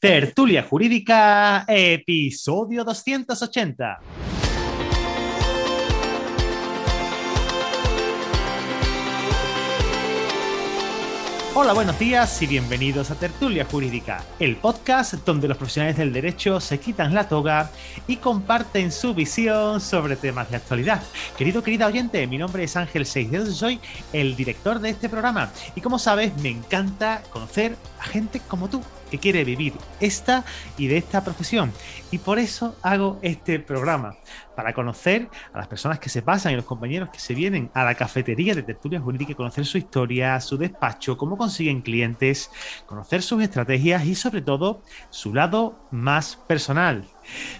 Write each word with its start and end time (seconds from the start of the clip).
Tertulia 0.00 0.62
Jurídica, 0.62 1.66
episodio 1.68 2.84
280. 2.84 4.00
Hola, 11.54 11.74
buenos 11.74 11.98
días 11.98 12.40
y 12.40 12.46
bienvenidos 12.46 13.10
a 13.10 13.16
Tertulia 13.16 13.66
Jurídica, 13.66 14.24
el 14.38 14.56
podcast 14.56 15.12
donde 15.26 15.48
los 15.48 15.58
profesionales 15.58 15.98
del 15.98 16.14
derecho 16.14 16.60
se 16.60 16.80
quitan 16.80 17.12
la 17.12 17.28
toga 17.28 17.70
y 18.06 18.16
comparten 18.16 18.90
su 18.92 19.12
visión 19.12 19.82
sobre 19.82 20.16
temas 20.16 20.48
de 20.48 20.56
actualidad. 20.56 21.02
Querido, 21.36 21.62
querida 21.62 21.86
oyente, 21.86 22.26
mi 22.26 22.38
nombre 22.38 22.64
es 22.64 22.74
Ángel 22.74 23.04
Seixdedos 23.04 23.50
y 23.50 23.54
soy 23.54 23.80
el 24.14 24.34
director 24.34 24.80
de 24.80 24.88
este 24.88 25.10
programa. 25.10 25.52
Y 25.74 25.82
como 25.82 25.98
sabes, 25.98 26.34
me 26.38 26.48
encanta 26.48 27.22
conocer 27.30 27.76
a 27.98 28.04
gente 28.04 28.40
como 28.48 28.70
tú 28.70 28.80
que 29.10 29.18
quiere 29.18 29.44
vivir 29.44 29.74
esta 30.00 30.44
y 30.78 30.86
de 30.86 30.96
esta 30.96 31.24
profesión. 31.24 31.72
Y 32.10 32.18
por 32.18 32.38
eso 32.38 32.76
hago 32.82 33.18
este 33.22 33.58
programa, 33.58 34.16
para 34.60 34.74
conocer 34.74 35.30
a 35.54 35.58
las 35.58 35.68
personas 35.68 35.98
que 35.98 36.10
se 36.10 36.20
pasan 36.20 36.52
y 36.52 36.56
los 36.56 36.66
compañeros 36.66 37.08
que 37.08 37.18
se 37.18 37.32
vienen 37.32 37.70
a 37.72 37.82
la 37.82 37.94
cafetería 37.94 38.54
de 38.54 38.62
tertulia 38.62 39.00
jurídica, 39.00 39.34
conocer 39.34 39.64
su 39.64 39.78
historia, 39.78 40.38
su 40.40 40.58
despacho, 40.58 41.16
cómo 41.16 41.38
consiguen 41.38 41.80
clientes, 41.80 42.50
conocer 42.84 43.22
sus 43.22 43.42
estrategias 43.42 44.04
y 44.04 44.14
sobre 44.14 44.42
todo 44.42 44.82
su 45.08 45.32
lado 45.32 45.78
más 45.90 46.36
personal. 46.36 47.06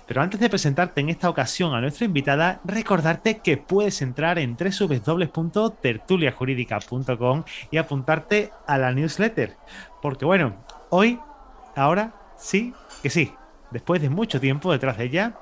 Pero 0.06 0.20
antes 0.20 0.40
de 0.40 0.50
presentarte 0.50 1.00
en 1.00 1.08
esta 1.08 1.30
ocasión 1.30 1.74
a 1.74 1.80
nuestra 1.80 2.04
invitada, 2.04 2.60
recordarte 2.64 3.38
que 3.38 3.56
puedes 3.56 4.02
entrar 4.02 4.38
en 4.38 4.54
www.tertuliajurídica.com 4.56 7.44
y 7.70 7.78
apuntarte 7.78 8.50
a 8.66 8.76
la 8.76 8.92
newsletter. 8.92 9.56
Porque 10.02 10.26
bueno, 10.26 10.66
hoy 10.90 11.18
ahora 11.76 12.12
sí 12.36 12.74
que 13.02 13.10
sí. 13.10 13.32
Después 13.70 14.02
de 14.02 14.10
mucho 14.10 14.40
tiempo 14.40 14.72
detrás 14.72 14.98
de 14.98 15.04
ella, 15.04 15.34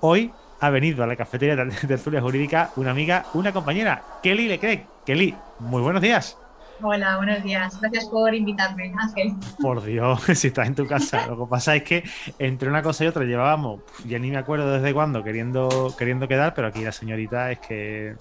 hoy 0.00 0.32
ha 0.60 0.70
venido 0.70 1.02
a 1.04 1.06
la 1.06 1.16
cafetería 1.16 1.56
de 1.56 1.70
tertulia 1.86 2.20
jurídica 2.20 2.70
una 2.76 2.92
amiga, 2.92 3.26
una 3.34 3.52
compañera, 3.52 4.02
Kelly 4.22 4.48
Lecrec. 4.48 4.86
Kelly, 5.04 5.34
muy 5.58 5.82
buenos 5.82 6.00
días. 6.00 6.38
Hola, 6.82 7.16
buenos 7.16 7.42
días. 7.42 7.80
Gracias 7.80 8.06
por 8.06 8.34
invitarme, 8.34 8.92
Ángel. 8.98 9.34
Por 9.60 9.82
Dios, 9.84 10.22
si 10.34 10.48
estás 10.48 10.66
en 10.66 10.74
tu 10.74 10.86
casa. 10.86 11.26
Lo 11.26 11.44
que 11.44 11.50
pasa 11.50 11.76
es 11.76 11.82
que 11.82 12.04
entre 12.38 12.68
una 12.68 12.82
cosa 12.82 13.04
y 13.04 13.06
otra 13.06 13.24
llevábamos, 13.24 13.80
ya 14.06 14.18
ni 14.18 14.30
me 14.30 14.38
acuerdo 14.38 14.70
desde 14.72 14.92
cuándo, 14.92 15.22
queriendo, 15.22 15.94
queriendo 15.96 16.26
quedar, 16.26 16.54
pero 16.54 16.68
aquí 16.68 16.82
la 16.82 16.92
señorita 16.92 17.52
es 17.52 17.58
que 17.60 18.16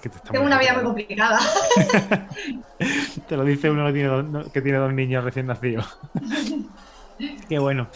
tengo 0.00 0.46
una 0.46 0.58
vida 0.58 0.74
muy 0.74 0.84
complicada. 0.84 1.38
Te 3.28 3.36
lo 3.36 3.44
dice 3.44 3.70
uno 3.70 3.86
que 3.86 3.92
tiene 3.92 4.08
dos, 4.08 4.50
que 4.50 4.62
tiene 4.62 4.78
dos 4.78 4.92
niños 4.92 5.24
recién 5.24 5.46
nacidos. 5.46 5.98
Qué 7.48 7.58
bueno. 7.58 7.88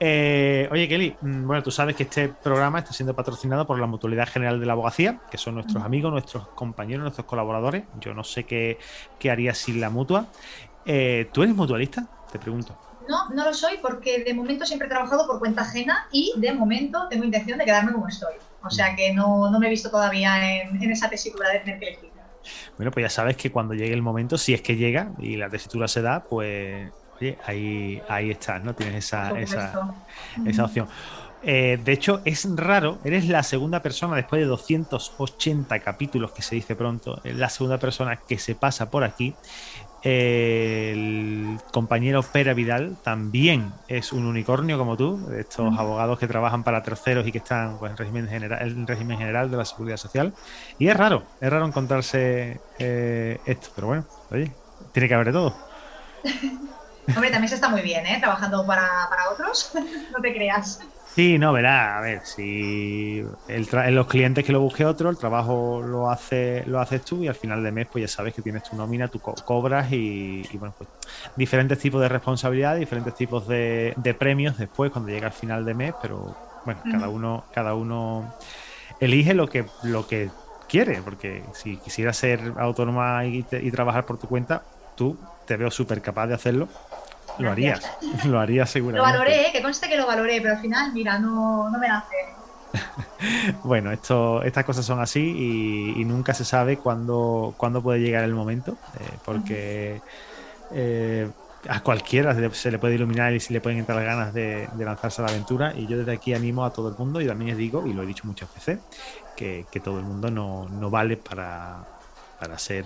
Eh, 0.00 0.68
oye, 0.72 0.88
Kelly, 0.88 1.16
mm, 1.20 1.46
bueno, 1.46 1.62
tú 1.62 1.70
sabes 1.70 1.94
que 1.94 2.04
este 2.04 2.28
programa 2.28 2.78
está 2.78 2.92
siendo 2.92 3.14
patrocinado 3.14 3.66
por 3.66 3.78
la 3.78 3.86
Mutualidad 3.86 4.28
General 4.28 4.58
de 4.58 4.66
la 4.66 4.72
Abogacía, 4.72 5.20
que 5.30 5.38
son 5.38 5.54
nuestros 5.54 5.84
amigos, 5.84 6.10
nuestros 6.10 6.48
compañeros, 6.48 7.02
nuestros 7.02 7.26
colaboradores. 7.26 7.84
Yo 8.00 8.14
no 8.14 8.24
sé 8.24 8.44
qué, 8.44 8.78
qué 9.18 9.30
haría 9.30 9.54
sin 9.54 9.80
la 9.80 9.90
mutua. 9.90 10.26
Eh, 10.84 11.28
¿Tú 11.32 11.42
eres 11.42 11.54
mutualista? 11.54 12.06
Te 12.32 12.38
pregunto. 12.38 12.76
No, 13.08 13.28
no 13.30 13.44
lo 13.44 13.54
soy 13.54 13.78
porque 13.82 14.24
de 14.24 14.34
momento 14.34 14.64
siempre 14.64 14.86
he 14.86 14.90
trabajado 14.90 15.26
por 15.26 15.38
cuenta 15.38 15.62
ajena 15.62 16.06
y 16.10 16.32
de 16.36 16.52
momento 16.52 17.08
tengo 17.08 17.24
intención 17.24 17.58
de 17.58 17.64
quedarme 17.64 17.92
como 17.92 18.08
estoy. 18.08 18.34
O 18.64 18.70
sea 18.70 18.94
que 18.94 19.12
no, 19.12 19.50
me 19.58 19.66
he 19.66 19.70
visto 19.70 19.90
todavía 19.90 20.62
en, 20.62 20.90
esa 20.90 21.08
tesitura 21.08 21.50
de 21.50 21.60
tener 21.60 21.78
que 21.78 21.88
elegir. 21.88 22.10
Bueno, 22.76 22.90
pues 22.90 23.04
ya 23.04 23.10
sabes 23.10 23.36
que 23.36 23.52
cuando 23.52 23.74
llegue 23.74 23.92
el 23.92 24.02
momento, 24.02 24.36
si 24.36 24.52
es 24.54 24.62
que 24.62 24.76
llega 24.76 25.10
y 25.18 25.36
la 25.36 25.48
tesitura 25.48 25.86
se 25.86 26.02
da, 26.02 26.24
pues 26.24 26.90
oye, 27.20 27.38
ahí, 27.46 28.02
ahí 28.08 28.30
estás, 28.30 28.64
¿no? 28.64 28.74
Tienes 28.74 29.04
esa, 29.04 29.38
esa, 29.38 30.64
opción. 30.64 30.88
Eh, 31.44 31.78
de 31.84 31.92
hecho, 31.92 32.20
es 32.24 32.46
raro, 32.54 32.98
eres 33.04 33.26
la 33.26 33.42
segunda 33.42 33.82
persona 33.82 34.16
después 34.16 34.40
de 34.40 34.46
280 34.46 35.78
capítulos 35.80 36.32
que 36.32 36.42
se 36.42 36.54
dice 36.54 36.76
pronto, 36.76 37.20
la 37.24 37.48
segunda 37.48 37.78
persona 37.78 38.16
que 38.16 38.38
se 38.38 38.54
pasa 38.54 38.90
por 38.90 39.02
aquí 39.02 39.34
el 40.02 41.58
compañero 41.70 42.24
Pera 42.24 42.54
Vidal 42.54 42.96
también 43.04 43.72
es 43.86 44.12
un 44.12 44.26
unicornio 44.26 44.76
como 44.76 44.96
tú, 44.96 45.30
estos 45.38 45.78
abogados 45.78 46.18
que 46.18 46.26
trabajan 46.26 46.64
para 46.64 46.82
terceros 46.82 47.26
y 47.26 47.30
que 47.30 47.38
están 47.38 47.78
pues, 47.78 47.92
en, 47.92 47.96
régimen 47.96 48.28
general, 48.28 48.62
el 48.62 48.86
régimen 48.86 49.18
general 49.18 49.50
de 49.50 49.56
la 49.56 49.64
seguridad 49.64 49.96
social. 49.96 50.34
Y 50.78 50.88
es 50.88 50.96
raro, 50.96 51.22
es 51.40 51.48
raro 51.48 51.66
encontrarse 51.66 52.60
eh, 52.80 53.38
esto, 53.46 53.68
pero 53.76 53.86
bueno, 53.86 54.04
oye, 54.32 54.50
tiene 54.90 55.08
que 55.08 55.14
haber 55.14 55.28
de 55.28 55.32
todo. 55.32 55.56
Hombre, 57.14 57.30
también 57.30 57.48
se 57.48 57.54
está 57.56 57.68
muy 57.68 57.82
bien, 57.82 58.04
¿eh? 58.06 58.18
Trabajando 58.18 58.66
para, 58.66 59.08
para 59.08 59.30
otros, 59.30 59.72
no 60.12 60.20
te 60.20 60.34
creas. 60.34 60.80
Sí, 61.14 61.38
no, 61.38 61.52
verá, 61.52 61.98
a 61.98 62.00
ver, 62.00 62.24
si 62.24 63.22
el 63.46 63.94
los 63.94 64.06
clientes 64.06 64.46
que 64.46 64.52
lo 64.52 64.60
busque 64.60 64.86
otro, 64.86 65.10
el 65.10 65.18
trabajo 65.18 65.82
lo 65.82 66.08
hace 66.08 66.64
lo 66.66 66.80
haces 66.80 67.04
tú 67.04 67.22
y 67.22 67.28
al 67.28 67.34
final 67.34 67.62
de 67.62 67.70
mes 67.70 67.86
pues 67.92 68.00
ya 68.00 68.08
sabes 68.08 68.32
que 68.32 68.40
tienes 68.40 68.62
tu 68.62 68.76
nómina, 68.76 69.08
tú 69.08 69.20
cobras 69.20 69.92
y, 69.92 70.42
bueno, 70.56 70.74
pues 70.78 70.88
diferentes 71.36 71.78
tipos 71.78 72.00
de 72.00 72.08
responsabilidad, 72.08 72.76
diferentes 72.76 73.14
tipos 73.14 73.46
de, 73.46 74.16
premios 74.18 74.56
después 74.56 74.90
cuando 74.90 75.10
llega 75.10 75.26
al 75.26 75.34
final 75.34 75.66
de 75.66 75.74
mes, 75.74 75.94
pero 76.00 76.34
bueno, 76.64 76.80
cada 76.90 77.08
uno 77.10 77.44
cada 77.52 77.74
uno 77.74 78.32
elige 78.98 79.34
lo 79.34 79.46
que 79.48 79.66
lo 79.82 80.06
que 80.06 80.30
quiere, 80.66 81.02
porque 81.02 81.42
si 81.52 81.76
quisieras 81.76 82.16
ser 82.16 82.40
autónoma 82.56 83.26
y, 83.26 83.44
y 83.50 83.70
trabajar 83.70 84.06
por 84.06 84.16
tu 84.16 84.28
cuenta, 84.28 84.62
tú 84.96 85.18
te 85.46 85.58
veo 85.58 85.70
súper 85.70 86.00
capaz 86.00 86.28
de 86.28 86.34
hacerlo 86.34 86.68
lo 87.38 87.50
harías, 87.50 87.82
lo 88.24 88.40
harías 88.40 88.70
seguramente. 88.70 89.06
Lo 89.06 89.18
valoré, 89.18 89.50
que 89.52 89.62
conste 89.62 89.88
que 89.88 89.96
lo 89.96 90.06
valoré, 90.06 90.40
pero 90.40 90.54
al 90.54 90.60
final, 90.60 90.92
mira, 90.92 91.18
no, 91.18 91.68
no 91.70 91.78
me 91.78 91.88
nace. 91.88 92.16
bueno, 93.64 93.92
esto, 93.92 94.42
estas 94.42 94.64
cosas 94.64 94.84
son 94.84 95.00
así 95.00 95.94
y, 95.96 96.04
nunca 96.04 96.34
se 96.34 96.44
sabe 96.44 96.78
cuándo, 96.78 97.54
cuándo, 97.56 97.82
puede 97.82 98.00
llegar 98.00 98.24
el 98.24 98.34
momento, 98.34 98.76
eh, 98.98 99.18
porque 99.24 100.00
eh, 100.72 101.28
a 101.68 101.80
cualquiera 101.80 102.34
se 102.52 102.70
le 102.70 102.78
puede 102.78 102.94
iluminar 102.94 103.32
y 103.34 103.40
se 103.40 103.52
le 103.52 103.60
pueden 103.60 103.78
entrar 103.78 103.96
las 103.96 104.06
ganas 104.06 104.34
de, 104.34 104.68
lanzarse 104.78 105.22
a 105.22 105.26
la 105.26 105.30
aventura. 105.30 105.74
Y 105.76 105.86
yo 105.86 105.98
desde 105.98 106.12
aquí 106.12 106.34
animo 106.34 106.64
a 106.64 106.72
todo 106.72 106.88
el 106.88 106.96
mundo 106.96 107.20
y 107.20 107.26
también 107.26 107.50
les 107.50 107.58
digo, 107.58 107.86
y 107.86 107.92
lo 107.92 108.02
he 108.02 108.06
dicho 108.06 108.24
muchas 108.26 108.52
veces, 108.54 108.78
que, 109.36 109.64
todo 109.82 109.98
el 109.98 110.04
mundo 110.04 110.30
no, 110.30 110.68
no 110.68 110.90
vale 110.90 111.16
para, 111.16 111.84
para 112.42 112.58
ser 112.58 112.84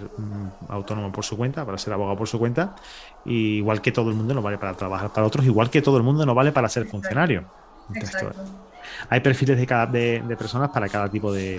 autónomo 0.68 1.10
por 1.10 1.24
su 1.24 1.34
cuenta, 1.34 1.64
para 1.64 1.78
ser 1.78 1.90
abogado 1.94 2.18
por 2.18 2.28
su 2.28 2.38
cuenta, 2.38 2.76
igual 3.24 3.80
que 3.80 3.90
todo 3.90 4.10
el 4.10 4.14
mundo 4.14 4.34
no 4.34 4.42
vale 4.42 4.58
para 4.58 4.74
trabajar 4.74 5.10
para 5.14 5.26
otros, 5.26 5.46
igual 5.46 5.70
que 5.70 5.80
todo 5.80 5.96
el 5.96 6.02
mundo 6.02 6.26
no 6.26 6.34
vale 6.34 6.52
para 6.52 6.68
ser 6.68 6.84
funcionario. 6.84 7.46
hay 9.08 9.20
perfiles 9.20 9.56
de, 9.56 9.66
cada, 9.66 9.86
de, 9.86 10.36
personas 10.38 10.68
para 10.68 10.90
cada 10.90 11.08
tipo 11.08 11.32
de, 11.32 11.58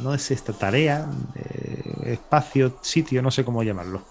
no 0.00 0.14
es 0.14 0.30
esta 0.30 0.52
tarea, 0.52 1.04
espacio, 2.04 2.78
sitio, 2.80 3.20
no 3.20 3.32
sé 3.32 3.44
cómo 3.44 3.64
llamarlo. 3.64 4.02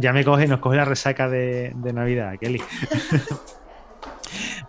Ya 0.00 0.12
me, 0.12 0.24
coge, 0.24 0.48
nos 0.48 0.58
coge 0.58 0.78
la 0.78 0.84
resaca 0.84 1.28
de, 1.28 1.72
de 1.76 1.92
Navidad, 1.92 2.34
Kelly. 2.40 2.60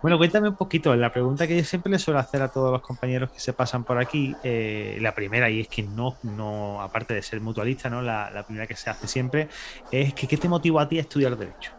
Bueno, 0.02 0.18
cuéntame 0.18 0.48
un 0.48 0.56
poquito. 0.56 0.96
La 0.96 1.12
pregunta 1.12 1.46
que 1.46 1.56
yo 1.56 1.64
siempre 1.64 1.92
le 1.92 1.98
suelo 2.00 2.18
hacer 2.18 2.42
a 2.42 2.48
todos 2.48 2.72
los 2.72 2.82
compañeros 2.82 3.30
que 3.30 3.38
se 3.38 3.52
pasan 3.52 3.84
por 3.84 3.98
aquí, 3.98 4.34
eh, 4.42 4.98
la 5.00 5.14
primera, 5.14 5.48
y 5.48 5.60
es 5.60 5.68
que 5.68 5.84
no, 5.84 6.16
no, 6.24 6.82
aparte 6.82 7.14
de 7.14 7.22
ser 7.22 7.40
mutualista, 7.40 7.88
¿no? 7.88 8.02
La, 8.02 8.44
primera 8.44 8.66
que 8.66 8.74
se 8.74 8.90
hace 8.90 9.06
siempre, 9.06 9.48
es 9.92 10.12
que 10.12 10.26
¿qué 10.26 10.36
te 10.36 10.48
motivó 10.48 10.80
a 10.80 10.88
ti 10.88 10.98
a 10.98 11.02
estudiar 11.02 11.36
Derecho? 11.36 11.70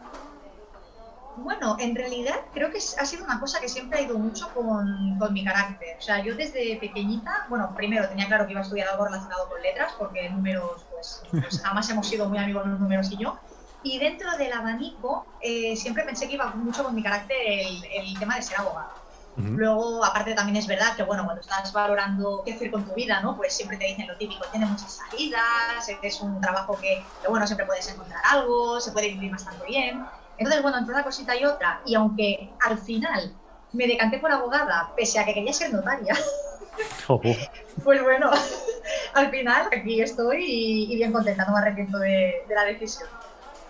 Bueno, 1.36 1.76
en 1.78 1.94
realidad 1.94 2.36
creo 2.54 2.70
que 2.70 2.78
ha 2.78 3.04
sido 3.04 3.24
una 3.24 3.40
cosa 3.40 3.60
que 3.60 3.68
siempre 3.68 3.98
ha 3.98 4.02
ido 4.02 4.18
mucho 4.18 4.48
con, 4.54 5.18
con, 5.18 5.32
mi 5.34 5.44
carácter. 5.44 5.96
O 5.98 6.00
sea, 6.00 6.22
yo 6.22 6.34
desde 6.34 6.76
pequeñita, 6.76 7.46
bueno, 7.50 7.74
primero 7.76 8.08
tenía 8.08 8.26
claro 8.26 8.46
que 8.46 8.52
iba 8.52 8.60
a 8.60 8.64
estudiar 8.64 8.88
algo 8.88 9.04
relacionado 9.04 9.48
con 9.50 9.60
letras, 9.60 9.92
porque 9.98 10.30
números, 10.30 10.86
pues, 10.90 11.22
pues 11.30 11.60
jamás 11.60 11.90
hemos 11.90 12.08
sido 12.08 12.26
muy 12.28 12.38
amigos 12.38 12.66
los 12.66 12.80
números 12.80 13.10
y 13.10 13.18
yo. 13.18 13.38
Y 13.84 13.98
dentro 13.98 14.36
del 14.36 14.52
abanico, 14.52 15.26
eh, 15.40 15.76
siempre 15.76 16.04
pensé 16.04 16.26
que 16.26 16.34
iba 16.34 16.46
mucho 16.54 16.82
con 16.82 16.94
mi 16.94 17.02
carácter 17.02 17.36
el, 17.40 18.18
tema 18.18 18.36
de 18.36 18.42
ser 18.42 18.58
abogado. 18.58 19.04
Luego, 19.36 20.04
aparte 20.04 20.32
también 20.32 20.56
es 20.56 20.68
verdad 20.68 20.94
que, 20.94 21.02
bueno, 21.02 21.24
cuando 21.24 21.40
estás 21.40 21.72
valorando 21.72 22.42
qué 22.46 22.52
hacer 22.52 22.70
con 22.70 22.84
tu 22.84 22.94
vida, 22.94 23.20
¿no? 23.20 23.36
Pues 23.36 23.52
siempre 23.52 23.76
te 23.76 23.86
dicen 23.86 24.06
lo 24.06 24.16
típico, 24.16 24.44
tiene 24.52 24.64
muchas 24.64 25.00
salidas, 25.10 25.88
es 26.02 26.20
un 26.20 26.40
trabajo 26.40 26.78
que, 26.80 27.04
bueno, 27.28 27.44
siempre 27.44 27.66
puedes 27.66 27.90
encontrar 27.92 28.20
algo, 28.30 28.80
se 28.80 28.92
puede 28.92 29.08
vivir 29.08 29.32
bastante 29.32 29.66
bien. 29.66 30.06
Entonces, 30.38 30.62
bueno, 30.62 30.78
entre 30.78 30.94
una 30.94 31.02
cosita 31.02 31.36
y 31.36 31.44
otra, 31.44 31.80
y 31.84 31.96
aunque 31.96 32.48
al 32.64 32.78
final 32.78 33.34
me 33.72 33.88
decanté 33.88 34.18
por 34.18 34.30
abogada, 34.30 34.92
pese 34.96 35.18
a 35.18 35.24
que 35.24 35.34
quería 35.34 35.52
ser 35.52 35.72
notaria, 35.72 36.14
pues 37.84 38.02
bueno, 38.02 38.30
al 39.14 39.30
final 39.30 39.68
aquí 39.72 40.00
estoy 40.00 40.44
y, 40.46 40.96
bien 40.96 41.12
contenta, 41.12 41.44
no 41.44 41.52
me 41.52 41.58
arrepiento 41.58 41.98
de, 41.98 42.44
la 42.48 42.64
decisión. 42.64 43.08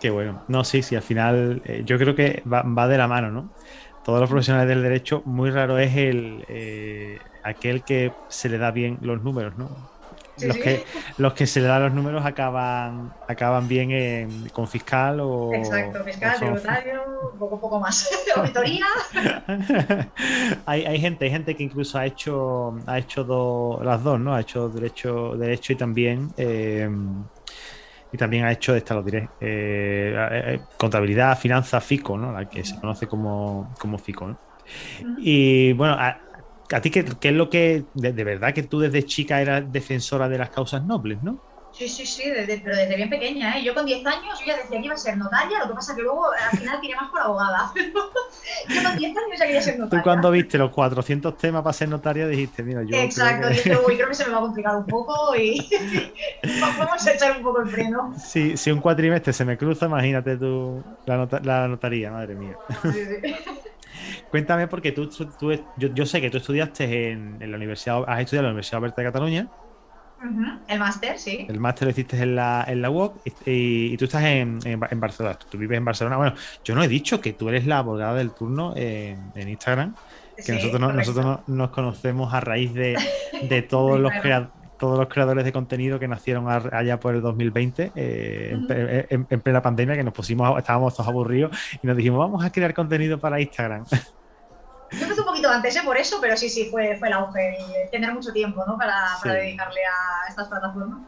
Qué 0.04 0.10
bueno. 0.10 0.42
No, 0.48 0.64
sí, 0.64 0.82
sí, 0.82 0.94
al 0.96 1.00
final 1.00 1.62
eh, 1.64 1.80
yo 1.86 1.96
creo 1.96 2.14
que 2.14 2.42
va, 2.46 2.88
de 2.88 2.98
la 2.98 3.08
mano, 3.08 3.30
¿no? 3.30 3.48
Todos 4.04 4.20
los 4.20 4.28
profesionales 4.28 4.68
del 4.68 4.82
derecho, 4.82 5.22
muy 5.24 5.50
raro 5.50 5.78
es 5.78 5.96
el 5.96 6.44
eh, 6.46 7.18
aquel 7.42 7.82
que 7.84 8.12
se 8.28 8.50
le 8.50 8.58
da 8.58 8.70
bien 8.70 8.98
los 9.00 9.22
números, 9.22 9.56
¿no? 9.56 9.70
los, 10.42 10.56
Que, 10.58 10.84
los 11.16 11.32
que 11.32 11.46
se 11.46 11.62
le 11.62 11.68
dan 11.68 11.84
los 11.84 11.94
números 11.94 12.22
acaban 12.26 13.14
acaban 13.26 13.66
bien 13.66 14.50
con 14.52 14.68
fiscal 14.68 15.20
o. 15.20 15.54
Exacto, 15.54 16.04
fiscal, 16.04 16.38
tributario, 16.38 17.02
poco, 17.38 17.58
poco 17.58 17.80
más. 17.80 18.06
Auditoría. 18.36 18.84
hay, 20.66 20.84
hay, 20.84 21.00
gente, 21.00 21.24
hay 21.24 21.30
gente 21.30 21.56
que 21.56 21.62
incluso 21.62 21.96
ha 21.96 22.04
hecho 22.04 22.76
ha 22.86 22.98
hecho 22.98 23.80
las 23.82 24.02
dos, 24.02 24.20
¿no? 24.20 24.34
Ha 24.34 24.42
hecho 24.42 24.68
derecho, 24.68 25.34
derecho 25.34 25.72
y 25.72 25.76
también. 25.76 26.30
Eh, 26.36 26.90
y 28.14 28.16
también 28.16 28.44
ha 28.44 28.52
hecho, 28.52 28.76
esta 28.76 28.94
lo 28.94 29.02
diré, 29.02 29.28
eh, 29.40 30.14
eh, 30.16 30.60
contabilidad, 30.76 31.36
finanzas, 31.36 31.82
FICO, 31.82 32.16
¿no? 32.16 32.30
La 32.30 32.48
que 32.48 32.64
se 32.64 32.78
conoce 32.78 33.08
como, 33.08 33.74
como 33.80 33.98
FICO, 33.98 34.28
¿no? 34.28 34.38
Y 35.18 35.72
bueno, 35.72 35.96
¿A 35.98 36.80
ti 36.80 36.90
qué, 36.90 37.04
es 37.20 37.34
lo 37.34 37.50
que, 37.50 37.84
de, 37.92 38.24
verdad 38.24 38.54
que 38.54 38.62
tú 38.62 38.78
desde 38.78 39.04
chica 39.04 39.42
eras 39.42 39.70
defensora 39.70 40.28
de 40.28 40.38
las 40.38 40.50
causas 40.50 40.84
nobles, 40.84 41.22
no? 41.22 41.40
Sí, 41.76 41.88
sí, 41.88 42.06
sí, 42.06 42.22
pero 42.62 42.76
desde 42.76 42.94
bien 42.94 43.10
pequeña, 43.10 43.58
¿eh? 43.58 43.64
Yo 43.64 43.74
con 43.74 43.84
10 43.84 44.06
años 44.06 44.38
yo 44.38 44.46
ya 44.46 44.56
decía 44.56 44.78
que 44.78 44.86
iba 44.86 44.94
a 44.94 44.98
ser 44.98 45.16
notaria, 45.16 45.58
lo 45.58 45.68
que 45.68 45.74
pasa 45.74 45.96
que 45.96 46.02
luego 46.02 46.26
al 46.30 46.56
final 46.56 46.80
tiré 46.80 46.94
más 46.94 47.10
por 47.10 47.20
abogada. 47.20 47.72
yo 48.68 48.82
con 48.82 48.96
10 48.96 49.16
años 49.16 49.38
ya 49.38 49.46
quería 49.46 49.62
ser 49.62 49.78
notaria. 49.78 50.02
Tú 50.02 50.04
cuando 50.04 50.30
viste 50.30 50.56
los 50.56 50.70
400 50.70 51.36
temas 51.36 51.62
para 51.62 51.72
ser 51.72 51.88
notaria 51.88 52.28
dijiste, 52.28 52.62
mira, 52.62 52.84
yo... 52.84 52.96
Exacto, 52.96 53.48
creo 53.48 53.62
que... 53.62 53.70
dije, 53.70 53.78
uy, 53.86 53.96
creo 53.96 54.08
que 54.08 54.14
se 54.14 54.24
me 54.26 54.32
va 54.32 54.38
a 54.38 54.42
complicar 54.42 54.76
un 54.76 54.86
poco 54.86 55.34
y 55.36 55.68
vamos 56.60 57.06
a 57.06 57.12
echar 57.12 57.36
un 57.36 57.42
poco 57.42 57.62
el 57.62 57.68
freno. 57.68 58.14
Sí, 58.18 58.56
si 58.56 58.70
un 58.70 58.80
cuatrimestre 58.80 59.32
se 59.32 59.44
me 59.44 59.58
cruza, 59.58 59.86
imagínate 59.86 60.36
tú 60.36 60.82
la, 61.06 61.28
la 61.42 61.66
notaría, 61.66 62.10
madre 62.12 62.36
mía. 62.36 62.56
Sí, 62.82 62.92
sí. 62.92 63.34
Cuéntame, 64.30 64.66
porque 64.66 64.92
tú, 64.92 65.08
yo, 65.76 66.06
sé 66.06 66.20
que 66.20 66.30
tú 66.30 66.38
estudiaste 66.38 67.10
en, 67.10 67.38
la 67.38 67.56
universidad, 67.56 68.02
has 68.06 68.20
estudiado 68.20 68.40
en 68.40 68.46
la 68.46 68.50
Universidad 68.50 68.78
Alberta 68.78 69.02
de 69.02 69.08
Cataluña. 69.08 69.48
El 70.68 70.78
máster, 70.78 71.18
sí. 71.18 71.46
El 71.48 71.60
máster 71.60 71.86
lo 71.86 71.90
hiciste 71.90 72.20
en 72.20 72.36
la, 72.36 72.64
en 72.66 72.82
la 72.82 72.90
UOC 72.90 73.20
y, 73.46 73.96
tú 73.96 74.04
estás 74.06 74.24
en, 74.24 74.58
Barcelona. 74.96 75.38
Tú 75.50 75.58
vives 75.58 75.78
en 75.78 75.84
Barcelona. 75.84 76.16
Bueno, 76.16 76.34
yo 76.64 76.74
no 76.74 76.82
he 76.82 76.88
dicho 76.88 77.20
que 77.20 77.32
tú 77.32 77.48
eres 77.48 77.66
la 77.66 77.78
abogada 77.78 78.14
del 78.14 78.30
turno 78.30 78.72
en, 78.76 79.32
Instagram. 79.36 79.94
Que 80.44 80.52
nosotros, 80.52 80.80
nosotros 80.80 81.38
nos 81.46 81.70
conocemos 81.70 82.34
a 82.34 82.40
raíz 82.40 82.74
de, 82.74 82.96
de 83.48 83.62
todos 83.62 84.00
los 84.00 84.12
creadores 84.20 84.64
todos 84.78 84.98
los 84.98 85.08
creadores 85.08 85.44
de 85.44 85.52
contenido 85.52 85.98
que 85.98 86.08
nacieron 86.08 86.46
allá 86.48 87.00
por 87.00 87.14
el 87.14 87.22
2020, 87.22 87.92
eh, 87.94 89.06
en, 89.08 89.40
plena 89.40 89.62
pandemia, 89.62 89.96
que 89.96 90.02
nos 90.02 90.12
pusimos, 90.12 90.58
estábamos 90.58 90.94
todos 90.94 91.08
aburridos 91.08 91.56
y 91.82 91.86
nos 91.86 91.96
dijimos, 91.96 92.18
vamos 92.18 92.44
a 92.44 92.50
crear 92.50 92.74
contenido 92.74 93.18
para 93.18 93.40
Instagram. 93.40 93.84
Poquito 95.44 95.56
antes, 95.56 95.76
¿eh? 95.76 95.80
por 95.84 95.98
eso, 95.98 96.18
pero 96.22 96.38
sí, 96.38 96.48
sí, 96.48 96.68
fue, 96.70 96.96
fue 96.96 97.08
el 97.08 97.14
auge 97.14 97.58
y 97.58 97.90
tener 97.90 98.14
mucho 98.14 98.32
tiempo 98.32 98.64
¿no? 98.66 98.78
para, 98.78 99.18
dedicarle 99.22 99.80
a 99.84 100.28
estas 100.28 100.48
plataformas. 100.48 101.00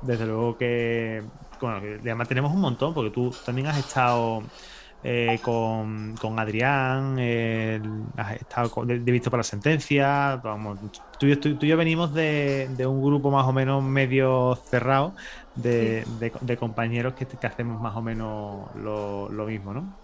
Desde 0.00 0.24
luego 0.24 0.56
que, 0.56 1.22
bueno, 1.60 1.76
además 2.00 2.26
tenemos 2.26 2.52
un 2.52 2.60
montón, 2.60 2.94
porque 2.94 3.10
tú 3.10 3.34
también 3.44 3.66
has 3.66 3.76
estado 3.76 4.42
eh, 5.04 5.38
con, 5.42 6.14
con, 6.20 6.38
Adrián, 6.38 7.18
has 8.16 8.36
estado 8.36 8.84
de, 8.84 8.98
visto 8.98 9.30
para 9.30 9.40
la 9.40 9.44
sentencia. 9.44 10.36
Vamos, 10.36 10.78
tú, 11.18 11.26
y 11.26 11.66
yo 11.66 11.76
venimos 11.76 12.14
de, 12.14 12.68
un 12.86 13.02
grupo 13.02 13.30
más 13.30 13.46
o 13.46 13.52
menos 13.52 13.82
medio 13.82 14.56
cerrado 14.68 15.14
de, 15.54 16.04
compañeros 16.58 17.14
que, 17.14 17.26
hacemos 17.46 17.80
más 17.80 17.96
o 17.96 18.02
menos 18.02 18.74
lo, 18.76 19.46
mismo, 19.46 19.74
¿no? 19.74 19.96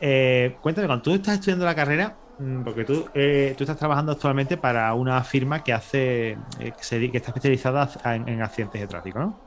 Eh, 0.00 0.56
cuéntame, 0.60 0.86
cuando 0.86 1.02
tú 1.02 1.14
estás 1.14 1.34
estudiando 1.34 1.64
la 1.64 1.74
carrera, 1.74 2.16
mm, 2.38 2.62
porque 2.62 2.84
tú, 2.84 3.06
eh, 3.14 3.54
tú 3.56 3.64
estás 3.64 3.76
trabajando 3.76 4.12
actualmente 4.12 4.56
para 4.56 4.92
una 4.94 5.22
firma 5.24 5.64
que 5.64 5.72
hace 5.72 6.38
que, 6.58 7.16
está 7.16 7.30
especializada 7.30 7.90
en 8.04 8.42
accidentes 8.42 8.80
de 8.80 8.86
tráfico, 8.86 9.18
¿no? 9.18 9.45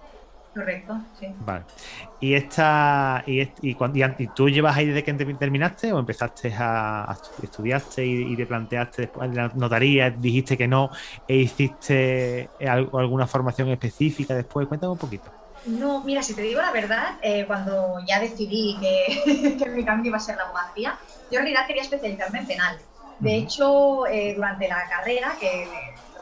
Correcto, 0.54 1.00
sí. 1.20 1.28
Vale. 1.40 1.64
¿Y, 2.20 2.34
esta, 2.34 3.24
y, 3.28 3.42
y, 3.42 3.78
y, 3.78 4.28
tú 4.36 4.50
llevas 4.50 4.76
ahí 4.76 4.88
desde 4.88 5.04
que 5.04 5.14
terminaste 5.14 5.94
o 5.94 6.00
empezaste 6.00 6.54
a, 6.58 7.16
estudiaste 7.42 8.06
y, 8.06 8.36
te 8.36 8.46
planteaste 8.46 9.04
después 9.04 9.34
la 9.34 9.50
notaría, 9.50 10.10
dijiste 10.10 10.58
que 10.58 10.68
no 10.68 10.90
e 11.28 11.36
hiciste 11.38 12.50
alguna 12.68 13.28
formación 13.28 13.70
específica 13.70 14.34
después? 14.34 14.68
Cuéntame 14.68 14.94
un 14.94 14.98
poquito. 14.98 15.32
No, 15.66 16.04
mira, 16.04 16.24
si 16.24 16.34
te 16.34 16.42
digo 16.42 16.62
la 16.62 16.72
verdad, 16.72 17.18
eh, 17.22 17.46
cuando 17.46 18.00
ya 18.08 18.20
decidí 18.20 18.78
que, 18.80 19.56
que, 19.64 19.70
mi 19.70 19.84
camino 19.84 20.08
iba 20.08 20.18
a 20.18 20.22
ser 20.22 20.38
la 20.38 20.44
abogacía, 20.44 20.98
yo 21.32 21.40
en 21.40 21.46
realidad 21.46 21.68
quería 21.68 21.84
especializarme 21.84 22.40
en 22.40 22.48
penal. 22.48 22.78
De 23.20 23.36
hecho, 23.36 24.08
eh, 24.08 24.34
durante 24.36 24.68
la 24.68 24.88
carrera, 24.90 25.34
que 25.40 25.68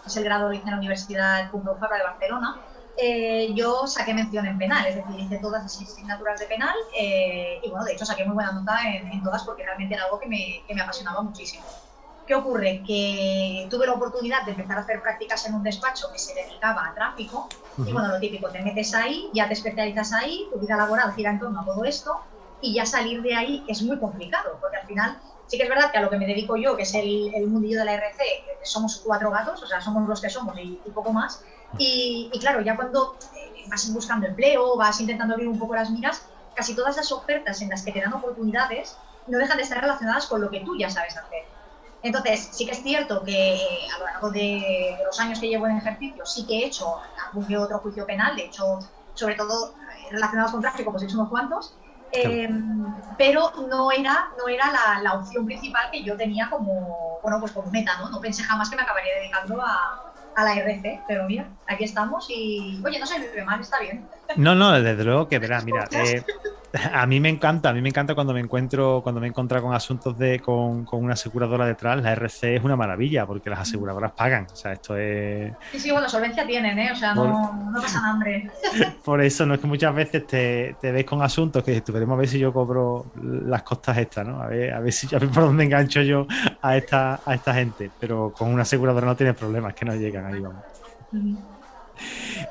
es 0.06 0.18
el 0.18 0.24
grado 0.24 0.50
de 0.50 0.58
en 0.58 0.66
la 0.66 0.78
Universidad 0.78 1.52
Pompeu 1.52 1.78
Fabra 1.78 1.98
de 1.98 2.04
Barcelona, 2.04 2.58
eh, 3.00 3.54
yo 3.54 3.86
saqué 3.86 4.12
mención 4.12 4.48
en 4.48 4.58
penal, 4.58 4.88
es 4.88 4.96
decir, 4.96 5.20
hice 5.20 5.38
todas 5.38 5.62
las 5.62 5.80
asignaturas 5.80 6.40
de 6.40 6.48
penal 6.48 6.76
eh, 7.00 7.60
y 7.64 7.70
bueno, 7.70 7.86
de 7.86 7.94
hecho 7.94 8.06
saqué 8.06 8.26
muy 8.26 8.34
buena 8.34 8.52
nota 8.54 8.80
en, 8.86 9.22
todas 9.22 9.44
porque 9.44 9.64
realmente 9.64 9.94
era 9.94 10.06
algo 10.06 10.20
que 10.20 10.28
me, 10.28 10.64
que 10.68 10.74
me, 10.74 10.82
apasionaba 10.82 11.22
muchísimo. 11.22 11.64
¿Qué 12.26 12.34
ocurre? 12.34 12.84
Que 12.86 13.68
tuve 13.70 13.86
la 13.86 13.94
oportunidad 13.94 14.44
de 14.46 14.52
empezar 14.52 14.80
a 14.80 14.82
hacer 14.82 15.02
prácticas 15.02 15.46
en 15.46 15.54
un 15.54 15.64
despacho 15.64 16.08
que 16.12 16.18
se 16.18 16.34
dedicaba 16.34 16.88
a 16.88 16.94
tráfico 16.96 17.48
y 17.78 17.94
bueno, 17.94 18.08
lo 18.08 18.20
típico, 18.20 18.50
te 18.50 18.64
metes 18.64 18.96
ahí, 18.96 19.30
ya 19.32 19.48
te 19.48 19.54
especializas 19.54 20.12
ahí, 20.14 20.50
tu 20.52 20.60
vida 20.60 20.76
laboral 20.76 21.14
gira 21.14 21.30
en 21.30 21.40
torno 21.40 21.62
a 21.62 21.66
todo 21.66 21.86
esto 21.86 22.20
y 22.62 22.74
ya 22.74 22.88
salir 22.88 23.22
de 23.22 23.36
ahí 23.36 23.64
es 23.68 23.84
muy 23.84 24.00
complicado 24.00 24.58
porque 24.60 24.78
al 24.78 24.88
final 24.88 25.20
sí 25.46 25.58
que 25.58 25.64
es 25.64 25.70
verdad 25.70 25.92
que 25.92 26.00
a 26.00 26.02
lo 26.02 26.10
que 26.10 26.18
me 26.18 26.26
dedico 26.26 26.58
yo, 26.58 26.76
que 26.76 26.82
es 26.82 26.96
el, 26.96 27.32
el 27.36 27.48
mundillo 27.48 27.78
de 27.78 27.86
la 27.86 27.94
RC, 27.94 28.24
somos 28.64 29.02
cuatro 29.06 29.30
gatos, 29.30 29.62
o 29.62 29.68
sea, 29.68 29.80
somos 29.80 30.10
los 30.10 30.20
que 30.20 30.32
somos 30.32 30.58
y 30.58 30.82
poco 30.92 31.14
más, 31.14 31.44
y, 31.78 32.32
claro, 32.40 32.62
ya 32.62 32.76
cuando 32.76 33.18
eh, 33.36 33.66
vas 33.70 33.92
buscando 33.94 34.28
empleo, 34.28 34.78
vas 34.78 35.00
intentando 35.00 35.34
abrir 35.34 35.50
un 35.50 35.60
poco 35.60 35.76
las 35.76 35.90
miras, 35.90 36.24
casi 36.56 36.76
todas 36.76 36.96
las 36.98 37.12
ofertas 37.12 37.62
en 37.62 37.70
las 37.70 37.84
que 37.84 37.92
te 37.92 38.02
dan 38.02 38.14
oportunidades 38.14 38.98
no 39.28 39.38
dejan 39.38 39.58
de 39.58 39.64
estar 39.64 39.82
relacionadas 39.82 40.26
con 40.28 40.42
lo 40.42 40.50
que 40.50 40.62
tú 40.62 40.78
ya 40.78 40.90
sabes 40.90 41.18
hacer. 41.18 41.44
Entonces, 42.02 42.50
sí 42.52 42.66
que 42.66 42.72
es 42.72 42.82
cierto 42.82 43.24
que 43.24 43.56
eh, 43.56 43.88
a 43.94 44.00
lo 44.00 44.06
largo 44.06 44.32
de, 44.32 44.98
los 45.04 45.20
años 45.20 45.40
que 45.40 45.50
llevo 45.50 45.68
en 45.68 45.78
ejercicio, 45.78 46.26
sí 46.26 46.46
que 46.46 46.60
he 46.60 46.66
hecho 46.68 46.98
algún 47.26 47.46
que 47.46 47.58
otro 47.58 47.80
juicio 47.80 48.06
penal, 48.06 48.36
de 48.36 48.46
hecho, 48.46 48.80
sobre 49.14 49.36
todo 49.36 49.74
eh, 49.76 50.12
relacionados 50.12 50.52
con 50.52 50.62
tráfico, 50.62 50.92
pues 50.92 51.04
he 51.04 51.06
hecho 51.08 51.18
unos 51.18 51.30
cuantos, 51.30 51.76
pero 53.18 53.52
no 53.68 53.92
era, 53.92 54.30
no 54.38 54.48
era 54.48 54.72
la, 54.72 55.02
la, 55.02 55.14
opción 55.16 55.46
principal 55.46 55.92
que 55.92 56.04
yo 56.04 56.16
tenía 56.16 56.50
como, 56.50 57.20
bueno, 57.22 57.40
pues 57.40 57.52
como 57.52 57.70
meta, 57.70 57.98
¿no? 58.00 58.10
No 58.10 58.22
pensé 58.22 58.44
jamás 58.44 58.70
que 58.70 58.78
me 58.78 58.84
acabaría 58.84 59.14
dedicando 59.16 59.62
a, 59.62 60.14
a 60.38 60.44
la 60.44 60.54
RC, 60.54 61.04
pero 61.08 61.26
mira, 61.26 61.50
aquí 61.66 61.84
estamos 61.84 62.28
y, 62.30 62.80
oye, 62.86 63.00
no 63.00 63.08
se 63.08 63.20
vive 63.20 63.44
mal, 63.44 63.60
está 63.60 63.80
bien. 63.80 64.08
No, 64.36 64.56
no, 64.56 64.72
desde 64.82 65.04
luego 65.04 65.28
que 65.28 65.40
verás, 65.40 65.64
mira, 65.64 65.88
eh, 65.92 66.24
a 66.94 67.06
mí 67.06 67.20
me 67.20 67.30
encanta, 67.30 67.70
a 67.70 67.74
mí 67.74 67.82
me 67.82 67.90
encanta 67.90 68.14
cuando 68.14 68.34
me 68.34 68.40
encuentro, 68.40 69.02
cuando 69.02 69.22
me 69.22 69.28
encuentro 69.28 69.62
con 69.62 69.74
asuntos 69.74 70.18
de, 70.18 70.40
con, 70.40 70.86
con, 70.86 71.04
una 71.04 71.14
aseguradora 71.14 71.66
detrás, 71.66 72.02
la 72.02 72.12
RC 72.12 72.58
es 72.58 72.64
una 72.64 72.76
maravilla, 72.76 73.26
porque 73.26 73.50
las 73.50 73.60
aseguradoras 73.60 74.12
pagan, 74.12 74.48
o 74.52 74.56
sea, 74.56 74.74
esto 74.74 74.98
es... 74.98 75.54
Sí, 75.72 75.80
sí, 75.80 75.92
bueno, 75.92 76.10
solvencia 76.10 76.46
tienen, 76.46 76.78
¿eh? 76.78 76.92
O 76.92 76.96
sea, 76.96 77.16
no, 77.16 77.70
no 77.72 77.82
pasan 77.82 78.06
hambre. 78.06 78.52
Por 79.04 79.22
eso, 79.22 79.46
no 79.46 79.54
es 79.54 79.60
que 79.60 79.68
muchas 79.68 79.96
veces 79.96 80.28
te, 80.28 80.76
te 80.80 80.92
ves 80.92 81.06
con 81.06 81.22
asuntos 81.22 81.64
que 81.64 81.82
veremos 81.88 82.16
a 82.16 82.20
ver 82.20 82.28
si 82.28 82.40
yo 82.40 82.52
cobro 82.52 83.06
las 83.16 83.64
costas 83.64 83.98
estas, 83.98 84.28
¿no? 84.28 84.42
A 84.42 84.48
ver, 84.48 84.74
a 84.74 84.80
ver, 84.80 84.92
si, 84.92 85.14
a 85.16 85.20
ver 85.20 85.30
por 85.30 85.44
dónde 85.44 85.64
engancho 85.64 86.02
yo 86.02 86.28
a 86.62 86.78
esta, 86.78 87.22
a 87.26 87.34
esta 87.34 87.54
gente, 87.54 87.90
pero 88.00 88.34
con 88.38 88.54
una 88.54 88.64
aseguradora 88.64 89.08
no 89.08 89.16
tienes 89.16 89.36
problemas, 89.36 89.74
que 89.74 89.86
no 89.86 89.96
llegan 89.96 90.26
ahí, 90.26 90.42
vamos. 90.42 90.64
Eh, 91.14 91.57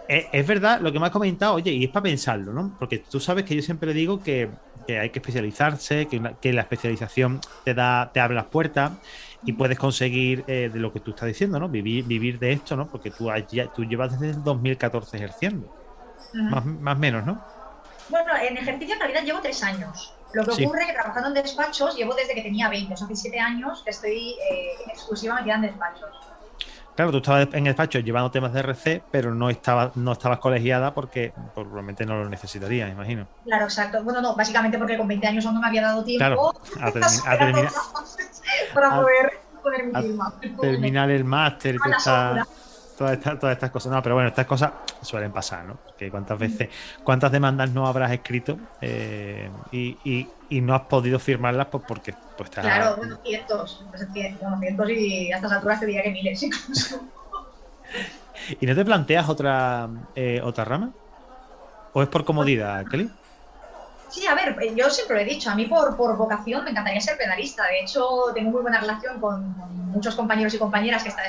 es, 0.08 0.46
verdad 0.46 0.80
lo 0.80 0.92
que 0.92 0.98
me 0.98 1.06
has 1.06 1.12
comentado, 1.12 1.54
oye, 1.54 1.72
y 1.72 1.84
es 1.84 1.90
para 1.90 2.04
pensarlo, 2.04 2.52
¿no? 2.52 2.76
Porque 2.78 2.98
tú 2.98 3.20
sabes 3.20 3.44
que 3.44 3.54
yo 3.54 3.62
siempre 3.62 3.92
digo 3.92 4.22
que, 4.22 4.48
hay 4.88 5.10
que 5.10 5.18
especializarse, 5.18 6.06
que, 6.06 6.52
la 6.52 6.60
especialización 6.60 7.40
te 7.64 7.74
da, 7.74 8.10
te 8.12 8.20
abre 8.20 8.34
las 8.34 8.46
puertas 8.46 8.92
y 9.44 9.52
puedes 9.52 9.78
conseguir 9.78 10.44
eh, 10.46 10.70
de 10.72 10.78
lo 10.78 10.92
que 10.92 11.00
tú 11.00 11.10
estás 11.10 11.28
diciendo, 11.28 11.58
¿no? 11.58 11.68
Vivir, 11.68 12.04
vivir 12.04 12.38
de 12.38 12.52
esto, 12.52 12.76
¿no? 12.76 12.88
Porque 12.88 13.10
tú, 13.10 13.28
tú 13.74 13.84
llevas 13.84 14.12
desde 14.12 14.36
el 14.36 14.44
2014 14.44 15.16
ejerciendo. 15.16 15.74
Más 16.34 16.96
o 16.96 16.98
menos, 16.98 17.24
¿no? 17.24 17.42
Bueno, 18.08 18.36
en 18.36 18.56
ejercicio 18.56 18.94
en 18.94 19.00
realidad 19.00 19.22
llevo 19.24 19.40
tres 19.40 19.62
años. 19.62 20.14
Lo 20.32 20.44
que 20.44 20.64
ocurre 20.64 20.82
es 20.82 20.86
que 20.88 20.92
trabajando 20.92 21.28
en 21.28 21.34
despachos 21.34 21.96
llevo 21.96 22.14
desde 22.14 22.34
que 22.34 22.42
tenía 22.42 22.68
20, 22.68 22.94
o 22.94 22.96
sea, 22.96 23.06
17 23.06 23.40
años 23.40 23.82
que 23.82 23.90
estoy 23.90 24.30
eh, 24.32 24.72
exclusivamente 24.88 25.50
en 25.50 25.62
despachos. 25.62 26.10
Claro, 26.96 27.12
tú 27.12 27.18
estabas 27.18 27.48
en 27.52 27.58
el 27.58 27.64
despacho 27.64 27.98
llevando 28.00 28.30
temas 28.30 28.54
de 28.54 28.60
RC, 28.60 29.02
pero 29.10 29.34
no 29.34 29.50
estabas, 29.50 29.94
no 29.96 30.12
estabas 30.12 30.38
colegiada 30.38 30.94
porque 30.94 31.30
probablemente 31.54 32.06
no 32.06 32.16
lo 32.22 32.30
necesitarías, 32.30 32.90
imagino. 32.90 33.26
Claro, 33.44 33.64
exacto. 33.64 34.02
Bueno, 34.02 34.22
no, 34.22 34.34
básicamente 34.34 34.78
porque 34.78 34.96
con 34.96 35.06
20 35.06 35.26
años 35.26 35.44
aún 35.44 35.56
no 35.56 35.60
me 35.60 35.66
había 35.66 35.82
dado 35.82 36.02
tiempo 36.02 36.54
a, 36.80 36.90
terminar 36.92 37.70
para 38.74 39.02
poder 39.02 39.40
poner 39.62 39.86
mi 39.86 40.02
firma. 40.02 40.34
Terminar 40.58 41.10
el 41.10 41.24
máster 41.24 41.74
y 41.74 41.78
todas 42.96 43.12
estas, 43.14 43.38
todas 43.38 43.54
estas 43.54 43.70
cosas. 43.70 43.92
No, 43.92 44.02
pero 44.02 44.14
bueno, 44.14 44.28
estas 44.28 44.46
cosas 44.46 44.72
suelen 45.02 45.32
pasar, 45.32 45.64
¿no? 45.64 45.78
Que 45.96 46.10
cuántas 46.10 46.38
veces, 46.38 46.68
cuántas 47.04 47.30
demandas 47.30 47.70
no 47.70 47.86
habrás 47.86 48.12
escrito 48.12 48.58
eh, 48.80 49.50
y, 49.72 49.96
y, 50.48 50.60
no 50.60 50.74
has 50.74 50.82
podido 50.82 51.18
firmarlas 51.18 51.66
pues 51.66 51.84
porque 51.86 52.14
pues 52.36 52.50
Claro, 52.50 52.96
bueno, 52.96 53.18
cientos, 53.24 53.84
bueno, 54.40 54.58
cientos 54.60 54.90
y 54.90 55.32
a 55.32 55.36
estas 55.36 55.52
alturas 55.52 55.80
te 55.80 55.86
diría 55.86 56.02
que 56.02 56.10
miles 56.10 56.42
incluso. 56.42 57.00
¿Y 58.60 58.66
no 58.66 58.74
te 58.74 58.84
planteas 58.84 59.28
otra, 59.28 59.88
eh, 60.14 60.40
otra 60.42 60.64
rama? 60.64 60.92
¿O 61.92 62.02
es 62.02 62.08
por 62.08 62.24
comodidad, 62.24 62.84
Kelly? 62.86 63.10
Sí, 64.08 64.26
a 64.26 64.34
ver, 64.34 64.56
eh, 64.60 64.72
yo 64.74 64.88
siempre 64.90 65.16
lo 65.16 65.22
he 65.22 65.24
dicho, 65.24 65.50
a 65.50 65.54
mí 65.54 65.66
por, 65.66 65.96
por 65.96 66.16
vocación 66.16 66.64
me 66.64 66.70
encantaría 66.70 67.00
ser 67.00 67.16
penalista. 67.16 67.64
De 67.64 67.80
hecho, 67.80 68.06
tengo 68.34 68.50
muy 68.50 68.62
buena 68.62 68.80
relación 68.80 69.20
con, 69.20 69.54
muchos 69.96 70.14
compañeros 70.14 70.52
y 70.52 70.58
compañeras 70.58 71.02
que 71.02 71.08
están 71.08 71.24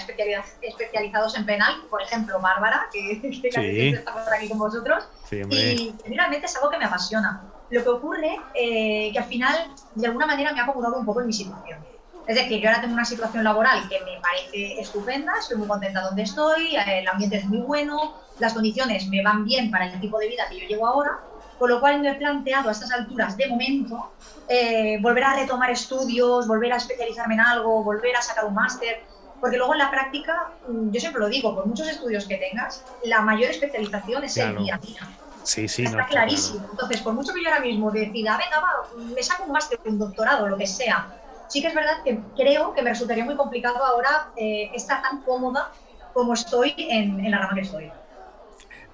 especializados 0.61 1.37
en 1.37 1.45
penal, 1.45 1.73
por 1.89 2.01
ejemplo, 2.01 2.39
Bárbara, 2.41 2.87
que, 2.91 3.21
que 3.41 3.89
está 3.89 4.11
por 4.11 4.33
aquí 4.33 4.49
con 4.49 4.59
vosotros. 4.59 5.07
y 5.31 5.93
realmente 6.05 6.47
es 6.47 6.55
algo 6.57 6.69
que 6.69 6.77
me 6.77 6.85
apasiona. 6.85 7.43
Lo 7.69 7.83
que 7.83 7.89
ocurre 7.89 8.37
eh, 8.53 9.09
que 9.13 9.19
al 9.19 9.25
final, 9.25 9.73
de 9.95 10.07
alguna 10.07 10.25
manera, 10.25 10.51
me 10.53 10.59
ha 10.59 10.63
acomodado 10.63 10.97
un 10.97 11.05
poco 11.05 11.21
en 11.21 11.27
mi 11.27 11.33
situación. 11.33 11.79
Es 12.27 12.35
decir, 12.35 12.61
yo 12.61 12.67
ahora 12.67 12.81
tengo 12.81 12.93
una 12.93 13.05
situación 13.05 13.45
laboral 13.45 13.87
que 13.87 14.01
me 14.01 14.19
parece 14.19 14.81
estupenda, 14.81 15.31
estoy 15.39 15.57
muy 15.57 15.67
contenta 15.67 16.01
donde 16.01 16.23
estoy, 16.23 16.75
el 16.75 17.07
ambiente 17.07 17.37
es 17.37 17.45
muy 17.45 17.59
bueno, 17.59 18.15
las 18.39 18.53
condiciones 18.53 19.07
me 19.07 19.23
van 19.23 19.45
bien 19.45 19.71
para 19.71 19.85
el 19.85 19.99
tipo 20.01 20.19
de 20.19 20.27
vida 20.27 20.43
que 20.49 20.59
yo 20.59 20.67
llevo 20.67 20.87
ahora, 20.87 21.19
con 21.57 21.69
lo 21.69 21.79
cual 21.79 21.99
me 21.99 22.11
he 22.11 22.15
planteado 22.15 22.69
a 22.69 22.71
estas 22.71 22.91
alturas, 22.91 23.35
de 23.35 23.47
momento, 23.47 24.11
eh, 24.47 24.99
volver 25.01 25.23
a 25.23 25.35
retomar 25.35 25.71
estudios, 25.71 26.47
volver 26.47 26.73
a 26.73 26.77
especializarme 26.77 27.35
en 27.35 27.41
algo, 27.41 27.83
volver 27.83 28.15
a 28.15 28.21
sacar 28.21 28.45
un 28.45 28.53
máster, 28.53 29.03
porque 29.39 29.57
luego 29.57 29.73
en 29.73 29.79
la 29.79 29.91
práctica, 29.91 30.51
mm, 30.67 30.91
yo 30.91 30.99
siempre 30.99 31.21
lo 31.21 31.29
digo, 31.29 31.55
por 31.55 31.65
muchos 31.65 31.87
estudios 31.87 32.25
que 32.25 32.37
tengas, 32.37 32.83
la 33.03 33.21
mayor 33.21 33.49
especialización 33.51 34.23
es 34.23 34.37
el 34.37 34.57
día 34.57 34.75
a 34.75 34.77
día. 34.77 35.01
Sí, 35.43 35.67
sí, 35.67 35.83
Está 35.83 36.05
clarísimo. 36.05 36.67
Entonces, 36.71 37.01
por 37.01 37.13
mucho 37.13 37.33
que 37.33 37.41
yo 37.41 37.49
ahora 37.49 37.61
mismo 37.61 37.89
decida, 37.89 38.37
venga, 38.37 38.59
va, 38.59 39.13
me 39.15 39.23
saco 39.23 39.43
un 39.45 39.51
máster, 39.51 39.79
un 39.85 39.97
doctorado, 39.97 40.47
lo 40.47 40.57
que 40.57 40.67
sea, 40.67 41.07
sí 41.47 41.61
que 41.61 41.67
es 41.69 41.75
verdad 41.75 42.03
que 42.03 42.19
creo 42.35 42.73
que 42.73 42.81
me 42.81 42.89
resultaría 42.89 43.23
muy 43.23 43.35
complicado 43.35 43.83
ahora 43.83 44.29
eh, 44.35 44.71
estar 44.73 45.01
tan 45.01 45.21
cómoda 45.21 45.71
como 46.13 46.33
estoy 46.33 46.73
en, 46.77 47.23
en 47.23 47.31
la 47.31 47.39
rama 47.39 47.55
que 47.55 47.61
estoy. 47.61 47.91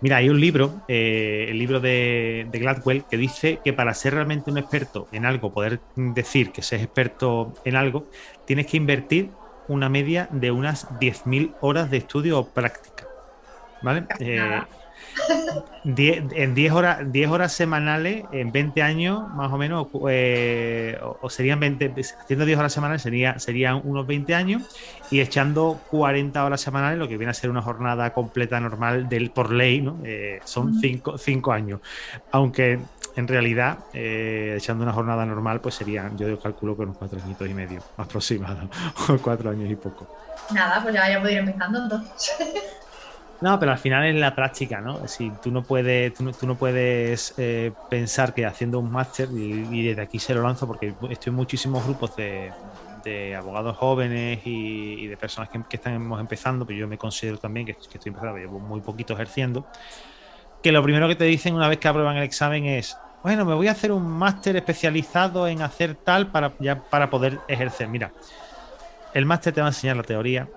Mira, 0.04 0.18
hay 0.18 0.28
un 0.28 0.42
libro, 0.42 0.82
eh, 0.90 1.46
el 1.48 1.58
libro 1.58 1.80
de, 1.80 2.46
Gladwell, 2.52 3.06
que 3.06 3.16
dice 3.16 3.62
que 3.64 3.72
para 3.72 3.94
ser 3.94 4.16
realmente 4.16 4.52
un 4.52 4.58
experto 4.58 5.08
en 5.14 5.26
algo, 5.26 5.54
poder 5.54 5.80
decir 5.96 6.52
que 6.52 6.62
seas 6.62 6.82
experto 6.82 7.54
en 7.64 7.78
algo, 7.78 8.10
tienes 8.46 8.68
que 8.68 8.76
invertir 8.76 9.30
una 9.70 9.88
media 9.88 10.28
de 10.30 10.52
unas 10.52 10.90
10.000 11.00 11.56
horas 11.62 11.90
de 11.90 11.96
estudio 11.96 12.38
o 12.38 12.50
práctica. 12.50 13.08
¿Vale? 13.82 14.06
En 15.86 16.56
10 16.56 16.72
horas, 16.74 17.12
10 17.12 17.30
horas 17.30 17.54
semanales, 17.54 18.26
en 18.32 18.52
20 18.52 18.82
años 18.82 19.30
más 19.34 19.52
o 19.52 19.58
menos, 19.58 19.88
eh, 20.10 20.98
o, 21.22 21.30
serían 21.30 21.60
20, 21.60 21.94
haciendo 22.22 22.46
10 22.46 22.60
horas 22.60 22.74
semanales 22.74 23.02
sería, 23.02 23.40
serían 23.40 23.82
unos 23.84 24.08
20 24.08 24.36
años 24.36 24.64
y 25.12 25.22
echando 25.22 25.80
40 25.92 26.44
horas 26.44 26.62
semanales, 26.62 26.98
lo 26.98 27.08
que 27.08 27.18
viene 27.18 27.32
a 27.32 27.34
ser 27.34 27.50
una 27.50 27.62
jornada 27.62 28.14
completa 28.14 28.60
normal 28.60 29.10
del, 29.10 29.32
por 29.32 29.52
ley, 29.52 29.82
¿no? 29.82 30.00
Eh, 30.04 30.40
son 30.46 30.80
5 30.80 31.52
años. 31.52 31.82
Aunque 32.32 32.80
en 33.16 33.28
realidad, 33.28 33.80
eh, 33.94 34.56
echando 34.58 34.84
una 34.84 34.94
jornada 34.94 35.26
normal, 35.26 35.62
pues 35.62 35.76
serían, 35.76 36.18
yo 36.18 36.40
calculo 36.40 36.76
que 36.76 36.84
unos 36.84 36.98
4 36.98 37.22
añitos 37.24 37.48
y 37.48 37.54
medio 37.54 37.82
aproximado, 37.98 38.70
o 39.10 39.18
4 39.18 39.52
años 39.52 39.70
y 39.70 39.76
poco. 39.76 40.08
Nada, 40.52 40.82
pues 40.82 40.94
ya, 40.94 41.10
ya 41.10 41.20
puedo 41.20 41.32
ir 41.32 41.40
empezando 41.40 41.84
entonces. 41.84 42.36
No, 43.44 43.60
pero 43.60 43.74
al 43.74 43.78
final 43.78 44.06
es 44.06 44.16
la 44.16 44.34
práctica, 44.34 44.80
¿no? 44.80 45.06
Si 45.06 45.30
tú 45.44 45.52
no 45.52 45.64
puedes, 45.64 46.14
tú 46.14 46.48
no, 46.48 46.56
puedes 46.56 47.34
eh, 47.38 47.74
pensar 47.90 48.34
que 48.34 48.46
haciendo 48.46 48.80
un 48.80 48.90
máster, 48.90 49.28
y, 49.34 49.86
desde 49.86 50.02
aquí 50.02 50.18
se 50.18 50.34
lo 50.34 50.44
lanzo 50.44 50.66
porque 50.66 50.94
estoy 51.10 51.32
en 51.32 51.36
muchísimos 51.36 51.84
grupos 51.84 52.16
de, 52.16 52.54
abogados 53.38 53.76
jóvenes 53.76 54.40
y, 54.46 55.08
de 55.08 55.18
personas 55.18 55.50
que, 55.50 55.62
que, 55.68 55.76
estamos 55.76 56.22
empezando, 56.22 56.66
pero 56.66 56.80
yo 56.80 56.88
me 56.88 56.98
considero 56.98 57.38
también 57.38 57.66
que, 57.66 57.74
estoy 57.74 58.00
empezando, 58.06 58.38
llevo 58.38 58.62
muy 58.62 58.80
poquito 58.80 59.14
ejerciendo, 59.14 59.68
que 60.62 60.72
lo 60.72 60.82
primero 60.82 61.10
que 61.10 61.18
te 61.18 61.26
dicen 61.26 61.54
una 61.54 61.68
vez 61.68 61.80
que 61.80 61.90
aprueban 61.90 62.16
el 62.16 62.24
examen 62.24 62.66
es, 62.66 62.98
bueno, 63.24 63.44
me 63.44 63.56
voy 63.56 63.68
a 63.68 63.72
hacer 63.72 63.92
un 63.92 64.10
máster 64.10 64.56
especializado 64.56 65.50
en 65.50 65.64
hacer 65.64 65.96
tal 65.96 66.28
para, 66.28 66.54
para 66.90 67.10
poder 67.10 67.40
ejercer. 67.50 67.90
Mira, 67.90 68.14
el 69.14 69.26
máster 69.26 69.54
te 69.54 69.60
va 69.60 69.68
a 69.68 69.72
enseñar 69.72 69.98
la 69.98 70.04
teoría, 70.04 70.48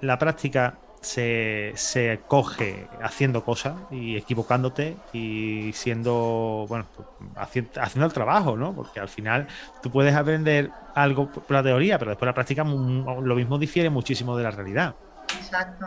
la 0.00 0.16
práctica 0.16 0.78
se, 1.00 1.72
se, 1.76 2.20
coge 2.26 2.86
haciendo 3.02 3.44
cosas 3.44 3.74
y 3.90 4.16
equivocándote 4.16 4.96
y 5.12 5.72
siendo, 5.72 6.66
bueno, 6.68 6.86
haciendo, 7.36 7.80
haciendo 7.80 8.06
el 8.06 8.12
trabajo, 8.12 8.56
¿no? 8.56 8.74
Porque 8.74 9.00
al 9.00 9.08
final 9.08 9.46
tú 9.82 9.90
puedes 9.90 10.14
aprender 10.14 10.70
algo 10.94 11.30
por 11.30 11.50
la 11.50 11.62
teoría, 11.62 11.98
pero 11.98 12.10
después 12.10 12.26
la 12.26 12.34
práctica 12.34 12.64
lo 12.64 13.34
mismo 13.34 13.58
difiere 13.58 13.90
muchísimo 13.90 14.36
de 14.36 14.44
la 14.44 14.50
realidad. 14.50 14.94
Exacto. 15.36 15.86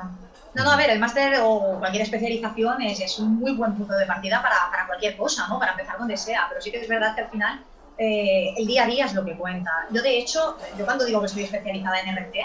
No, 0.56 0.64
no, 0.64 0.72
a 0.72 0.76
ver, 0.76 0.92
el 0.92 1.00
máster 1.00 1.36
o 1.42 1.78
cualquier 1.80 2.04
especialización 2.04 2.82
es, 2.84 3.00
es, 3.00 3.18
un 3.18 3.40
muy 3.40 3.54
buen 3.54 3.74
punto 3.74 3.94
de 3.96 4.06
partida 4.06 4.42
para, 4.42 4.56
para, 4.72 4.86
cualquier 4.86 5.18
cosa, 5.18 5.48
¿no? 5.48 5.58
Para 5.58 5.72
empezar 5.72 5.98
donde 5.98 6.16
sea, 6.16 6.46
pero 6.48 6.62
sí 6.62 6.72
que 6.72 6.82
es 6.82 6.88
verdad 6.88 7.16
que 7.16 7.22
al 7.22 7.30
final 7.30 7.64
eh, 7.98 8.54
el 8.58 8.68
día 8.68 8.84
a 8.84 8.88
día 8.88 9.06
es 9.06 9.14
lo 9.14 9.26
que 9.26 9.36
cuenta. 9.36 9.72
Yo, 9.92 10.02
de 10.02 10.18
hecho, 10.18 10.58
yo 10.78 10.86
cuando 10.86 11.06
digo 11.06 11.20
que 11.22 11.28
estoy 11.28 11.44
especializada 11.44 12.02
en 12.02 12.16
RT, 12.16 12.36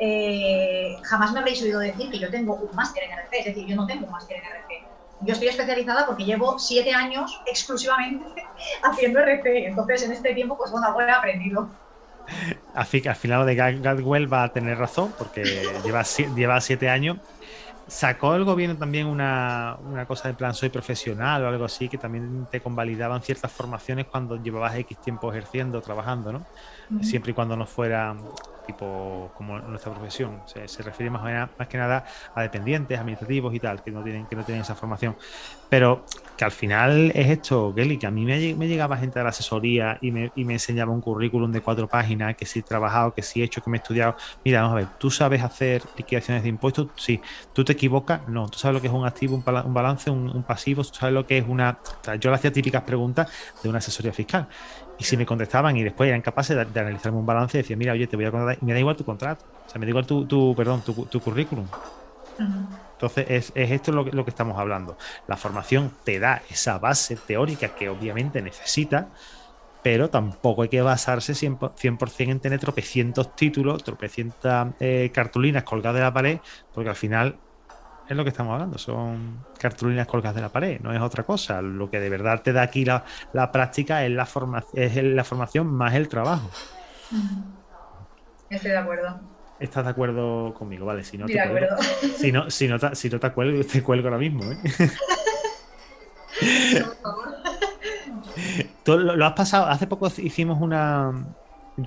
eh, 0.00 0.96
jamás 1.02 1.32
me 1.32 1.40
habréis 1.40 1.62
oído 1.62 1.78
decir 1.78 2.10
que 2.10 2.18
yo 2.18 2.30
tengo 2.30 2.54
un 2.54 2.74
máster 2.74 3.04
en 3.04 3.10
RC, 3.12 3.38
es 3.38 3.44
decir, 3.44 3.66
yo 3.66 3.76
no 3.76 3.86
tengo 3.86 4.06
un 4.06 4.12
máster 4.12 4.38
en 4.38 4.44
RC. 4.44 4.84
Yo 5.20 5.34
estoy 5.34 5.48
especializada 5.48 6.06
porque 6.06 6.24
llevo 6.24 6.58
siete 6.58 6.94
años 6.94 7.38
exclusivamente 7.46 8.42
haciendo 8.82 9.20
RC, 9.20 9.66
entonces 9.66 10.04
en 10.04 10.12
este 10.12 10.34
tiempo, 10.34 10.56
pues 10.56 10.70
bueno, 10.70 10.86
algo 10.86 11.02
he 11.02 11.10
aprendido. 11.10 11.68
Así 12.74 13.02
que 13.02 13.10
al 13.10 13.16
final 13.16 13.44
de 13.44 13.54
Gadwell 13.54 14.32
va 14.32 14.44
a 14.44 14.52
tener 14.52 14.78
razón 14.78 15.12
porque 15.18 15.42
lleva, 15.84 16.02
lleva 16.34 16.60
siete 16.60 16.88
años 16.88 17.18
sacó 17.90 18.36
el 18.36 18.44
gobierno 18.44 18.76
también 18.76 19.06
una, 19.06 19.76
una, 19.84 20.06
cosa 20.06 20.28
de 20.28 20.34
plan 20.34 20.54
soy 20.54 20.68
profesional 20.68 21.44
o 21.44 21.48
algo 21.48 21.64
así, 21.64 21.88
que 21.88 21.98
también 21.98 22.46
te 22.48 22.60
convalidaban 22.60 23.20
ciertas 23.20 23.50
formaciones 23.50 24.06
cuando 24.06 24.40
llevabas 24.40 24.76
X 24.76 24.98
tiempo 24.98 25.30
ejerciendo, 25.30 25.80
trabajando, 25.80 26.32
¿no? 26.32 26.46
Siempre 27.02 27.32
y 27.32 27.34
cuando 27.34 27.56
no 27.56 27.66
fuera 27.66 28.14
tipo 28.66 29.30
como 29.36 29.58
nuestra 29.58 29.92
profesión. 29.92 30.42
Se, 30.46 30.82
refiere 30.82 31.10
más, 31.10 31.22
más 31.58 31.68
que 31.68 31.78
nada 31.78 32.04
a 32.34 32.42
dependientes, 32.42 32.98
administrativos 32.98 33.54
y 33.54 33.60
tal, 33.60 33.82
que 33.82 33.90
no 33.90 34.02
tienen, 34.02 34.26
que 34.26 34.36
no 34.36 34.44
tienen 34.44 34.62
esa 34.62 34.74
formación. 34.74 35.16
Pero 35.68 36.04
que 36.36 36.44
al 36.44 36.50
final 36.50 37.12
es 37.14 37.28
esto, 37.28 37.72
Kelly, 37.74 37.96
que 37.96 38.06
a 38.06 38.10
mí 38.10 38.24
me, 38.24 38.54
me 38.54 38.66
llegaba 38.66 38.96
gente 38.96 39.18
de 39.18 39.22
la 39.22 39.30
asesoría 39.30 39.98
y 40.00 40.10
me, 40.10 40.32
y 40.34 40.44
me, 40.44 40.54
enseñaba 40.54 40.92
un 40.92 41.00
currículum 41.00 41.52
de 41.52 41.60
cuatro 41.60 41.86
páginas, 41.86 42.34
que 42.36 42.46
si 42.46 42.58
he 42.58 42.62
trabajado, 42.62 43.14
que 43.14 43.22
si 43.22 43.40
he 43.40 43.44
hecho, 43.44 43.62
que 43.62 43.70
me 43.70 43.76
he 43.76 43.80
estudiado. 43.80 44.16
Mira, 44.44 44.62
vamos 44.62 44.76
a 44.76 44.80
ver, 44.80 44.88
¿tú 44.98 45.10
sabes 45.10 45.42
hacer 45.42 45.82
liquidaciones 45.96 46.42
de 46.42 46.48
impuestos? 46.48 46.88
Sí. 46.96 47.20
¿Tú 47.52 47.64
te 47.64 47.72
equivocas? 47.72 48.26
No. 48.28 48.48
¿Tú 48.48 48.58
sabes 48.58 48.74
lo 48.74 48.80
que 48.80 48.88
es 48.88 48.92
un 48.92 49.06
activo, 49.06 49.36
un, 49.36 49.74
balance, 49.74 50.10
un, 50.10 50.42
pasivo? 50.42 50.82
¿Tú 50.82 50.94
sabes 50.94 51.14
lo 51.14 51.26
que 51.26 51.38
es 51.38 51.44
una... 51.46 51.78
yo 52.18 52.30
le 52.30 52.36
hacía 52.36 52.52
típicas 52.52 52.82
preguntas 52.82 53.30
de 53.62 53.68
una 53.68 53.78
asesoría 53.78 54.12
fiscal. 54.12 54.48
Y 55.00 55.04
si 55.04 55.16
me 55.16 55.24
contestaban 55.24 55.76
y 55.78 55.82
después 55.82 56.08
eran 56.08 56.20
capaces 56.20 56.54
de, 56.54 56.80
analizarme 56.80 57.18
un 57.18 57.24
balance, 57.24 57.56
decía, 57.56 57.74
mira, 57.74 57.94
oye, 57.94 58.06
te 58.06 58.16
voy 58.16 58.26
a 58.26 58.30
contar, 58.30 58.58
me 58.60 58.74
da 58.74 58.78
igual 58.78 58.96
tu 58.96 59.04
contrato, 59.04 59.46
o 59.66 59.70
sea, 59.70 59.78
me 59.78 59.86
da 59.86 59.90
igual 59.90 60.06
tu, 60.06 60.26
tu 60.26 60.54
perdón, 60.54 60.82
tu, 60.82 61.06
tu 61.06 61.20
currículum. 61.20 61.66
Entonces, 62.92 63.26
es, 63.28 63.52
es 63.54 63.70
esto 63.70 63.92
lo 63.92 64.04
que, 64.04 64.12
lo 64.12 64.24
que 64.24 64.30
estamos 64.30 64.58
hablando. 64.58 64.98
La 65.26 65.38
formación 65.38 65.90
te 66.04 66.18
da 66.18 66.42
esa 66.50 66.78
base 66.78 67.16
teórica 67.16 67.68
que 67.68 67.88
obviamente 67.88 68.42
necesita, 68.42 69.08
pero 69.82 70.10
tampoco 70.10 70.62
hay 70.62 70.68
que 70.68 70.82
basarse 70.82 71.32
100%, 71.32 72.30
en 72.30 72.40
tener 72.40 72.60
tropecientos 72.60 73.34
títulos, 73.34 73.82
tropecientas 73.82 74.74
eh, 74.80 75.10
cartulinas 75.14 75.64
colgadas 75.64 75.96
de 75.96 76.02
la 76.02 76.12
pared, 76.12 76.38
porque 76.74 76.90
al 76.90 76.96
final 76.96 77.36
es 78.10 78.16
lo 78.16 78.24
que 78.24 78.30
estamos 78.30 78.54
hablando, 78.54 78.76
son 78.76 79.46
cartulinas 79.56 80.08
colgadas 80.08 80.34
de 80.34 80.42
la 80.42 80.48
pared, 80.48 80.80
no 80.80 80.92
es 80.92 81.00
otra 81.00 81.22
cosa. 81.22 81.62
Lo 81.62 81.88
que 81.88 82.00
de 82.00 82.10
verdad 82.10 82.42
te 82.42 82.52
da 82.52 82.62
aquí 82.62 82.84
la, 82.84 83.04
práctica 83.52 84.04
es 84.04 84.10
la, 84.10 84.28
es 84.74 84.96
la 84.96 85.22
formación 85.22 85.68
más 85.68 85.94
el 85.94 86.08
trabajo. 86.08 86.50
Estoy 88.50 88.72
de 88.72 88.76
acuerdo. 88.76 89.20
¿Estás 89.60 89.84
de 89.84 89.90
acuerdo 89.90 90.52
conmigo? 90.54 90.86
Vale, 90.86 91.04
si 91.04 91.18
no, 91.18 91.26
te 91.26 91.40
acuerdo. 91.40 91.76
Si 92.16 92.32
no, 92.32 92.50
si 92.50 92.66
no, 92.66 92.80
te, 92.80 92.96
si 92.96 93.08
no 93.10 93.20
te 93.20 93.30
cuelgo, 93.30 93.64
te 93.64 93.80
cuelgo 93.80 94.08
ahora 94.08 94.18
mismo. 94.18 94.42
¿eh? 94.42 94.58
Por 96.82 96.96
favor. 96.96 97.28
lo, 99.16 99.24
has 99.24 99.34
pasado, 99.34 99.66
hace 99.66 99.86
poco 99.86 100.08
hicimos 100.16 100.60
una, 100.60 101.12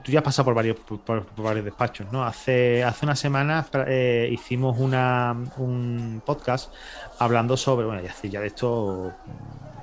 tú 0.04 0.12
ya 0.12 0.20
has 0.20 0.26
pasado 0.26 0.46
por 0.46 0.54
varios, 0.54 0.78
por, 0.78 1.26
varios 1.36 1.66
despachos, 1.66 2.12
¿no? 2.12 2.24
Hace, 2.24 2.84
hace 2.84 3.06
unas 3.06 3.20
semanas 3.20 3.68
eh, 3.88 4.30
hicimos 4.32 4.80
una, 4.80 5.36
un 5.58 6.22
podcast 6.26 6.74
hablando 7.20 7.58
sobre, 7.58 7.86
bueno, 7.86 8.02
ya, 8.02 8.14
ya 8.30 8.42
de 8.42 8.48
esto 8.48 9.14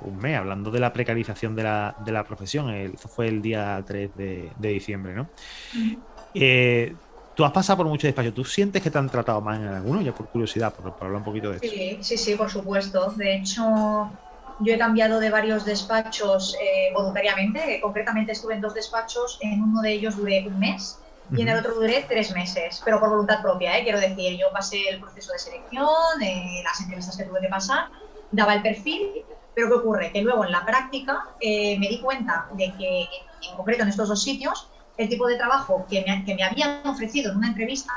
un 0.03 0.17
mes, 0.17 0.37
hablando 0.37 0.71
de 0.71 0.79
la 0.79 0.91
precarización 0.91 1.55
de 1.55 1.63
la, 1.63 1.95
de 2.03 2.11
la 2.11 2.23
profesión. 2.23 2.69
eso 2.69 3.07
fue 3.07 3.27
el 3.27 3.41
día 3.41 3.83
3 3.85 4.11
de, 4.15 4.51
diciembre, 4.59 5.13
¿no? 5.13 5.29
Eh, 6.33 6.93
tú 7.35 7.45
has 7.45 7.51
pasado 7.51 7.77
por 7.77 7.87
muchos 7.87 8.03
despachos. 8.03 8.33
¿Tú 8.33 8.43
sientes 8.43 8.81
que 8.81 8.89
te 8.89 8.97
han 8.97 9.09
tratado 9.09 9.41
mal 9.41 9.61
en 9.61 9.67
alguno? 9.67 10.01
Ya 10.01 10.13
por 10.13 10.27
curiosidad, 10.27 10.73
por, 10.73 10.93
hablar 10.93 11.17
un 11.17 11.23
poquito 11.23 11.49
de 11.49 11.57
esto. 11.57 11.67
Sí, 11.67 11.97
sí, 12.01 12.17
sí, 12.17 12.35
por 12.35 12.49
supuesto. 12.49 13.11
De 13.15 13.35
hecho, 13.35 14.09
yo 14.59 14.73
he 14.73 14.77
cambiado 14.77 15.19
de 15.19 15.29
varios 15.29 15.65
despachos 15.65 16.55
eh, 16.61 16.91
voluntariamente. 16.93 17.79
Concretamente 17.81 18.33
estuve 18.33 18.55
en 18.55 18.61
dos 18.61 18.73
despachos. 18.73 19.39
En 19.41 19.61
uno 19.61 19.81
de 19.81 19.93
ellos 19.93 20.17
duré 20.17 20.45
un 20.47 20.59
mes 20.59 20.99
y 21.33 21.41
en 21.41 21.47
el 21.47 21.59
otro 21.59 21.75
duré 21.75 22.05
tres 22.09 22.33
meses, 22.33 22.81
pero 22.83 22.99
por 22.99 23.09
voluntad 23.09 23.41
propia, 23.41 23.77
¿eh? 23.77 23.83
quiero 23.83 23.99
decir. 23.99 24.37
Yo 24.37 24.51
pasé 24.51 24.89
el 24.89 24.99
proceso 24.99 25.31
de 25.31 25.39
selección, 25.39 26.21
eh, 26.21 26.61
las 26.63 26.81
entrevistas 26.81 27.15
que 27.15 27.23
tuve 27.23 27.39
que 27.39 27.47
pasar, 27.47 27.87
daba 28.31 28.55
el 28.55 28.61
perfil, 28.61 29.23
pero 29.55 29.69
¿qué 29.69 29.73
ocurre? 29.75 30.11
Que 30.11 30.21
luego 30.21 30.43
en 30.43 30.51
la 30.51 30.65
práctica 30.65 31.29
eh, 31.39 31.79
me 31.79 31.87
di 31.87 32.01
cuenta 32.01 32.47
de 32.51 32.73
que, 32.77 33.07
en 33.49 33.55
concreto 33.55 33.83
en 33.83 33.89
estos 33.89 34.09
dos 34.09 34.21
sitios, 34.21 34.67
el 34.97 35.07
tipo 35.07 35.25
de 35.25 35.37
trabajo 35.37 35.85
que 35.89 36.03
me, 36.05 36.25
que 36.25 36.35
me 36.35 36.43
habían 36.43 36.85
ofrecido 36.85 37.31
en 37.31 37.37
una 37.37 37.47
entrevista 37.47 37.93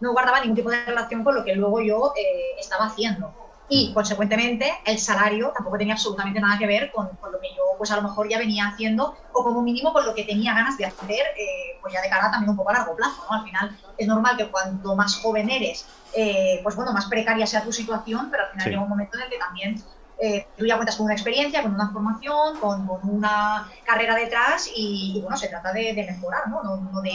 no 0.00 0.12
guardaba 0.12 0.40
ningún 0.40 0.56
tipo 0.56 0.70
de 0.70 0.84
relación 0.84 1.22
con 1.22 1.36
lo 1.36 1.44
que 1.44 1.54
luego 1.54 1.80
yo 1.80 2.12
estaba 2.58 2.86
haciendo 2.86 3.32
y 3.74 3.90
consecuentemente 3.94 4.70
el 4.84 4.98
salario 4.98 5.50
tampoco 5.54 5.78
tenía 5.78 5.94
absolutamente 5.94 6.38
nada 6.38 6.58
que 6.58 6.66
ver 6.66 6.92
con, 6.92 7.06
lo 7.06 7.40
que 7.40 7.48
yo 7.56 7.62
pues 7.78 7.90
a 7.90 7.96
lo 7.96 8.02
mejor 8.02 8.28
ya 8.28 8.36
venía 8.36 8.68
haciendo 8.68 9.16
o 9.32 9.42
como 9.42 9.62
mínimo 9.62 9.94
con 9.94 10.04
lo 10.04 10.14
que 10.14 10.24
tenía 10.24 10.52
ganas 10.52 10.76
de 10.76 10.84
hacer 10.84 11.22
eh, 11.38 11.78
pues 11.80 11.94
ya 11.94 12.02
de 12.02 12.10
cara 12.10 12.30
también 12.30 12.50
un 12.50 12.56
poco 12.56 12.68
a 12.68 12.74
largo 12.74 12.94
plazo, 12.94 13.24
¿no? 13.30 13.38
Al 13.38 13.44
final 13.44 13.78
es 13.96 14.06
normal 14.06 14.36
que 14.36 14.50
cuanto 14.50 14.94
más 14.94 15.16
joven 15.16 15.48
eres, 15.48 15.86
eh, 16.12 16.60
pues 16.62 16.76
bueno, 16.76 16.92
más 16.92 17.06
precaria 17.06 17.46
sea 17.46 17.64
tu 17.64 17.72
situación, 17.72 18.28
pero 18.30 18.44
al 18.44 18.50
final 18.50 18.68
llega 18.68 18.82
un 18.82 18.90
momento 18.90 19.16
en 19.16 19.24
el 19.24 19.30
que 19.30 19.38
también 19.38 19.82
eh, 20.24 20.46
tú 20.56 20.66
ya 20.66 20.76
cuentas 20.76 20.96
con 20.96 21.06
una 21.06 21.14
experiencia, 21.14 21.62
con 21.62 21.74
una 21.74 21.90
formación, 21.90 22.60
con, 22.60 22.88
una 23.02 23.68
carrera 23.84 24.14
detrás 24.14 24.70
y, 24.76 25.18
bueno, 25.22 25.36
se 25.36 25.48
trata 25.48 25.72
de, 25.72 25.94
mejorar, 25.94 26.48
¿no? 26.48 26.62
No, 26.92 27.00
de 27.00 27.10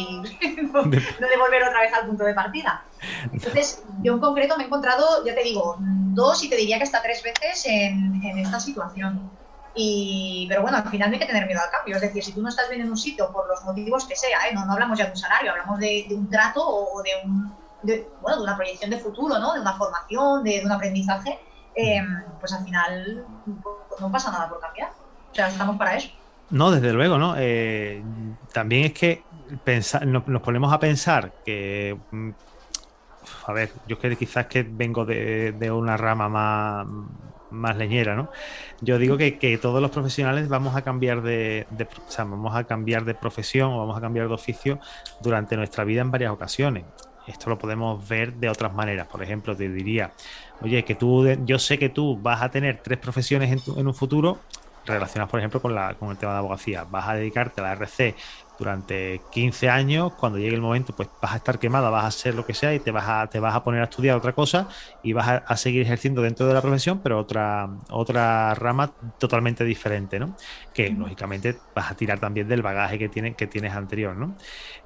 no, 0.74 0.84
de 0.84 1.38
volver 1.38 1.64
otra 1.64 1.82
vez 1.82 1.94
al 1.94 2.08
punto 2.08 2.24
de 2.24 2.34
partida. 2.34 2.84
Entonces, 3.32 3.84
yo 4.02 4.14
en 4.14 4.20
concreto 4.20 4.58
me 4.58 4.64
he 4.64 4.68
encontrado, 4.68 5.26
ya 5.26 5.36
te 5.36 5.44
digo, 5.44 5.78
dos 5.80 6.44
y 6.44 6.50
te 6.50 6.56
diría 6.56 6.78
que 6.78 6.84
hasta 6.84 7.02
tres 7.02 7.24
veces 7.24 7.66
en, 7.66 8.22
esta 8.38 8.60
situación. 8.60 9.32
Y, 9.76 10.48
pero 10.50 10.64
bueno, 10.64 10.78
al 10.78 10.90
final 10.90 11.10
no 11.10 11.14
hay 11.14 11.20
que 11.20 11.28
tener 11.28 11.46
miedo 11.46 11.62
al 11.64 11.70
cambio. 11.70 11.96
Es 11.96 12.02
decir, 12.02 12.24
si 12.24 12.34
tú 12.34 12.42
no 12.42 12.50
estás 12.50 12.70
bien 12.70 12.82
en 12.82 12.90
un 12.90 12.98
sitio 12.98 13.32
por 13.32 13.48
los 13.48 13.64
motivos 13.64 14.06
que 14.06 14.16
sea, 14.16 14.48
¿eh? 14.50 14.54
no, 14.54 14.66
no 14.66 14.74
hablamos 14.74 14.98
ya 14.98 15.06
de 15.06 15.12
un 15.12 15.18
salario, 15.18 15.52
hablamos 15.52 15.80
de, 15.80 16.08
un 16.12 16.30
trato 16.30 16.68
o 16.68 17.04
de, 17.04 17.12
un, 17.24 17.54
bueno, 18.22 18.38
de 18.38 18.44
una 18.44 18.56
proyección 18.56 18.90
de 18.90 18.98
futuro, 18.98 19.38
¿no? 19.38 19.54
de 19.54 19.62
una 19.62 19.78
formación, 19.78 20.44
de, 20.44 20.64
un 20.66 20.72
aprendizaje, 20.72 21.40
eh, 21.76 22.02
pues 22.40 22.52
al 22.54 22.66
final 22.66 23.26
no 24.00 24.12
pasa 24.12 24.32
nada 24.32 24.50
por 24.50 24.60
cambiar. 24.60 24.90
O 25.32 25.36
sea, 25.36 25.48
estamos 25.48 25.78
para 25.78 25.96
eso. 25.96 26.10
No, 26.50 26.72
desde 26.72 26.94
luego, 26.94 27.18
¿no? 27.18 27.36
Eh, 27.38 28.02
también 28.54 28.86
es 28.86 28.94
que 28.94 29.24
pensar, 29.64 30.06
nos, 30.06 30.24
ponemos 30.42 30.72
a 30.72 30.80
pensar 30.80 31.32
que 31.46 31.98
a 33.48 33.54
ver, 33.54 33.72
yo 33.88 33.98
que 33.98 34.16
quizás 34.18 34.48
que 34.48 34.64
vengo 34.64 35.06
de, 35.06 35.72
una 35.72 35.96
rama 35.96 36.28
más, 36.28 36.86
más 37.50 37.78
leñera, 37.78 38.14
¿no? 38.14 38.30
Yo 38.82 39.00
digo 39.00 39.16
que, 39.18 39.58
todos 39.62 39.82
los 39.82 39.90
profesionales 39.90 40.50
vamos 40.50 40.76
a 40.76 40.82
cambiar 40.82 41.22
de, 41.22 41.66
vamos 42.18 42.56
a 42.56 42.66
cambiar 42.66 43.06
de 43.06 43.16
profesión 43.16 43.72
o 43.72 43.80
vamos 43.80 43.98
a 43.98 44.02
cambiar 44.02 44.28
de 44.28 44.34
oficio 44.34 44.80
durante 45.22 45.56
nuestra 45.56 45.86
vida 45.86 46.02
en 46.02 46.12
varias 46.12 46.32
ocasiones. 46.32 46.84
Esto 47.26 47.50
lo 47.50 47.58
podemos 47.58 48.06
ver 48.08 48.34
de 48.34 48.50
otras 48.50 48.74
maneras. 48.74 49.08
Por 49.08 49.24
ejemplo, 49.24 49.56
te 49.56 49.70
diría, 49.70 50.12
oye, 50.62 50.84
que 50.84 50.96
tú, 50.96 51.26
yo 51.46 51.58
sé 51.58 51.80
que 51.80 51.88
tú 51.88 52.20
vas 52.22 52.42
a 52.42 52.52
tener 52.52 52.82
tres 52.84 52.98
profesiones 53.00 53.66
en, 53.66 53.80
en 53.80 53.88
un 53.88 53.94
futuro 53.94 54.40
relacionadas, 54.86 55.30
por 55.30 55.40
ejemplo, 55.40 55.62
con, 55.62 55.74
la, 55.74 55.94
con 55.94 56.10
el 56.10 56.18
tema 56.18 56.34
de 56.34 56.40
abogacía. 56.40 56.84
Vas 56.84 57.08
a 57.08 57.14
dedicarte 57.14 57.62
a 57.62 57.64
la 57.64 57.72
RC 57.74 58.16
durante 58.58 59.22
15 59.32 59.70
años, 59.70 60.14
cuando 60.14 60.40
llegue 60.40 60.56
el 60.56 60.62
momento, 60.62 60.96
pues 60.96 61.10
vas 61.22 61.34
a 61.34 61.36
estar 61.38 61.60
quemada, 61.60 61.90
vas 61.90 62.06
a 62.06 62.08
hacer 62.08 62.36
lo 62.36 62.46
que 62.46 62.54
sea 62.54 62.74
y 62.74 62.80
te 62.80 62.92
vas 62.92 63.06
a, 63.08 63.28
te 63.28 63.40
vas 63.40 63.56
a 63.56 63.64
poner 63.64 63.82
a 63.82 63.86
estudiar 63.86 64.18
otra 64.18 64.34
cosa 64.34 64.68
y 65.04 65.14
vas 65.14 65.44
a, 65.46 65.58
seguir 65.58 65.82
ejerciendo 65.82 66.22
dentro 66.22 66.48
de 66.48 66.54
la 66.54 66.62
profesión, 66.62 67.00
pero 67.04 67.20
otra, 67.20 67.70
otra 67.90 68.54
rama 68.56 68.92
totalmente 69.18 69.64
diferente, 69.64 70.20
¿no? 70.20 70.36
Que 70.74 70.90
lógicamente 70.90 71.58
vas 71.76 71.92
a 71.92 71.96
tirar 71.96 72.20
también 72.20 72.48
del 72.48 72.62
bagaje 72.62 72.98
que, 72.98 73.10
tiene, 73.10 73.34
que 73.36 73.48
tienes 73.48 73.74
anterior, 73.74 74.16
¿no? 74.16 74.36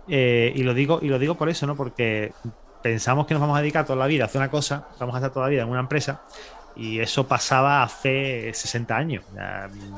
Eh, 0.07 0.51
y, 0.55 0.63
lo 0.63 0.73
digo, 0.73 0.99
y 1.01 1.07
lo 1.07 1.19
digo 1.19 1.35
por 1.35 1.49
eso, 1.49 1.67
¿no? 1.67 1.75
Porque 1.75 2.33
pensamos 2.81 3.27
que 3.27 3.33
nos 3.33 3.41
vamos 3.41 3.57
a 3.57 3.61
dedicar 3.61 3.85
toda 3.85 3.99
la 3.99 4.07
vida 4.07 4.23
a 4.23 4.25
hacer 4.27 4.39
una 4.39 4.49
cosa, 4.49 4.87
vamos 4.99 5.15
a 5.15 5.19
estar 5.19 5.31
toda 5.31 5.45
la 5.45 5.49
vida 5.49 5.61
en 5.63 5.69
una 5.69 5.81
empresa 5.81 6.21
y 6.75 6.99
eso 6.99 7.27
pasaba 7.27 7.83
hace 7.83 8.51
60 8.53 8.95
años. 8.95 9.23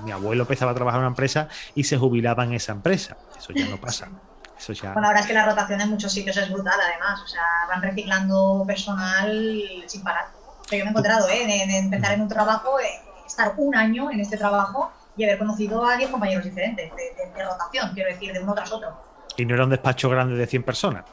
mi 0.04 0.12
abuelo 0.12 0.44
empezaba 0.44 0.72
a 0.72 0.76
trabajar 0.76 1.00
en 1.00 1.06
una 1.06 1.12
empresa 1.12 1.48
y 1.76 1.84
se 1.84 1.98
jubilaba 1.98 2.44
en 2.44 2.54
esa 2.54 2.72
empresa. 2.72 3.18
Eso 3.38 3.54
ya 3.54 3.68
no 3.68 3.80
pasa. 3.80 4.10
Eso 4.58 4.74
ya... 4.74 4.94
Bueno, 4.94 5.08
ahora 5.08 5.20
es 5.20 5.26
que 5.26 5.34
la 5.34 5.46
rotación 5.46 5.82
en 5.82 5.90
muchos 5.90 6.12
sitios 6.12 6.38
es 6.38 6.52
brutal, 6.52 6.80
además. 6.80 7.22
O 7.22 7.28
sea, 7.28 7.44
van 7.68 7.82
reciclando 7.82 8.64
personal 8.66 9.54
sin 9.88 10.04
parar. 10.04 10.28
yo 10.72 10.78
me 10.78 10.84
he 10.84 10.90
encontrado, 10.90 11.28
¿eh? 11.30 11.46
De, 11.46 11.78
empezar 11.78 12.14
en 12.14 12.22
un 12.22 12.28
trabajo, 12.28 12.80
eh, 12.80 12.86
estar 13.26 13.54
un 13.58 13.76
año 13.76 14.12
en 14.12 14.20
este 14.20 14.38
trabajo 14.38 14.92
y 15.16 15.24
haber 15.26 15.38
conocido 15.38 15.86
a 15.86 15.96
10 15.98 16.10
compañeros 16.10 16.44
diferentes 16.44 16.92
de 16.96 17.44
rotación, 17.44 17.92
quiero 17.94 18.10
decir, 18.10 18.34
de 18.34 18.40
uno 18.40 18.54
tras 18.54 18.72
otro. 18.72 19.13
Y 19.38 19.46
no 19.46 19.56
era 19.56 19.64
un 19.64 19.70
despacho 19.70 20.10
grande 20.10 20.36
de 20.36 20.46
100 20.46 20.64
personas. 20.64 21.06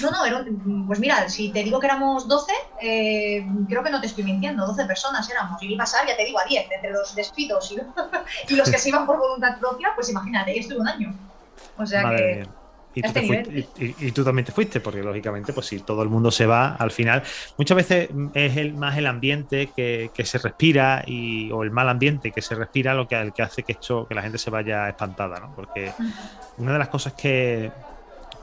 No, 0.00 0.10
no, 0.10 0.24
era 0.24 0.44
pues 0.86 0.98
mira, 0.98 1.28
si 1.28 1.50
te 1.50 1.62
digo 1.62 1.78
que 1.78 1.86
éramos 1.86 2.26
12, 2.28 2.52
eh, 2.80 3.46
creo 3.68 3.82
que 3.82 3.90
no 3.90 4.00
te 4.00 4.06
estoy 4.06 4.24
mintiendo, 4.24 4.66
12 4.66 4.84
personas 4.86 5.28
éramos. 5.30 5.62
Y 5.62 5.72
iba 5.72 5.82
a 5.82 5.86
pasar, 5.86 6.06
ya 6.06 6.16
te 6.16 6.24
digo, 6.24 6.38
a 6.38 6.44
10, 6.44 6.70
entre 6.70 6.90
los 6.90 7.14
despidos 7.14 7.74
y, 8.48 8.54
los 8.54 8.70
que 8.70 8.78
se 8.78 8.88
iban 8.88 9.06
por 9.06 9.18
voluntad 9.18 9.58
propia, 9.58 9.90
pues 9.94 10.08
imagínate, 10.10 10.54
yo 10.54 10.60
estuve 10.60 10.78
un 10.80 10.88
año. 10.88 11.14
O 11.76 11.86
sea 11.86 12.08
que... 12.10 12.48
Y 12.94 13.02
tú, 14.12 14.24
también 14.24 14.44
te 14.44 14.52
fuiste, 14.52 14.80
porque 14.80 15.02
lógicamente, 15.02 15.52
pues 15.52 15.66
si 15.66 15.80
todo 15.80 16.02
el 16.02 16.08
mundo 16.08 16.30
se 16.30 16.46
va, 16.46 16.74
al 16.74 16.90
final, 16.90 17.22
muchas 17.56 17.76
veces 17.76 18.08
es 18.34 18.56
el, 18.56 18.74
más 18.74 18.96
el 18.96 19.06
ambiente 19.06 19.70
que, 19.74 20.10
se 20.24 20.38
respira 20.38 21.04
y, 21.06 21.50
o 21.52 21.62
el 21.62 21.70
mal 21.70 21.88
ambiente 21.88 22.32
que 22.32 22.42
se 22.42 22.54
respira 22.54 22.94
lo 22.94 23.06
que, 23.06 23.32
que 23.34 23.42
hace 23.42 23.62
que 23.62 23.72
esto, 23.72 24.06
que 24.08 24.14
la 24.14 24.22
gente 24.22 24.38
se 24.38 24.50
vaya 24.50 24.88
espantada, 24.88 25.38
¿no? 25.38 25.54
Porque 25.54 25.92
una 26.56 26.72
de 26.72 26.78
las 26.78 26.88
cosas 26.88 27.12
que, 27.12 27.70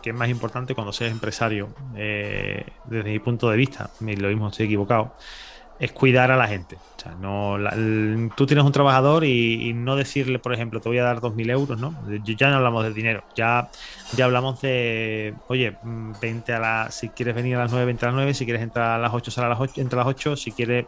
es 0.04 0.14
más 0.14 0.30
importante 0.30 0.76
cuando 0.76 0.94
seas 0.94 1.12
empresario, 1.12 1.70
eh, 1.96 2.64
desde 2.86 3.10
mi 3.10 3.20
punto 3.20 3.50
de 3.50 3.58
vista, 3.58 3.90
lo 4.00 4.28
mismo 4.28 4.50
estoy 4.50 4.68
equivocado, 4.68 5.16
es 5.80 5.92
cuidar 5.92 6.32
a 6.32 6.38
la 6.38 6.48
gente. 6.48 6.76
O 6.76 7.00
sea, 7.00 7.14
no, 7.16 7.58
tú 8.36 8.46
tienes 8.46 8.66
un 8.66 8.72
trabajador 8.72 9.26
y, 9.26 9.74
no 9.74 9.96
decirle, 9.96 10.40
por 10.40 10.54
ejemplo, 10.54 10.80
te 10.80 10.90
voy 10.90 10.98
a 10.98 11.04
dar 11.04 11.20
2.000 11.20 11.52
euros, 11.52 11.80
¿no? 11.80 11.96
Ya 12.24 12.50
no 12.50 12.56
hablamos 12.56 12.84
de 12.84 12.94
dinero, 12.94 13.24
ya, 13.36 13.70
ya 14.16 14.26
hablamos 14.26 14.62
de, 14.62 15.34
oye, 15.48 15.76
20 15.84 16.54
a 16.54 16.60
las, 16.60 16.96
si 16.96 17.10
quieres 17.10 17.36
venir 17.36 17.58
a 17.58 17.60
las 17.60 17.72
9, 17.72 17.86
20 17.86 18.06
a 18.06 18.08
las 18.10 18.16
9, 18.16 18.34
si 18.34 18.46
quieres 18.46 18.64
entrar 18.64 18.92
a 18.92 18.98
las 18.98 19.14
8, 19.14 19.32
sal 19.32 19.46
a 19.46 19.50
las 19.50 19.60
8, 19.60 19.82
entra 19.82 20.02
a 20.02 20.06
las 20.06 20.16
8, 20.16 20.36
si 20.36 20.52
quieres, 20.52 20.86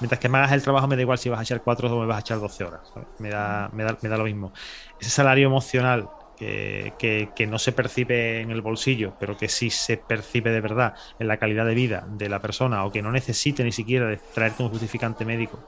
mientras 0.00 0.18
que 0.18 0.28
me 0.28 0.38
hagas 0.38 0.52
el 0.52 0.62
trabajo 0.62 0.86
me 0.88 0.96
da 0.96 1.02
igual 1.02 1.18
si 1.18 1.28
vas 1.28 1.40
a 1.40 1.42
echar 1.42 1.62
4 1.62 1.94
o 1.94 2.00
me 2.00 2.06
vas 2.06 2.16
a 2.16 2.20
echar 2.20 2.40
12 2.40 2.64
horas, 2.64 2.80
Me 3.18 3.30
da, 3.30 3.70
me 3.72 3.84
da, 3.84 3.96
me 4.02 4.08
da 4.08 4.16
lo 4.16 4.24
mismo. 4.24 4.52
Ese 5.00 5.10
salario 5.10 5.46
emocional 5.46 6.08
que, 6.36 7.46
no 7.48 7.58
se 7.58 7.72
percibe 7.72 8.40
en 8.40 8.50
el 8.50 8.62
bolsillo, 8.62 9.14
pero 9.18 9.36
que 9.36 9.48
sí 9.48 9.70
se 9.70 9.96
percibe 9.96 10.50
de 10.50 10.60
verdad 10.60 10.94
en 11.18 11.28
la 11.28 11.38
calidad 11.38 11.66
de 11.66 11.74
vida 11.74 12.06
de 12.08 12.28
la 12.28 12.40
persona 12.40 12.84
o 12.84 12.92
que 12.92 13.02
no 13.02 13.12
necesite 13.12 13.64
ni 13.64 13.72
siquiera 13.72 14.08
de 14.08 14.20
traerte 14.32 14.62
un 14.62 14.70
justificante 14.70 15.24
médico 15.24 15.64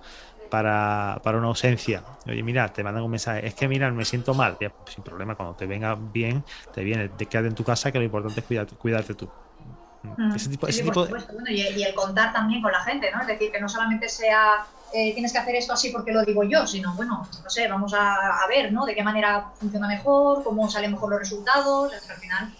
para, 0.48 1.20
una 1.24 1.48
ausencia. 1.48 2.04
Oye, 2.26 2.42
mira, 2.42 2.72
te 2.72 2.82
mandan 2.84 3.04
un 3.04 3.10
mensaje, 3.10 3.46
es 3.46 3.54
que 3.54 3.68
mira, 3.68 3.90
me 3.92 4.04
siento 4.04 4.34
mal. 4.34 4.56
sin 4.86 5.04
problema, 5.04 5.36
cuando 5.36 5.54
te 5.56 5.66
venga 5.66 5.96
bien, 6.00 6.44
te 6.70 6.84
viene, 6.84 7.08
te 7.10 7.28
quedas 7.28 7.46
en 7.46 7.54
tu 7.54 7.64
casa, 7.64 7.92
que 7.92 7.98
lo 7.98 8.04
importante 8.04 8.40
es 8.40 8.46
cuidarte, 8.46 8.76
cuidarte 8.76 9.14
tú. 9.14 9.32
Ese 10.34 10.50
tipo, 10.50 10.68
y, 11.48 11.82
el 11.82 11.94
contar 11.94 12.32
también 12.32 12.62
con 12.62 12.72
la 12.72 12.80
gente, 12.80 13.10
¿no? 13.12 13.20
Es 13.20 13.26
decir, 13.26 13.52
que 13.52 13.60
no 13.60 13.68
solamente 13.68 14.08
sea 14.08 14.66
eh, 14.92 15.12
tienes 15.12 15.32
que 15.32 15.38
hacer 15.38 15.54
esto 15.56 15.72
así 15.72 15.90
porque 15.90 16.12
lo 16.12 16.24
digo 16.24 16.44
yo, 16.44 16.66
sino, 16.66 16.94
bueno, 16.94 17.28
no 17.42 17.50
sé, 17.50 17.68
vamos 17.68 17.92
a, 17.94 18.46
ver, 18.48 18.72
¿no? 18.72 18.86
De 18.86 18.94
qué 18.94 19.02
manera 19.02 19.50
funciona 19.58 19.88
mejor, 19.88 20.44
cómo 20.44 20.70
salen 20.70 20.92
mejor 20.92 21.10
los 21.10 21.18
resultados. 21.18 21.92
al 21.92 22.16
final, 22.16 22.52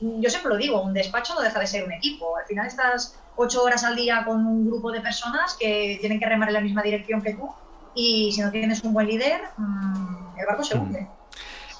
yo 0.00 0.30
siempre 0.30 0.50
lo 0.50 0.56
digo, 0.56 0.80
un 0.80 0.94
despacho 0.94 1.34
no 1.34 1.42
deja 1.42 1.60
de 1.60 1.66
ser 1.66 1.84
un 1.84 1.92
equipo. 1.92 2.36
Al 2.36 2.46
final 2.46 2.66
estás 2.66 3.16
ocho 3.36 3.62
horas 3.62 3.84
al 3.84 3.96
día 3.96 4.24
con 4.24 4.46
un 4.46 4.66
grupo 4.66 4.92
de 4.92 5.00
personas 5.00 5.56
que 5.58 5.98
tienen 6.00 6.18
que 6.18 6.26
remar 6.26 6.48
en 6.48 6.54
la 6.54 6.60
misma 6.60 6.82
dirección 6.82 7.22
que 7.22 7.34
tú 7.34 7.50
y 7.94 8.32
si 8.32 8.40
no 8.40 8.50
tienes 8.50 8.82
un 8.82 8.92
buen 8.92 9.06
líder, 9.06 9.40
mm, 9.56 10.38
el 10.38 10.46
barco 10.46 10.64
se 10.64 10.76
hunde. 10.76 11.06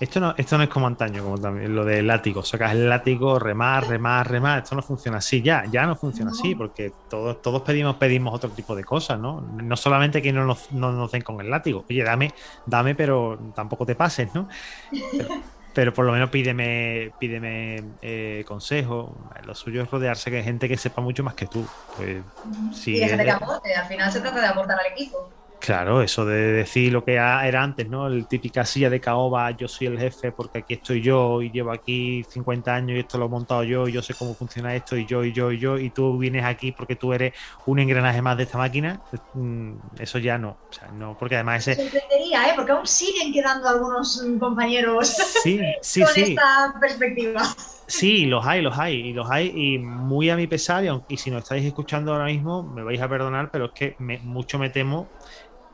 Esto 0.01 0.21
no, 0.21 0.35
esto 0.37 0.59
no 0.59 0.65
es 0.65 0.69
como 0.69 0.87
antaño, 0.87 1.23
como 1.23 1.39
también 1.39 1.75
lo 1.75 1.85
del 1.85 2.07
látigo. 2.07 2.43
Sacas 2.43 2.73
el 2.73 2.89
látigo, 2.89 3.39
remar, 3.39 3.87
remar, 3.87 4.29
remar. 4.29 4.63
Esto 4.63 4.75
no 4.75 4.83
funciona 4.83 5.19
así, 5.19 5.41
ya, 5.41 5.65
ya 5.71 5.87
no 5.87 5.95
funciona 5.97 6.33
así, 6.33 6.55
porque 6.55 6.93
todos, 7.09 7.41
todos 7.41 7.63
pedimos, 7.63 7.97
pedimos 7.97 8.35
otro 8.35 8.51
tipo 8.51 8.75
de 8.75 8.85
cosas, 8.85 9.19
¿no? 9.19 9.41
No 9.41 9.77
solamente 9.77 10.21
que 10.21 10.33
no 10.33 10.45
nos, 10.45 10.73
no 10.73 10.93
nos 10.93 11.13
den 11.13 11.23
con 11.23 11.41
el 11.41 11.51
látigo. 11.51 11.85
Oye, 11.89 12.03
dame, 12.03 12.33
dame, 12.67 12.95
pero 12.95 13.39
tampoco 13.55 13.87
te 13.87 13.95
pases, 13.95 14.35
¿no? 14.35 14.49
pero 15.75 15.93
por 15.93 16.05
lo 16.05 16.13
menos 16.13 16.31
pídeme, 16.31 17.11
pídeme 17.19 17.83
eh, 18.01 18.45
consejo. 18.47 19.15
Lo 19.45 19.55
suyo 19.55 19.83
es 19.83 19.91
rodearse 19.91 20.31
de 20.31 20.43
gente 20.43 20.69
que 20.69 20.77
sepa 20.77 21.03
mucho 21.03 21.25
más 21.25 21.35
que 21.35 21.47
tú. 21.47 21.67
Pues, 21.97 22.23
y 22.87 23.01
de 23.01 23.17
que 23.17 23.31
aporte, 23.31 23.75
al 23.75 23.87
final 23.87 24.11
se 24.11 24.21
trata 24.21 24.41
de 24.41 24.47
aportar 24.47 24.79
al 24.79 24.93
equipo. 24.93 25.29
Claro, 25.65 26.03
eso 26.03 26.27
de 26.27 26.53
decir 26.53 26.93
lo 26.93 27.03
que 27.07 27.15
era 27.15 27.63
antes, 27.63 27.89
¿no? 27.89 28.07
El 28.07 28.27
típica 28.27 28.67
silla 28.67 28.91
de 28.91 29.01
caoba, 29.01 29.51
yo 29.53 29.67
soy 29.67 29.87
el 29.87 29.99
jefe 29.99 30.31
porque 30.31 30.59
aquí 30.59 30.75
estoy 30.75 31.01
yo 31.01 31.41
y 31.41 31.51
llevo 31.51 31.73
aquí 31.73 32.23
50 32.29 32.75
años 32.75 32.91
y 32.91 33.01
esto 33.01 33.17
lo 33.17 33.25
he 33.25 33.29
montado 33.31 33.63
yo 33.63 33.89
y 33.89 33.93
yo 33.93 34.03
sé 34.03 34.13
cómo 34.13 34.35
funciona 34.35 34.75
esto 34.75 34.95
y 34.95 35.07
yo 35.07 35.25
y 35.25 35.33
yo 35.33 35.51
y 35.51 35.59
yo 35.59 35.79
y 35.79 35.89
tú 35.89 36.19
vienes 36.19 36.45
aquí 36.45 36.73
porque 36.73 36.97
tú 36.97 37.15
eres 37.15 37.33
un 37.65 37.79
engranaje 37.79 38.21
más 38.21 38.37
de 38.37 38.43
esta 38.43 38.59
máquina, 38.59 39.01
mm, 39.33 39.73
eso 40.01 40.19
ya 40.19 40.37
no, 40.37 40.59
o 40.69 40.73
sea, 40.73 40.89
no, 40.89 41.17
porque 41.19 41.37
además 41.37 41.67
ese... 41.67 41.83
sorprendería, 41.83 42.51
¿eh? 42.51 42.53
Porque 42.55 42.73
aún 42.73 42.87
siguen 42.87 43.33
quedando 43.33 43.67
algunos 43.67 44.23
compañeros 44.39 45.17
sí, 45.43 45.63
sí, 45.81 46.03
con 46.03 46.13
sí. 46.13 46.23
esta 46.23 46.75
perspectiva. 46.79 47.41
Sí, 47.87 48.25
los 48.27 48.47
hay, 48.47 48.63
los 48.63 48.79
hay, 48.79 48.95
y 48.97 49.13
los 49.13 49.31
hay, 49.31 49.53
y 49.55 49.79
muy 49.79 50.31
a 50.31 50.37
mi 50.37 50.47
pesar, 50.47 50.85
y, 51.09 51.17
si 51.17 51.31
no 51.31 51.39
estáis 51.39 51.65
escuchando 51.65 52.13
ahora 52.13 52.27
mismo, 52.27 52.63
me 52.63 52.83
vais 52.83 53.01
a 53.01 53.09
perdonar, 53.09 53.51
pero 53.51 53.67
es 53.67 53.73
que 53.73 53.97
mucho 53.99 54.59
me 54.59 54.71
temo 54.71 55.09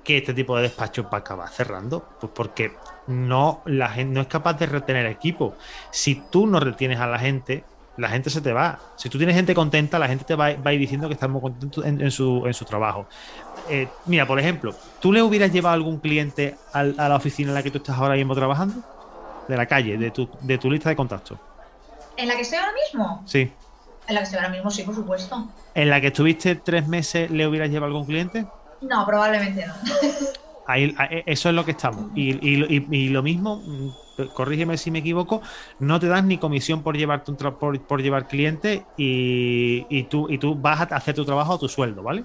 que 0.04 0.18
este 0.18 0.34
tipo 0.34 0.56
de 0.56 0.62
despachos 0.62 1.06
va 1.06 1.18
a 1.18 1.18
acabar 1.18 1.48
cerrando. 1.48 2.04
Pues 2.20 2.32
porque 2.34 2.72
no, 3.06 3.62
la 3.66 3.88
gente 3.90 4.14
no 4.14 4.20
es 4.20 4.26
capaz 4.26 4.54
de 4.54 4.66
retener 4.66 5.06
equipo. 5.06 5.54
Si 5.90 6.14
tú 6.30 6.46
no 6.46 6.60
retienes 6.60 7.00
a 7.00 7.06
la 7.06 7.18
gente, 7.18 7.64
la 7.96 8.08
gente 8.08 8.30
se 8.30 8.40
te 8.40 8.52
va. 8.52 8.78
Si 8.96 9.08
tú 9.08 9.18
tienes 9.18 9.36
gente 9.36 9.54
contenta, 9.54 9.98
la 9.98 10.08
gente 10.08 10.24
te 10.24 10.34
va, 10.34 10.46
a 10.46 10.72
ir 10.72 10.80
diciendo 10.80 11.08
que 11.08 11.14
estás 11.14 11.28
muy 11.28 11.40
contento 11.40 11.84
en, 11.84 12.10
su, 12.10 12.64
trabajo. 12.66 13.06
Eh, 13.68 13.88
mira, 14.06 14.26
por 14.26 14.38
ejemplo, 14.38 14.74
¿tú 15.00 15.12
le 15.12 15.22
hubieras 15.22 15.52
llevado 15.52 15.74
algún 15.74 15.98
cliente 15.98 16.56
a 16.72 16.82
la 16.84 17.16
oficina 17.16 17.50
en 17.50 17.54
la 17.54 17.62
que 17.62 17.70
tú 17.70 17.78
estás 17.78 17.98
ahora 17.98 18.14
mismo 18.14 18.34
trabajando? 18.34 18.82
De 19.48 19.56
la 19.56 19.66
calle, 19.66 19.98
de 19.98 20.10
tu, 20.10 20.28
de 20.40 20.58
tu 20.58 20.70
lista 20.70 20.88
de 20.88 20.96
contactos. 20.96 21.38
¿En 22.16 22.28
la 22.28 22.36
que 22.36 22.42
estoy 22.42 22.58
ahora 22.58 22.72
mismo? 22.72 23.22
Sí. 23.26 23.52
En 24.06 24.14
la 24.14 24.20
que 24.20 24.24
estoy 24.24 24.38
ahora 24.38 24.50
mismo, 24.50 24.70
sí, 24.70 24.82
por 24.82 24.94
supuesto. 24.94 25.48
¿En 25.74 25.90
la 25.90 26.00
que 26.00 26.08
estuviste 26.08 26.54
tres 26.54 26.86
meses 26.86 27.30
le 27.30 27.46
hubieras 27.46 27.70
llevado 27.70 27.86
algún 27.86 28.06
cliente? 28.06 28.46
No, 28.80 29.06
probablemente 29.06 29.66
no. 29.66 29.74
Ahí, 30.66 30.94
eso 31.26 31.48
es 31.48 31.54
lo 31.54 31.64
que 31.64 31.72
estamos. 31.72 32.10
Y, 32.14 33.08
lo 33.08 33.22
mismo, 33.22 33.56
mm, 33.56 33.88
corrígeme 34.34 34.76
si 34.76 34.90
me 34.90 35.00
equivoco, 35.00 35.42
no 35.80 35.98
te 35.98 36.06
das 36.06 36.24
ni 36.24 36.38
comisión 36.38 36.82
por 36.82 36.96
llevarte 36.96 37.32
un 37.32 37.36
por, 37.36 37.80
por, 37.80 38.02
llevar 38.02 38.28
cliente 38.28 38.84
y, 38.96 40.04
tú, 40.04 40.30
y 40.30 40.38
tú 40.38 40.54
vas 40.54 40.80
a 40.80 40.96
hacer 40.96 41.14
tu 41.14 41.24
trabajo 41.24 41.54
a 41.54 41.58
tu 41.58 41.68
sueldo, 41.68 42.02
¿vale? 42.02 42.24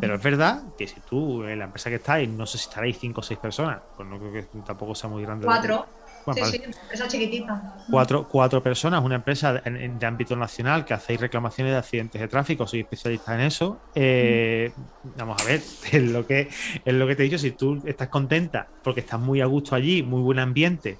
Pero 0.00 0.16
es 0.16 0.22
verdad 0.22 0.62
que 0.76 0.88
si 0.88 1.00
tú 1.00 1.44
en 1.44 1.58
la 1.58 1.66
empresa 1.66 1.88
que 1.88 1.96
estáis, 1.96 2.28
no 2.28 2.46
sé 2.46 2.58
si 2.58 2.68
estaréis 2.68 2.98
cinco 2.98 3.20
o 3.20 3.22
seis 3.22 3.38
personas, 3.38 3.80
pues 3.96 4.08
no 4.08 4.18
creo 4.18 4.32
que 4.32 4.42
tampoco 4.64 4.94
sea 4.94 5.08
muy 5.08 5.22
grande. 5.22 5.46
Cuatro 5.46 5.86
sí, 6.32 6.40
sí, 6.44 6.62
empresa 6.64 7.08
chiquitita. 7.08 7.76
Cuatro, 7.90 8.26
cuatro 8.28 8.62
personas, 8.62 9.02
una 9.04 9.16
empresa 9.16 9.52
de 9.52 10.06
ámbito 10.06 10.36
nacional 10.36 10.84
que 10.84 10.94
hacéis 10.94 11.20
reclamaciones 11.20 11.72
de 11.72 11.78
accidentes 11.78 12.20
de 12.20 12.28
tráfico, 12.28 12.66
soy 12.66 12.80
especialista 12.80 13.34
en 13.34 13.40
eso. 13.42 13.78
Eh, 13.94 14.72
vamos 15.16 15.40
a 15.42 15.44
ver, 15.44 15.60
es 15.92 16.02
lo, 16.02 16.26
que, 16.26 16.48
es 16.84 16.94
lo 16.94 17.06
que 17.06 17.16
te 17.16 17.22
he 17.22 17.24
dicho, 17.24 17.38
si 17.38 17.50
tú 17.50 17.82
estás 17.84 18.08
contenta 18.08 18.68
porque 18.82 19.00
estás 19.00 19.20
muy 19.20 19.40
a 19.40 19.46
gusto 19.46 19.74
allí, 19.74 20.02
muy 20.02 20.22
buen 20.22 20.38
ambiente, 20.38 20.98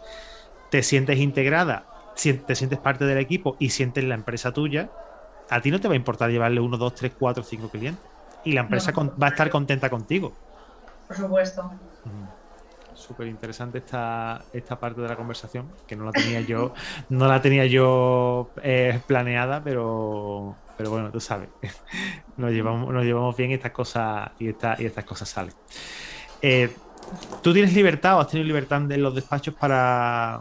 te 0.70 0.82
sientes 0.82 1.18
integrada, 1.18 1.86
te 2.14 2.54
sientes 2.54 2.78
parte 2.78 3.06
del 3.06 3.18
equipo 3.18 3.56
y 3.58 3.70
sientes 3.70 4.04
la 4.04 4.14
empresa 4.14 4.52
tuya, 4.52 4.90
a 5.48 5.60
ti 5.60 5.70
no 5.70 5.80
te 5.80 5.88
va 5.88 5.94
a 5.94 5.96
importar 5.96 6.30
llevarle 6.30 6.60
uno, 6.60 6.76
dos, 6.76 6.94
tres, 6.94 7.12
cuatro, 7.18 7.42
cinco 7.42 7.68
clientes. 7.68 8.04
Y 8.44 8.52
la 8.52 8.60
empresa 8.60 8.92
va 8.92 9.28
a 9.28 9.30
estar 9.30 9.48
contenta 9.48 9.88
contigo. 9.88 10.32
Por 11.06 11.16
supuesto 11.16 11.70
súper 12.94 13.26
interesante 13.26 13.78
esta, 13.78 14.44
esta 14.52 14.78
parte 14.78 15.00
de 15.00 15.08
la 15.08 15.16
conversación, 15.16 15.70
que 15.86 15.96
no 15.96 16.04
la 16.04 16.12
tenía 16.12 16.40
yo, 16.40 16.72
no 17.08 17.26
la 17.28 17.40
tenía 17.40 17.66
yo 17.66 18.50
eh, 18.62 19.00
planeada, 19.06 19.62
pero, 19.62 20.56
pero 20.76 20.90
bueno, 20.90 21.10
tú 21.10 21.20
sabes, 21.20 21.48
nos 22.36 22.52
llevamos, 22.52 22.92
nos 22.92 23.04
llevamos 23.04 23.36
bien 23.36 23.52
estas 23.52 23.72
cosas 23.72 24.30
y, 24.38 24.48
esta, 24.48 24.76
y 24.78 24.86
estas 24.86 25.04
cosas 25.04 25.28
salen. 25.28 25.54
Eh, 26.42 26.74
¿Tú 27.42 27.52
tienes 27.52 27.74
libertad 27.74 28.16
o 28.16 28.20
has 28.20 28.28
tenido 28.28 28.46
libertad 28.46 28.90
en 28.90 29.02
los 29.02 29.14
despachos 29.14 29.54
para, 29.54 30.40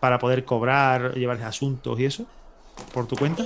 para 0.00 0.18
poder 0.18 0.44
cobrar, 0.44 1.14
llevar 1.14 1.42
asuntos 1.42 1.98
y 2.00 2.06
eso 2.06 2.26
por 2.92 3.06
tu 3.06 3.16
cuenta? 3.16 3.44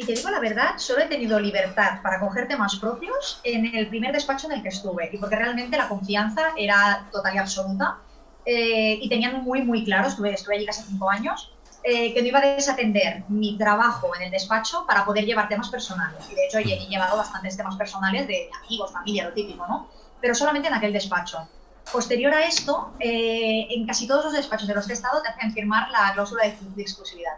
Si 0.00 0.06
te 0.06 0.14
digo 0.14 0.30
la 0.30 0.40
verdad, 0.40 0.78
solo 0.78 1.02
he 1.02 1.06
tenido 1.08 1.38
libertad 1.38 2.00
para 2.02 2.20
coger 2.20 2.48
temas 2.48 2.76
propios 2.76 3.38
en 3.44 3.74
el 3.76 3.88
primer 3.88 4.12
despacho 4.12 4.46
en 4.46 4.54
el 4.54 4.62
que 4.62 4.70
estuve. 4.70 5.10
Y 5.12 5.18
porque 5.18 5.36
realmente 5.36 5.76
la 5.76 5.88
confianza 5.88 6.52
era 6.56 7.06
total 7.12 7.34
y 7.34 7.38
absoluta. 7.38 7.98
Eh, 8.46 8.98
y 9.02 9.08
tenían 9.10 9.44
muy, 9.44 9.62
muy 9.62 9.84
claro, 9.84 10.08
estuve, 10.08 10.32
estuve 10.32 10.56
allí 10.56 10.64
casi 10.64 10.82
cinco 10.84 11.10
años, 11.10 11.52
eh, 11.84 12.14
que 12.14 12.22
no 12.22 12.28
iba 12.28 12.38
a 12.38 12.46
desatender 12.46 13.24
mi 13.28 13.58
trabajo 13.58 14.16
en 14.16 14.22
el 14.22 14.30
despacho 14.30 14.86
para 14.86 15.04
poder 15.04 15.26
llevar 15.26 15.48
temas 15.48 15.68
personales. 15.68 16.24
Y 16.30 16.34
de 16.34 16.46
hecho 16.46 16.58
he 16.58 16.88
llevado 16.88 17.18
bastantes 17.18 17.58
temas 17.58 17.76
personales 17.76 18.26
de 18.26 18.48
amigos, 18.64 18.92
familia, 18.92 19.24
lo 19.24 19.34
típico, 19.34 19.66
¿no? 19.66 19.88
Pero 20.22 20.34
solamente 20.34 20.68
en 20.68 20.74
aquel 20.74 20.94
despacho. 20.94 21.46
Posterior 21.92 22.32
a 22.32 22.46
esto, 22.46 22.94
eh, 23.00 23.66
en 23.68 23.86
casi 23.86 24.06
todos 24.06 24.24
los 24.24 24.32
despachos 24.32 24.66
de 24.66 24.74
los 24.74 24.86
que 24.86 24.92
he 24.92 24.96
estado 24.96 25.20
te 25.20 25.28
hacen 25.28 25.52
firmar 25.52 25.90
la 25.90 26.12
cláusula 26.14 26.44
de 26.44 26.82
exclusividad 26.82 27.36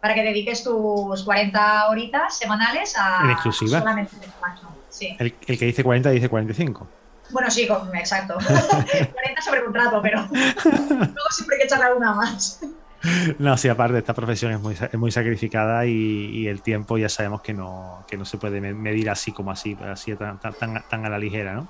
para 0.00 0.14
que 0.14 0.22
dediques 0.22 0.64
tus 0.64 1.22
40 1.22 1.88
horitas 1.88 2.38
semanales 2.38 2.96
a 2.96 3.24
¿En 3.24 3.30
exclusiva? 3.30 3.78
solamente 3.80 4.14
el 4.16 4.22
despacho. 4.22 4.68
Sí. 4.88 5.16
El, 5.18 5.32
que 5.32 5.66
dice 5.66 5.84
40 5.84 6.10
dice 6.10 6.28
45. 6.28 6.88
Bueno, 7.30 7.50
sí, 7.50 7.68
exacto. 7.94 8.34
40 8.44 9.42
sobre 9.42 9.64
contrato, 9.64 10.02
pero 10.02 10.26
luego 10.32 11.30
siempre 11.30 11.56
hay 11.56 11.60
que 11.60 11.64
echarle 11.66 11.86
alguna 11.86 12.14
más. 12.14 12.60
No, 13.38 13.56
sí, 13.56 13.68
aparte, 13.68 13.98
esta 13.98 14.12
profesión 14.12 14.52
es 14.52 14.60
muy, 14.60 14.76
muy 14.94 15.10
sacrificada 15.10 15.86
y, 15.86 16.46
el 16.46 16.60
tiempo 16.60 16.98
ya 16.98 17.08
sabemos 17.08 17.40
que 17.40 17.54
no, 17.54 18.04
que 18.06 18.18
no 18.18 18.24
se 18.24 18.36
puede 18.36 18.60
medir 18.60 19.08
así 19.08 19.32
como 19.32 19.50
así, 19.50 19.76
así 19.90 20.14
tan, 20.16 20.38
tan, 20.38 20.54
tan 20.86 21.06
a 21.06 21.08
la 21.08 21.18
ligera, 21.18 21.54
¿no? 21.54 21.68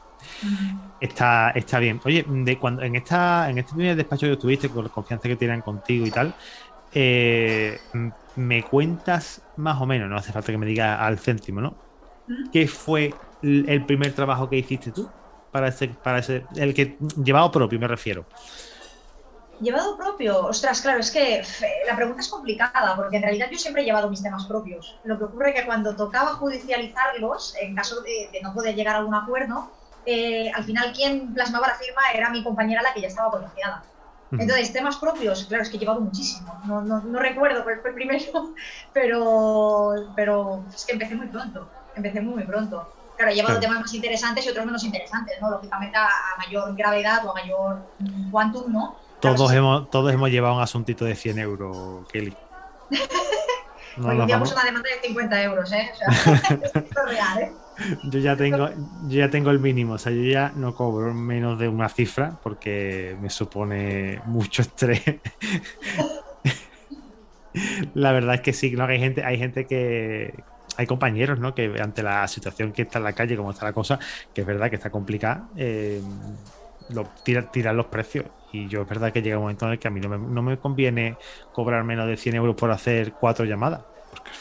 Está, 1.01 1.51
está 1.51 1.79
bien. 1.79 2.01
Oye, 2.05 2.25
de 2.27 2.59
cuando, 2.59 2.83
en, 2.83 2.97
esta, 2.97 3.49
en 3.49 3.59
este 3.59 3.75
primer 3.75 3.97
despacho 3.97 4.27
que 4.27 4.37
tuviste, 4.37 4.69
con 4.69 4.85
la 4.85 4.91
confianza 4.91 5.29
que 5.29 5.37
tienen 5.37 5.61
contigo 5.61 6.05
y 6.05 6.11
tal, 6.11 6.35
eh, 6.93 7.81
me 8.37 8.63
cuentas 8.63 9.43
más 9.57 9.81
o 9.81 9.87
menos, 9.87 10.09
no 10.09 10.17
hace 10.17 10.33
falta 10.33 10.53
que 10.53 10.59
me 10.59 10.67
digas 10.67 10.99
al 11.01 11.19
céntimo, 11.19 11.61
¿no? 11.61 11.75
¿Qué 12.53 12.69
fue 12.69 13.15
el 13.43 13.85
primer 13.87 14.15
trabajo 14.15 14.49
que 14.49 14.57
hiciste 14.57 14.93
tú? 14.93 15.09
Para 15.51 15.69
ese, 15.69 15.89
para 15.89 16.19
ese, 16.19 16.45
el 16.57 16.75
que 16.75 16.97
llevado 17.25 17.51
propio, 17.51 17.79
me 17.81 17.89
refiero. 17.89 18.25
Llevado 19.61 19.97
propio, 19.97 20.47
ostras, 20.47 20.81
claro, 20.81 21.01
es 21.01 21.11
que 21.11 21.43
la 21.87 21.95
pregunta 21.95 22.21
es 22.21 22.29
complicada, 22.29 22.97
porque 22.97 23.17
en 23.17 23.25
realidad 23.25 23.49
yo 23.51 23.59
siempre 23.59 23.83
he 23.83 23.85
llevado 23.85 24.09
mis 24.09 24.23
temas 24.23 24.47
propios. 24.47 24.99
Lo 25.05 25.19
que 25.19 25.25
ocurre 25.25 25.51
es 25.51 25.61
que 25.61 25.67
cuando 25.67 25.95
tocaba 25.95 26.35
judicializarlos, 26.35 27.55
en 27.61 27.75
caso 27.75 28.01
de, 28.01 28.31
no 28.43 28.55
poder 28.55 28.75
llegar 28.75 28.95
a 28.95 28.99
algún 29.01 29.15
acuerdo, 29.15 29.71
eh, 30.07 30.51
al 30.55 30.65
final 30.65 30.93
quien 30.95 31.35
plasmaba 31.35 31.69
la 31.69 31.75
firma 31.75 32.01
era 32.15 32.31
mi 32.31 32.43
compañera, 32.43 32.81
la 32.81 32.95
que 32.95 33.03
ya 33.03 33.09
estaba 33.09 33.31
colegiada. 33.31 33.83
Entonces, 34.33 34.73
temas 34.73 34.97
propios, 34.97 35.45
claro, 35.45 35.63
es 35.63 35.71
que 35.71 35.77
he 35.77 35.81
llevado 35.81 36.01
muchísimo. 36.01 36.61
No, 36.67 36.83
no, 36.83 37.01
no 37.01 37.19
recuerdo 37.19 37.65
cuál 37.65 37.81
fue 37.81 37.91
el 37.91 37.95
primero, 37.95 38.55
pero, 38.93 39.95
pero 40.15 40.65
es 40.73 40.85
que 40.85 40.93
empecé 40.93 41.15
muy 41.17 41.27
pronto. 41.27 41.69
Empecé 41.97 42.21
muy, 42.21 42.35
muy 42.35 42.45
pronto. 42.45 42.93
Claro, 43.17 43.33
he 43.33 43.35
llevado 43.35 43.61
temas 43.61 43.81
más 43.81 43.93
interesantes 43.93 44.47
y 44.47 44.49
otros 44.49 44.65
menos 44.65 44.85
interesantes, 44.85 45.37
¿no? 45.43 45.51
Lógicamente 45.51 45.97
a, 45.99 46.09
mayor 46.39 46.75
gravedad 46.75 47.27
o 47.27 47.31
a 47.33 47.35
mayor 47.35 47.83
quantum, 48.31 48.73
¿no? 48.73 48.97
todos, 49.21 49.53
hemos, 49.53 49.91
todos 49.91 50.13
hemos 50.13 50.31
llevado 50.31 50.55
un 50.55 50.63
asuntito 50.63 51.05
de 51.05 51.15
100 51.15 51.39
euros, 51.39 52.09
Kelly. 52.09 52.35
No 53.97 54.09
Hoy 54.09 54.15
una 54.15 54.65
demanda 54.65 54.89
de 54.89 55.09
50 55.09 55.43
euros, 55.43 55.73
¿eh? 55.73 55.91
O 55.93 55.97
sea, 55.97 56.43
es 56.75 57.09
real, 57.09 57.39
¿eh? 57.41 57.53
Yo 58.05 58.19
ya 58.19 58.37
tengo, 58.37 58.69
yo 59.09 59.19
ya 59.19 59.31
tengo 59.31 59.51
el 59.51 59.59
mínimo, 59.59 59.95
o 59.95 59.99
sea, 59.99 60.13
yo 60.13 60.23
ya 60.23 60.53
no 60.55 60.75
cobro 60.75 61.15
menos 61.15 61.59
de 61.59 61.69
una 61.69 61.89
cifra 61.89 62.39
porque 62.43 63.17
me 63.21 63.31
supone 63.31 64.21
mucho 64.27 64.63
estrés. 64.63 65.03
la 67.95 68.13
verdad 68.13 68.37
es 68.37 68.41
que 68.43 68.53
sí, 68.53 68.73
¿no? 68.73 68.85
hay 68.85 68.99
gente, 68.99 69.25
hay 69.25 69.39
gente 69.39 69.67
que, 69.67 70.35
hay 70.77 70.87
compañeros, 70.87 71.39
¿no? 71.39 71.55
Que 71.55 71.75
ante 71.81 72.03
la 72.03 72.27
situación 72.29 72.73
que 72.73 72.83
está 72.83 72.99
en 72.99 73.05
la 73.05 73.13
calle, 73.13 73.37
como 73.37 73.51
está 73.51 73.65
la 73.65 73.73
cosa, 73.73 73.99
que 74.35 74.43
es 74.43 74.47
verdad 74.47 74.71
que 74.71 74.77
está 74.77 74.91
complicada, 74.91 75.49
eh, 75.57 76.01
lo, 76.91 77.05
tiran, 77.25 77.77
los 77.77 77.87
precios. 77.87 78.27
Y 78.53 78.69
yo 78.69 78.83
es 78.83 78.89
verdad 78.89 79.13
que 79.13 79.23
llega 79.23 79.37
un 79.37 79.43
momento 79.43 79.67
en 79.67 79.73
el 79.73 79.79
que 79.79 79.89
a 79.89 79.91
mí 79.91 80.01
no 80.01 80.09
me, 80.09 80.19
no 80.19 80.43
me 80.43 80.59
conviene 80.59 81.17
cobrar 81.53 81.85
menos 81.85 82.09
de 82.09 82.17
100 82.17 82.35
euros 82.37 82.57
por 82.57 82.71
hacer 82.71 83.13
cuatro 83.13 83.45
llamadas. 83.45 83.83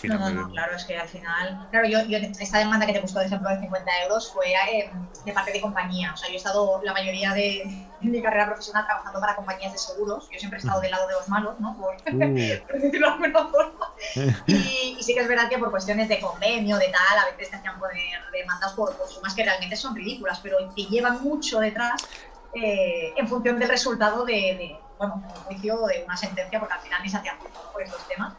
No, 0.04 0.18
no, 0.18 0.30
no, 0.30 0.50
claro, 0.50 0.76
es 0.76 0.86
que 0.86 0.98
al 0.98 1.08
final. 1.08 1.68
Claro, 1.72 1.88
yo, 1.88 2.02
yo 2.06 2.18
esta 2.18 2.60
demanda 2.60 2.86
que 2.86 2.94
te 2.94 3.00
he 3.00 3.02
de 3.02 3.26
ejemplo 3.26 3.50
de 3.50 3.60
50 3.60 4.04
euros 4.04 4.32
fue 4.32 4.52
eh, 4.52 4.90
de 5.26 5.34
parte 5.34 5.52
de 5.52 5.62
compañía. 5.62 6.14
O 6.14 6.18
sea, 6.18 6.30
yo 6.30 6.36
he 6.36 6.38
estado 6.38 6.82
la 6.84 6.94
mayoría 6.94 7.34
de, 7.34 7.88
mi 8.02 8.22
carrera 8.22 8.46
profesional 8.46 8.86
trabajando 8.86 9.20
para 9.20 9.36
compañías 9.36 9.74
de 9.74 9.78
seguros. 9.78 10.30
Yo 10.32 10.40
siempre 10.40 10.58
he 10.58 10.62
estado 10.62 10.80
del 10.80 10.92
lado 10.92 11.08
de 11.08 11.14
los 11.14 11.28
malos, 11.28 11.60
¿no? 11.60 11.76
Por, 11.78 11.96
uh. 12.14 12.18
decirlo 12.18 13.08
de 13.08 13.14
alguna 13.14 13.48
forma. 13.48 13.94
Y, 14.48 14.98
sí 15.02 15.14
que 15.14 15.22
es 15.22 15.28
verdad 15.28 15.50
que 15.50 15.58
por 15.58 15.72
cuestiones 15.72 16.08
de 16.08 16.20
convenio, 16.20 16.78
de 16.78 16.88
tal, 16.88 17.20
a 17.20 17.26
veces 17.26 17.50
te 17.50 17.58
hacían 17.58 17.78
poner 17.80 18.20
demandas 18.32 18.72
por, 18.74 18.96
sumas 19.08 19.34
que 19.34 19.44
realmente 19.44 19.76
son 19.76 19.96
ridículas, 19.96 20.40
pero 20.42 20.58
que 20.74 20.84
llevan 20.86 21.22
mucho 21.22 21.60
detrás 21.60 22.08
eh, 22.54 23.14
en 23.18 23.28
función 23.28 23.60
del 23.60 23.68
resultado 23.68 24.26
de 24.26 24.78
bueno, 24.98 25.16
un 25.16 25.44
juicio 25.44 25.86
de 25.88 26.04
una 26.04 26.16
sentencia, 26.16 26.60
porque 26.60 26.74
al 26.74 26.82
final 26.82 27.02
ni 27.04 27.10
se 27.10 27.18
hacían 27.18 27.38
por 27.74 27.82
estos 27.82 28.08
temas. 28.08 28.34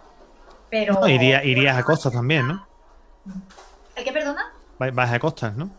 Pero. 0.71 0.95
No, 0.95 1.09
iría, 1.09 1.45
irías 1.45 1.77
a 1.77 1.83
costas 1.83 2.13
también, 2.13 2.49
¿no? 2.49 2.67
¿El 3.97 4.05
qué 4.05 4.13
perdona? 4.13 4.53
Vas 4.79 5.13
a 5.13 5.19
costas, 5.19 5.57
¿no? 5.57 5.71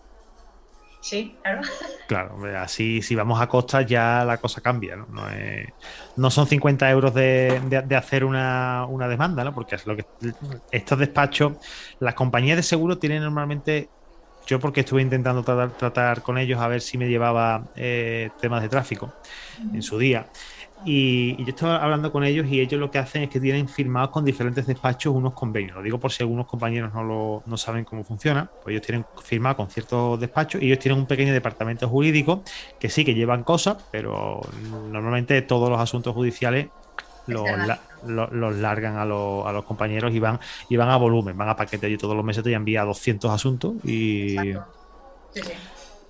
Sí, 1.01 1.35
claro. 1.41 1.61
Claro, 2.07 2.59
así 2.59 3.01
si 3.01 3.15
vamos 3.15 3.41
a 3.41 3.47
costas 3.47 3.87
ya 3.87 4.23
la 4.23 4.37
cosa 4.37 4.61
cambia, 4.61 4.95
¿no? 4.95 5.07
No, 6.15 6.29
son 6.29 6.45
50 6.45 6.91
euros 6.91 7.13
de, 7.13 7.59
hacer 7.97 8.23
una, 8.23 8.85
demanda, 9.09 9.43
¿no? 9.43 9.53
Porque 9.53 9.75
es 9.75 9.87
lo 9.87 9.95
que 9.95 10.05
estos 10.69 10.99
despachos, 10.99 11.53
las 11.99 12.13
compañías 12.13 12.57
de 12.57 12.63
seguro 12.63 12.99
tienen 12.99 13.23
normalmente, 13.23 13.89
yo 14.45 14.59
porque 14.59 14.81
estuve 14.81 15.01
intentando 15.01 15.43
tratar, 15.43 16.21
con 16.21 16.37
ellos 16.37 16.59
a 16.59 16.67
ver 16.67 16.81
si 16.81 16.99
me 16.99 17.09
llevaba 17.09 17.63
eh, 17.75 18.29
temas 18.39 18.61
de 18.61 18.69
tráfico 18.69 19.11
en 19.73 19.81
su 19.81 19.97
día. 19.97 20.27
Y, 20.85 21.43
yo 21.43 21.49
estaba 21.49 21.77
hablando 21.77 22.11
con 22.11 22.23
ellos 22.23 22.47
y 22.47 22.59
ellos 22.59 22.79
lo 22.79 22.89
que 22.89 22.99
hacen 22.99 23.23
es 23.23 23.29
que 23.29 23.39
tienen 23.39 23.67
firmados 23.67 24.09
con 24.09 24.25
diferentes 24.25 24.65
despachos 24.65 25.13
unos 25.13 25.33
convenios. 25.33 25.75
Lo 25.77 25.83
digo 25.83 25.99
por 25.99 26.11
si 26.11 26.23
algunos 26.23 26.47
compañeros 26.47 26.93
no, 26.93 27.03
lo, 27.03 27.43
no 27.45 27.57
saben 27.57 27.85
cómo 27.85 28.03
funciona. 28.03 28.49
Pues 28.63 28.73
ellos 28.73 28.85
tienen 28.85 29.05
firmado 29.23 29.57
con 29.57 29.69
ciertos 29.69 30.19
despachos 30.19 30.61
y 30.61 30.67
ellos 30.67 30.79
tienen 30.79 30.99
un 30.99 31.05
pequeño 31.05 31.33
departamento 31.33 31.87
jurídico 31.87 32.43
que 32.79 32.89
sí 32.89 33.05
que 33.05 33.13
llevan 33.13 33.43
cosas, 33.43 33.77
pero 33.91 34.41
normalmente 34.91 35.41
todos 35.41 35.69
los 35.69 35.79
asuntos 35.79 36.13
judiciales 36.13 36.67
los, 37.27 38.55
largan 38.55 38.97
a, 38.97 39.03
a, 39.03 39.05
los 39.05 39.63
compañeros 39.65 40.13
y 40.13 40.19
van, 40.19 40.39
y 40.69 40.75
van 40.75 40.89
a 40.89 40.97
volumen, 40.97 41.37
van 41.37 41.49
a 41.49 41.55
paquete. 41.55 41.89
Yo 41.89 41.97
todos 41.97 42.15
los 42.15 42.25
meses 42.25 42.43
te 42.43 42.53
envía 42.53 42.83
200 42.83 43.31
asuntos 43.31 43.73
y, 43.83 44.35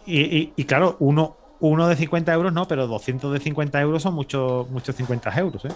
y, 0.06 0.54
y, 0.56 0.64
claro, 0.66 0.96
uno, 1.00 1.38
uno 1.62 1.88
de 1.88 1.96
50 1.96 2.34
euros 2.34 2.52
no, 2.52 2.68
pero 2.68 2.88
200 2.88 3.34
de 3.34 3.40
50 3.40 3.80
euros 3.82 4.04
son 4.04 4.16
muchos 4.16 4.70
muchos 4.70 4.96
50 4.96 5.40
euros. 5.40 5.66
¿eh? 5.66 5.70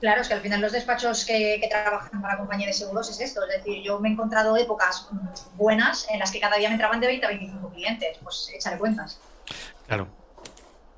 Claro, 0.00 0.22
es 0.22 0.28
que 0.28 0.34
al 0.34 0.40
final 0.40 0.60
los 0.60 0.72
despachos 0.72 1.24
que, 1.24 1.60
trabajan 1.68 2.22
para 2.22 2.38
compañía 2.38 2.66
de 2.66 2.72
seguros 2.72 3.10
es 3.10 3.20
esto. 3.20 3.42
Es 3.44 3.58
decir, 3.58 3.82
yo 3.84 4.00
me 4.00 4.08
he 4.08 4.12
encontrado 4.12 4.56
épocas 4.56 5.08
buenas 5.56 6.06
en 6.10 6.18
las 6.18 6.30
que 6.30 6.40
cada 6.40 6.56
día 6.56 6.68
me 6.68 6.74
entraban 6.74 7.00
de 7.00 7.08
20 7.08 7.26
a 7.26 7.28
25 7.28 7.70
clientes. 7.70 8.16
Pues 8.22 8.50
échale 8.54 8.78
cuentas. 8.78 9.20
Claro. 9.86 10.08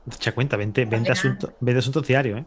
Echa 0.06 0.32
cuenta, 0.32 0.56
20, 0.56 0.84
20, 0.84 1.12
asuntos, 1.12 1.50
20 1.60 1.78
asuntos 1.78 2.06
diarios, 2.06 2.40
¿eh? 2.40 2.44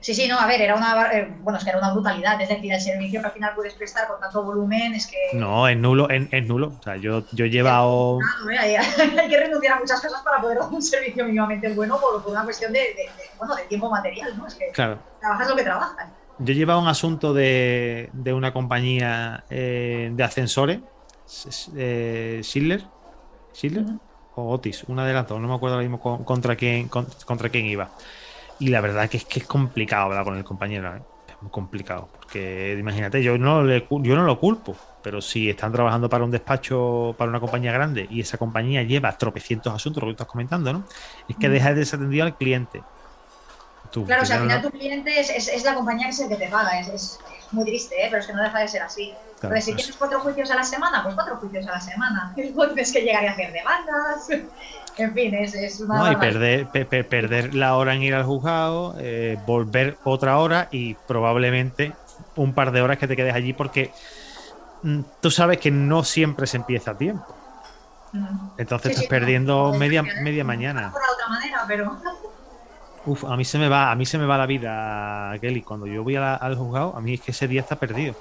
Sí, 0.00 0.14
sí, 0.14 0.26
no, 0.28 0.40
a 0.40 0.46
ver, 0.46 0.62
era 0.62 0.74
una, 0.74 1.12
eh, 1.12 1.30
bueno, 1.40 1.58
es 1.58 1.64
que 1.64 1.70
era 1.70 1.78
una 1.78 1.92
brutalidad. 1.92 2.40
Es 2.40 2.48
decir, 2.48 2.72
el 2.72 2.80
servicio 2.80 3.20
que 3.20 3.26
al 3.26 3.32
final 3.32 3.52
puedes 3.54 3.74
prestar 3.74 4.08
con 4.08 4.18
tanto 4.18 4.42
volumen 4.42 4.94
es 4.94 5.06
que. 5.06 5.18
No, 5.34 5.68
es 5.68 5.76
nulo, 5.76 6.08
es, 6.08 6.46
nulo. 6.46 6.72
O 6.78 6.82
sea, 6.82 6.96
yo, 6.96 7.24
yo 7.32 7.44
he 7.44 7.50
llevado. 7.50 8.18
hay, 8.58 8.76
que 9.28 9.36
renunciar 9.38 9.74
a 9.76 9.80
muchas 9.80 10.00
cosas 10.00 10.22
para 10.22 10.40
poder 10.40 10.58
dar 10.58 10.68
un 10.70 10.82
servicio 10.82 11.24
mínimamente 11.24 11.68
bueno 11.74 11.98
por, 12.00 12.26
una 12.26 12.44
cuestión 12.44 12.72
de, 12.72 12.80
bueno, 13.38 13.54
de 13.54 13.64
tiempo 13.64 13.90
material, 13.90 14.36
¿no? 14.38 14.46
Es 14.46 14.54
que 14.54 14.68
claro. 14.72 14.98
trabajas 15.20 15.48
lo 15.48 15.56
que 15.56 15.62
trabajas. 15.64 16.08
Yo 16.38 16.52
he 16.54 16.56
llevado 16.56 16.80
un 16.80 16.88
asunto 16.88 17.34
de, 17.34 18.08
de 18.14 18.32
una 18.32 18.54
compañía 18.54 19.44
eh, 19.50 20.10
de 20.14 20.24
ascensores, 20.24 20.80
eh, 21.76 22.40
Schiller, 22.42 22.82
Schiller 23.52 23.84
o 24.36 24.50
Otis, 24.50 24.84
una 24.84 25.04
de 25.04 25.12
las 25.12 25.28
dos, 25.28 25.38
no 25.38 25.48
me 25.48 25.54
acuerdo 25.54 25.76
ahora 25.76 25.86
mismo 25.86 26.24
contra 26.24 26.56
quién, 26.56 26.88
contra 26.88 27.50
quién 27.50 27.66
iba. 27.66 27.90
Y 28.60 28.68
la 28.68 28.80
verdad 28.80 29.08
que 29.08 29.16
es 29.16 29.24
que 29.24 29.40
es 29.40 29.46
complicado 29.46 30.04
hablar 30.04 30.22
con 30.22 30.36
el 30.36 30.44
compañero, 30.44 30.94
¿eh? 30.94 31.02
es 31.28 31.42
muy 31.42 31.50
complicado. 31.50 32.08
Porque 32.12 32.76
imagínate, 32.78 33.22
yo 33.22 33.38
no, 33.38 33.62
le, 33.62 33.86
yo 33.90 34.14
no 34.14 34.24
lo 34.24 34.38
culpo, 34.38 34.76
pero 35.02 35.22
si 35.22 35.48
están 35.48 35.72
trabajando 35.72 36.08
para 36.10 36.24
un 36.24 36.30
despacho, 36.30 37.14
para 37.16 37.30
una 37.30 37.40
compañía 37.40 37.72
grande 37.72 38.06
y 38.10 38.20
esa 38.20 38.36
compañía 38.36 38.82
lleva 38.82 39.16
tropecientos 39.16 39.74
asuntos, 39.74 40.02
lo 40.02 40.08
que 40.08 40.12
estás 40.12 40.26
comentando, 40.26 40.72
¿no? 40.74 40.84
Es 41.26 41.36
que 41.36 41.48
mm. 41.48 41.52
deja 41.52 41.68
de 41.70 41.74
desatendido 41.76 42.24
al 42.26 42.36
cliente. 42.36 42.82
Claro, 43.90 44.22
o 44.22 44.26
sea, 44.26 44.36
al 44.36 44.42
final 44.42 44.62
tu 44.62 44.70
cliente 44.70 45.20
es, 45.20 45.64
la 45.64 45.74
compañía 45.74 46.06
que 46.06 46.10
es 46.10 46.20
el 46.20 46.28
que 46.28 46.36
te 46.36 46.48
paga, 46.48 46.80
es, 46.80 47.18
muy 47.52 47.64
triste, 47.64 47.96
¿eh? 47.96 48.06
pero 48.08 48.20
es 48.20 48.26
que 48.26 48.32
no 48.32 48.42
deja 48.42 48.60
de 48.60 48.68
ser 48.68 48.82
así. 48.82 49.12
Pero 49.40 49.60
si 49.60 49.74
tienes 49.74 49.96
cuatro 49.96 50.20
juicios 50.20 50.50
a 50.50 50.54
la 50.54 50.62
semana, 50.62 51.02
pues 51.02 51.14
cuatro 51.14 51.36
juicios 51.36 51.66
a 51.66 51.72
la 51.72 51.80
semana. 51.80 52.32
Tienes 52.36 52.92
que 52.92 53.00
llegar 53.00 53.26
a 53.26 53.32
hacer 53.32 53.52
demandas. 53.52 54.28
En 54.96 55.14
fin, 55.14 55.34
es, 55.34 55.80
una. 55.80 55.98
No, 55.98 56.12
y 56.12 56.16
perder, 56.16 56.66
perder 57.08 57.54
la 57.54 57.76
hora 57.76 57.94
en 57.94 58.02
ir 58.02 58.14
al 58.14 58.24
juzgado, 58.24 58.96
eh, 58.98 59.38
volver 59.46 59.96
otra 60.04 60.36
hora 60.36 60.68
y 60.72 60.94
probablemente 60.94 61.92
un 62.36 62.52
par 62.52 62.72
de 62.72 62.82
horas 62.82 62.98
que 62.98 63.06
te 63.06 63.16
quedes 63.16 63.34
allí 63.34 63.54
porque 63.54 63.92
mm, 64.82 65.00
tú 65.20 65.30
sabes 65.30 65.58
que 65.58 65.70
no 65.70 66.04
siempre 66.04 66.46
se 66.46 66.58
empieza 66.58 66.90
a 66.90 66.98
tiempo. 66.98 67.34
Mm. 68.12 68.48
Entonces 68.58 68.92
estás 68.92 69.06
perdiendo 69.06 69.72
media, 69.72 70.02
media 70.02 70.44
mañana. 70.44 70.92
otra 70.92 71.28
manera, 71.28 71.64
pero. 71.66 71.96
Uf, 73.06 73.24
a 73.24 73.36
mí 73.36 73.44
se 73.44 73.58
me 73.58 73.68
va, 73.68 73.90
a 73.90 73.94
mí 73.94 74.04
se 74.04 74.18
me 74.18 74.26
va 74.26 74.36
la 74.36 74.46
vida, 74.46 75.36
Kelly. 75.40 75.62
Cuando 75.62 75.86
yo 75.86 76.02
voy 76.02 76.16
al 76.16 76.56
juzgado, 76.56 76.94
a 76.96 77.00
mí 77.00 77.14
es 77.14 77.20
que 77.20 77.30
ese 77.30 77.48
día 77.48 77.62
está 77.62 77.76
perdido. 77.76 78.14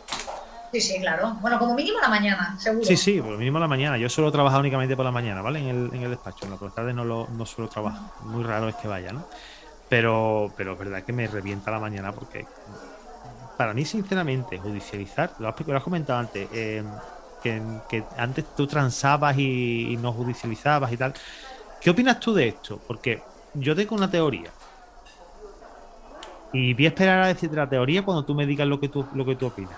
Sí, 0.71 0.79
sí, 0.79 0.99
claro. 0.99 1.35
Bueno, 1.41 1.57
como 1.57 1.73
mínimo 1.73 1.99
la 1.99 2.09
mañana, 2.09 2.55
seguro. 2.59 2.85
Sí, 2.85 2.95
sí, 2.95 3.19
por 3.19 3.31
lo 3.31 3.37
mínimo 3.37 3.59
la 3.59 3.67
mañana. 3.67 3.97
Yo 3.97 4.07
suelo 4.07 4.31
trabajar 4.31 4.59
únicamente 4.59 4.95
por 4.95 5.03
la 5.03 5.11
mañana, 5.11 5.41
¿vale? 5.41 5.59
En 5.59 5.67
el, 5.67 5.93
en 5.93 6.03
el 6.03 6.09
despacho. 6.11 6.45
En 6.45 6.51
la 6.51 6.57
tarde 6.69 6.93
no, 6.93 7.03
lo, 7.03 7.27
no 7.35 7.45
suelo 7.45 7.69
trabajar. 7.69 8.01
Muy 8.23 8.43
raro 8.43 8.69
es 8.69 8.75
que 8.75 8.87
vaya, 8.87 9.11
¿no? 9.11 9.25
Pero, 9.89 10.53
pero 10.55 10.73
es 10.73 10.79
verdad 10.79 11.03
que 11.03 11.11
me 11.11 11.27
revienta 11.27 11.71
la 11.71 11.79
mañana 11.79 12.11
porque 12.11 12.45
para 13.59 13.73
mí, 13.73 13.83
sinceramente, 13.83 14.57
judicializar, 14.57 15.33
lo 15.39 15.49
has, 15.49 15.83
comentado 15.83 16.19
antes, 16.19 16.47
eh, 16.53 16.81
que, 17.43 18.03
antes 18.15 18.45
tú 18.55 18.65
transabas 18.67 19.37
y, 19.37 19.97
no 20.01 20.13
judicializabas 20.13 20.89
y 20.93 20.95
tal. 20.95 21.13
¿Qué 21.81 21.89
opinas 21.89 22.21
tú 22.21 22.33
de 22.33 22.47
esto? 22.47 22.79
Porque 22.87 23.21
yo 23.53 23.75
tengo 23.75 23.95
una 23.95 24.09
teoría. 24.09 24.49
Y 26.51 26.73
voy 26.73 26.85
a 26.85 26.89
esperar 26.89 27.21
a 27.21 27.27
decirte 27.27 27.55
la 27.55 27.69
teoría 27.69 28.03
cuando 28.03 28.25
tú 28.25 28.33
me 28.33 28.45
digas 28.45 28.67
lo 28.67 28.79
que 28.79 28.89
tú, 28.89 29.05
lo 29.13 29.25
que 29.25 29.35
tú 29.35 29.47
opinas. 29.47 29.77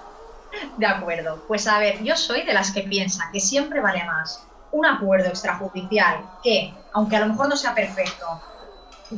De 0.78 0.86
acuerdo. 0.86 1.44
Pues 1.48 1.68
a 1.68 1.80
ver, 1.80 2.04
yo 2.04 2.16
soy 2.16 2.44
de 2.44 2.54
las 2.54 2.72
que 2.72 2.84
piensa 2.84 3.30
que 3.32 3.40
siempre 3.40 3.82
vale 3.82 4.04
más 4.06 4.46
un 4.72 4.86
acuerdo 4.86 5.28
extrajudicial 5.28 6.22
que, 6.44 6.74
aunque 6.94 7.18
a 7.18 7.22
lo 7.22 7.28
mejor 7.28 7.50
no 7.50 7.58
sea 7.58 7.76
perfecto, 7.76 8.42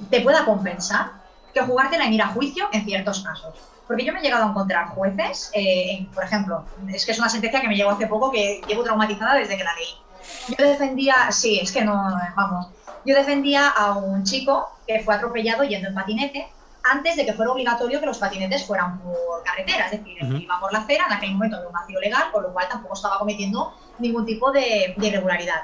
te 0.10 0.22
pueda 0.22 0.46
compensar 0.46 1.12
que 1.54 1.62
jugártela 1.62 2.06
en 2.06 2.14
ir 2.14 2.22
a 2.22 2.28
juicio 2.28 2.68
en 2.72 2.86
ciertos 2.86 3.22
casos. 3.22 3.54
Porque 3.88 4.06
yo 4.06 4.14
me 4.14 4.20
he 4.20 4.24
llegado 4.24 4.46
a 4.46 4.50
encontrar 4.50 4.88
jueces, 4.90 5.52
eh, 5.54 6.08
por 6.14 6.24
ejemplo, 6.24 6.66
es 6.92 7.06
que 7.06 7.12
es 7.12 7.20
una 7.20 7.30
sentencia 7.30 7.62
que 7.62 7.68
me 7.68 7.76
llegó 7.76 7.92
hace 7.92 8.08
poco 8.08 8.32
que 8.32 8.62
llevo 8.68 8.84
traumatizada 8.84 9.36
desde 9.36 9.58
que 9.58 9.64
la 9.64 9.76
leí. 9.76 10.56
Yo 10.58 10.66
defendía, 10.66 11.32
sí, 11.32 11.60
es 11.60 11.72
que 11.72 11.84
no, 11.84 11.94
vamos, 12.36 12.68
yo 13.06 13.16
defendía 13.16 13.68
a 13.68 13.94
un 13.98 14.24
chico 14.24 14.70
que 14.88 15.02
fue 15.02 15.14
atropellado 15.16 15.64
yendo 15.64 15.90
en 15.90 15.96
patinete 15.96 16.48
antes 16.84 17.16
de 17.16 17.26
que 17.26 17.34
fuera 17.34 17.52
obligatorio 17.52 18.00
que 18.00 18.06
los 18.06 18.18
patinetes 18.18 18.66
fueran 18.66 19.00
por 19.00 19.44
carretera, 19.44 19.86
es 19.86 19.92
decir, 19.92 20.18
iba 20.22 20.60
por 20.60 20.72
la 20.74 20.80
acera, 20.80 21.06
en 21.08 21.14
aquel 21.14 21.32
momento 21.32 21.60
de 21.60 21.68
un 21.68 21.74
vacío 21.74 22.00
legal, 22.00 22.32
con 22.32 22.44
lo 22.44 22.52
cual 22.52 22.68
tampoco 22.70 22.94
estaba 22.94 23.20
cometiendo 23.20 23.74
ningún 24.00 24.26
tipo 24.26 24.52
de, 24.52 24.94
irregularidad. 24.98 25.64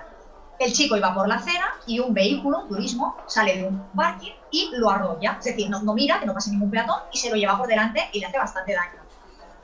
El 0.60 0.74
chico 0.74 0.98
iba 0.98 1.14
por 1.14 1.28
la 1.28 1.36
acera 1.36 1.74
y 1.88 2.00
un 2.00 2.14
vehículo, 2.14 2.60
un 2.60 2.68
turismo, 2.70 3.18
sale 3.28 3.58
de 3.58 3.68
un 3.68 3.82
parking 3.96 4.32
y 4.52 4.72
lo 4.74 4.90
arrolla. 4.90 5.38
Es 5.40 5.46
decir, 5.46 5.70
no, 5.70 5.82
mira, 5.94 6.20
que 6.20 6.26
no 6.26 6.34
pase 6.34 6.52
ningún 6.52 6.70
peatón 6.70 7.00
y 7.14 7.18
se 7.18 7.30
lo 7.30 7.36
lleva 7.36 7.58
por 7.58 7.68
delante 7.68 8.10
y 8.12 8.20
le 8.20 8.26
hace 8.26 8.38
bastante 8.38 8.74
daño. 8.74 9.02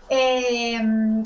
Eh, 0.07 0.79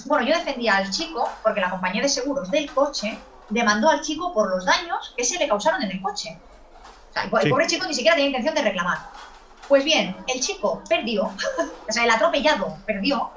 bueno, 0.06 0.26
yo 0.26 0.36
defendía 0.36 0.78
al 0.78 0.90
chico 0.90 1.30
porque 1.44 1.60
la 1.60 1.70
compañía 1.70 2.02
de 2.02 2.10
seguros 2.10 2.50
del 2.50 2.72
coche 2.72 3.20
demandó 3.50 3.90
al 3.90 4.02
chico 4.02 4.34
por 4.34 4.50
los 4.50 4.66
daños 4.66 5.14
que 5.16 5.24
se 5.24 5.38
le 5.38 5.48
causaron 5.48 5.84
en 5.84 5.92
el 5.92 6.02
coche. 6.02 6.40
O 7.10 7.14
sea, 7.14 7.24
el 7.24 7.50
pobre 7.50 7.68
chico 7.68 7.86
ni 7.88 7.94
siquiera 7.94 8.16
tenía 8.16 8.30
intención 8.30 8.56
de 8.56 8.62
reclamar. 8.62 9.00
Pues 9.70 9.84
bien, 9.84 10.18
el 10.28 10.42
chico 10.42 10.82
perdió, 10.90 11.26
o 11.88 11.92
sea, 11.92 12.04
el 12.04 12.10
atropellado 12.10 12.76
perdió, 12.88 13.30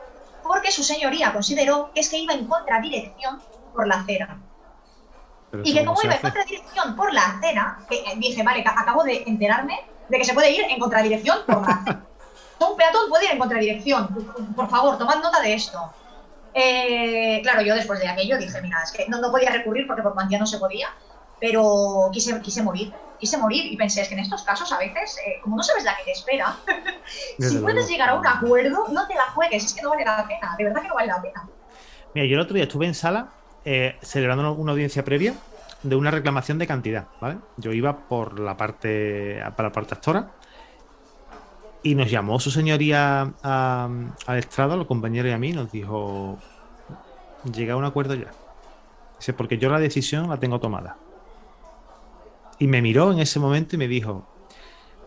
porque 0.43 0.73
su 0.73 0.83
señoría 0.83 1.31
consideró 1.31 1.93
que 1.95 2.01
es 2.01 2.09
que 2.09 2.19
iba 2.19 2.33
en 2.33 2.47
contradirección 2.47 3.41
por 3.75 3.87
la 3.87 3.97
acera. 3.97 4.39
y 5.63 5.75
que 5.75 5.85
como 5.85 6.03
iba 6.03 6.15
en 6.15 6.21
contradirección 6.23 6.97
por 6.97 7.13
la 7.13 7.27
acera, 7.27 7.79
que 7.89 7.97
eh, 7.97 8.15
dije, 8.17 8.43
vale, 8.43 8.65
acabo 8.67 9.05
de 9.05 9.23
enterarme 9.27 9.79
de 10.09 10.19
que 10.19 10.25
se 10.25 10.33
puede 10.33 10.51
ir 10.51 10.65
en 10.65 10.81
contradirección 10.81 11.41
por 11.47 11.69
la 11.69 11.75
acera. 11.75 12.03
Un 12.71 12.77
peatón 12.77 13.09
puede 13.11 13.27
ir 13.27 13.33
en 13.33 13.39
contradirección. 13.39 14.55
Por 14.55 14.71
favor, 14.71 14.97
tomad 14.97 15.17
nota 15.17 15.41
de 15.41 15.53
esto. 15.53 15.93
Eh, 16.55 17.41
claro, 17.43 17.61
yo 17.63 17.75
después 17.75 17.99
de 17.99 18.09
aquello 18.09 18.39
dije, 18.39 18.63
mira, 18.63 18.83
es 18.85 18.93
que 18.93 19.07
no, 19.09 19.21
no 19.21 19.31
podía 19.31 19.51
recurrir 19.51 19.87
porque 19.87 20.03
por 20.03 20.15
cuantía 20.15 20.39
no 20.39 20.47
se 20.47 20.59
podía, 20.59 20.89
pero 21.43 22.09
quise, 22.13 22.41
quise 22.41 22.63
morir 22.63 22.95
quise 23.23 23.39
morir 23.39 23.73
y 23.73 23.77
pensé, 23.77 24.03
es 24.03 24.09
que 24.09 24.15
en 24.15 24.21
estos 24.21 24.43
casos 24.43 24.73
a 24.73 24.79
veces, 24.79 25.17
eh, 25.25 25.39
como 25.43 25.57
no 25.57 25.63
sabes 25.63 25.85
la 25.85 25.97
que 25.97 26.03
te 26.03 26.11
espera, 26.11 26.57
si 27.39 27.59
puedes 27.59 27.89
llegar 27.89 28.09
a 28.09 28.19
un 28.19 28.27
acuerdo, 28.27 28.89
no 28.89 29.07
te 29.07 29.15
la 29.15 29.31
juegues, 29.33 29.65
es 29.65 29.75
que 29.75 29.81
no 29.81 29.91
vale 29.91 30.05
la 30.05 30.27
pena, 30.27 30.57
de 30.59 30.65
verdad 30.65 30.83
que 30.83 30.89
no 30.89 30.95
vale 30.97 31.07
la 31.07 31.23
pena. 31.23 31.49
Mira, 32.15 32.27
yo 32.27 32.35
el 32.35 32.41
otro 32.41 32.55
día 32.55 32.65
estuve 32.65 32.87
en 32.87 32.95
sala 32.95 33.29
eh, 33.65 33.97
celebrando 34.03 34.53
una 34.55 34.73
audiencia 34.73 35.05
previa 35.05 35.35
de 35.85 35.95
una 35.95 36.11
reclamación 36.11 36.59
de 36.59 36.67
cantidad, 36.67 37.07
¿vale? 37.21 37.37
Yo 37.59 37.73
iba 37.73 37.97
por 37.97 38.41
la 38.41 38.57
parte, 38.57 39.41
para 39.57 39.69
la 39.69 39.73
parte 39.73 39.95
actora 39.95 40.33
y 41.85 41.95
nos 41.95 42.11
llamó 42.11 42.41
su 42.41 42.51
señoría 42.51 43.33
al 43.45 44.39
estrado, 44.39 44.73
a 44.73 44.77
los 44.77 44.89
compañeros 44.89 45.31
y 45.31 45.33
a 45.33 45.39
mí, 45.39 45.53
nos 45.53 45.71
dijo, 45.71 46.41
llega 47.55 47.75
a 47.75 47.77
un 47.77 47.85
acuerdo 47.85 48.15
ya. 48.15 48.33
Dice, 49.17 49.33
porque 49.33 49.59
yo 49.59 49.71
la 49.71 49.79
decisión 49.79 50.29
la 50.29 50.39
tengo 50.39 50.59
tomada. 50.59 50.97
Y 52.63 52.69
me 52.69 52.81
miró 52.81 53.11
en 53.11 53.19
ese 53.19 53.41
momento 53.41 53.75
y 53.75 53.79
me 53.79 53.89
dijo, 53.89 54.25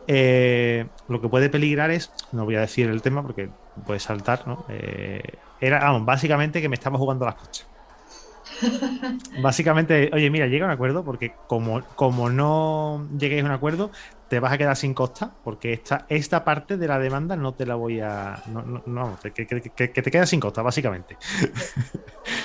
Eh, 0.08 0.86
lo 1.08 1.22
que 1.22 1.30
puede 1.30 1.50
peligrar 1.50 1.90
es, 1.90 2.12
no 2.34 2.44
voy 2.44 2.58
a 2.58 2.60
decir 2.60 2.90
el 2.90 3.02
tema 3.02 3.22
porque 3.22 3.50
puede 3.86 4.02
saltar, 4.02 4.46
¿no? 4.46 4.66
Eh, 4.68 5.22
era, 5.62 5.80
vamos, 5.80 6.06
básicamente 6.06 6.62
que 6.62 6.68
me 6.68 6.76
estaba 6.76 6.98
jugando 6.98 7.24
las 7.24 7.36
cosas. 7.36 7.66
Básicamente, 9.42 10.12
oye, 10.14 10.30
mira, 10.30 10.48
llega 10.48 10.66
a 10.66 10.68
un 10.68 10.74
acuerdo 10.74 11.06
porque 11.06 11.34
como, 11.48 11.82
como 11.96 12.30
no 12.30 13.08
lleguéis 13.18 13.44
a 13.44 13.46
un 13.46 13.52
acuerdo, 13.52 13.90
te 14.28 14.42
vas 14.42 14.52
a 14.52 14.58
quedar 14.58 14.76
sin 14.76 14.94
costa 14.94 15.32
porque 15.46 15.72
esta, 15.72 16.06
esta 16.10 16.44
parte 16.44 16.76
de 16.76 16.90
la 16.90 17.00
demanda 17.00 17.38
no 17.38 17.54
te 17.54 17.66
la 17.66 17.76
voy 17.76 18.02
a... 18.02 18.44
No, 18.48 18.84
no, 18.86 19.18
que, 19.34 19.46
te 19.46 20.12
quedas 20.12 20.30
sin 20.30 20.42
costa, 20.42 20.62
básicamente. 20.62 21.16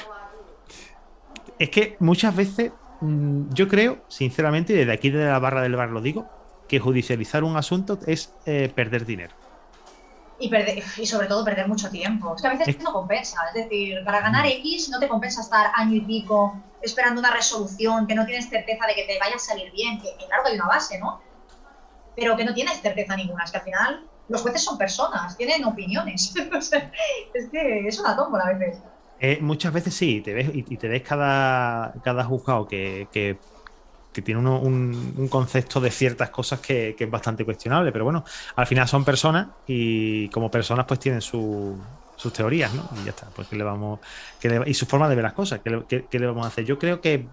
es 1.58 1.68
que 1.68 1.96
muchas 1.98 2.34
veces 2.34 2.70
yo 3.00 3.68
creo, 3.68 3.98
sinceramente, 4.08 4.72
y 4.72 4.76
desde 4.76 4.92
aquí 4.92 5.10
desde 5.10 5.30
la 5.30 5.38
barra 5.38 5.62
del 5.62 5.76
bar 5.76 5.90
lo 5.90 6.00
digo, 6.00 6.28
que 6.68 6.78
judicializar 6.78 7.42
un 7.44 7.56
asunto 7.56 7.98
es 8.06 8.32
eh, 8.46 8.70
perder 8.74 9.04
dinero. 9.04 9.34
Y, 10.38 10.48
perder, 10.48 10.82
y 10.96 11.06
sobre 11.06 11.26
todo 11.26 11.44
perder 11.44 11.68
mucho 11.68 11.90
tiempo. 11.90 12.34
Es 12.34 12.42
que 12.42 12.48
a 12.48 12.54
veces 12.56 12.78
no 12.80 12.92
compensa. 12.92 13.38
Es 13.48 13.64
decir, 13.64 13.98
para 14.04 14.20
ganar 14.20 14.46
X 14.46 14.88
no 14.88 14.98
te 14.98 15.08
compensa 15.08 15.40
estar 15.40 15.72
año 15.74 15.96
y 15.96 16.00
pico 16.00 16.62
esperando 16.82 17.20
una 17.20 17.32
resolución 17.32 18.06
que 18.06 18.14
no 18.14 18.24
tienes 18.24 18.48
certeza 18.48 18.86
de 18.86 18.94
que 18.94 19.04
te 19.04 19.18
vaya 19.18 19.36
a 19.36 19.38
salir 19.38 19.70
bien, 19.72 20.00
que, 20.00 20.14
claro 20.26 20.44
que 20.44 20.50
hay 20.50 20.54
una 20.54 20.68
base, 20.68 20.98
¿no? 20.98 21.20
Pero 22.16 22.36
que 22.36 22.44
no 22.44 22.54
tienes 22.54 22.80
certeza 22.80 23.16
ninguna. 23.16 23.44
Es 23.44 23.50
que 23.50 23.58
al 23.58 23.64
final 23.64 24.06
los 24.28 24.42
jueces 24.42 24.62
son 24.62 24.78
personas, 24.78 25.36
tienen 25.36 25.64
opiniones. 25.64 26.34
es 27.34 27.48
que 27.50 27.86
es 27.86 27.98
una 27.98 28.16
tómbola 28.16 28.44
a 28.44 28.52
veces. 28.52 28.82
Eh, 29.20 29.38
muchas 29.40 29.72
veces 29.72 29.94
sí, 29.94 30.22
te 30.24 30.32
ves, 30.32 30.50
y, 30.52 30.76
te 30.76 30.88
ves 30.88 31.02
cada, 31.02 31.92
cada 32.02 32.24
juzgado 32.24 32.66
que, 32.66 33.08
que 33.12 33.38
que 34.12 34.22
tiene 34.22 34.40
un, 34.40 35.28
concepto 35.30 35.80
de 35.80 35.90
ciertas 35.90 36.30
cosas 36.30 36.60
que, 36.60 36.96
es 36.98 37.10
bastante 37.10 37.44
cuestionable, 37.44 37.92
pero 37.92 38.04
bueno, 38.04 38.24
al 38.56 38.66
final 38.66 38.88
son 38.88 39.04
personas 39.04 39.48
y 39.66 40.28
como 40.30 40.50
personas 40.50 40.86
pues 40.86 41.00
tienen 41.00 41.20
sus 41.20 41.78
teorías, 42.32 42.74
¿no? 42.74 42.88
Y 43.00 43.04
ya 43.04 43.10
está, 43.10 43.28
pues 43.34 43.48
que 43.48 43.56
le 43.56 43.64
vamos, 43.64 44.00
y 44.66 44.74
su 44.74 44.86
forma 44.86 45.08
de 45.08 45.14
ver 45.14 45.24
las 45.24 45.32
cosas, 45.32 45.60
¿qué, 45.62 46.18
le 46.18 46.26
vamos 46.26 46.44
a 46.44 46.48
hacer? 46.48 46.64
Yo 46.64 46.78
creo 46.78 47.00
que 47.00 47.26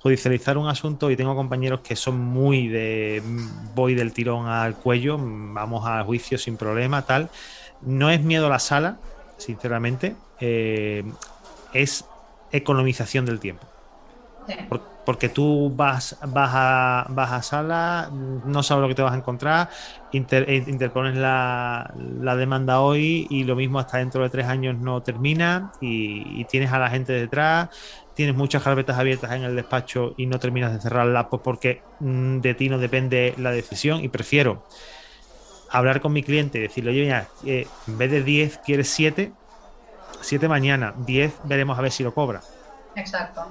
judicializar 0.00 0.58
un 0.58 0.68
asunto 0.68 1.10
y 1.10 1.16
tengo 1.16 1.34
compañeros 1.34 1.80
que 1.80 1.96
son 1.96 2.18
muy 2.18 2.68
de 2.68 3.22
voy 3.74 3.94
del 3.94 4.12
tirón 4.12 4.48
al 4.48 4.74
cuello, 4.74 5.16
vamos 5.18 5.86
al 5.86 6.04
juicio 6.04 6.38
sin 6.38 6.56
problema, 6.56 7.02
tal. 7.02 7.30
No 7.80 8.10
es 8.10 8.20
miedo 8.20 8.46
a 8.46 8.50
la 8.50 8.58
sala, 8.58 8.98
sinceramente, 9.42 10.16
eh, 10.40 11.04
es 11.72 12.04
economización 12.50 13.26
del 13.26 13.40
tiempo. 13.40 13.66
Porque 15.04 15.28
tú 15.28 15.72
vas, 15.74 16.16
vas, 16.26 16.50
a, 16.54 17.06
vas 17.10 17.32
a 17.32 17.42
sala, 17.42 18.10
no 18.12 18.62
sabes 18.62 18.82
lo 18.82 18.88
que 18.88 18.94
te 18.94 19.02
vas 19.02 19.12
a 19.12 19.16
encontrar, 19.16 19.68
eh, 20.12 20.64
interpones 20.66 21.16
la, 21.16 21.92
demanda 22.36 22.80
hoy 22.80 23.26
y 23.28 23.44
lo 23.44 23.56
mismo 23.56 23.80
hasta 23.80 23.98
dentro 23.98 24.22
de 24.22 24.30
tres 24.30 24.46
años 24.46 24.78
no 24.78 25.02
termina 25.02 25.72
y, 25.80 26.44
tienes 26.44 26.72
a 26.72 26.78
la 26.78 26.88
gente 26.90 27.12
detrás, 27.12 27.70
tienes 28.14 28.36
muchas 28.36 28.62
carpetas 28.62 28.96
abiertas 28.96 29.32
en 29.32 29.42
el 29.42 29.56
despacho 29.56 30.14
y 30.16 30.26
no 30.26 30.38
terminas 30.38 30.72
de 30.72 30.80
cerrarlas 30.80 31.26
pues 31.30 31.42
porque 31.42 31.82
mm, 31.98 32.38
de 32.38 32.54
ti 32.54 32.68
no 32.68 32.78
depende 32.78 33.34
la 33.38 33.50
decisión 33.50 34.04
y 34.04 34.08
prefiero 34.08 34.62
hablar 35.72 36.00
con 36.00 36.12
mi 36.12 36.22
cliente 36.22 36.58
y 36.58 36.62
decirle, 36.62 36.90
oye, 36.90 37.02
mira, 37.02 37.28
eh, 37.44 37.66
en 37.88 37.98
vez 37.98 38.10
de 38.10 38.22
10 38.22 38.58
quieres 38.58 38.88
7, 38.90 39.32
7 40.20 40.48
mañana, 40.48 40.94
10 40.98 41.32
veremos 41.44 41.78
a 41.78 41.82
ver 41.82 41.90
si 41.90 42.02
lo 42.02 42.14
cobra. 42.14 42.40
Exacto. 42.94 43.46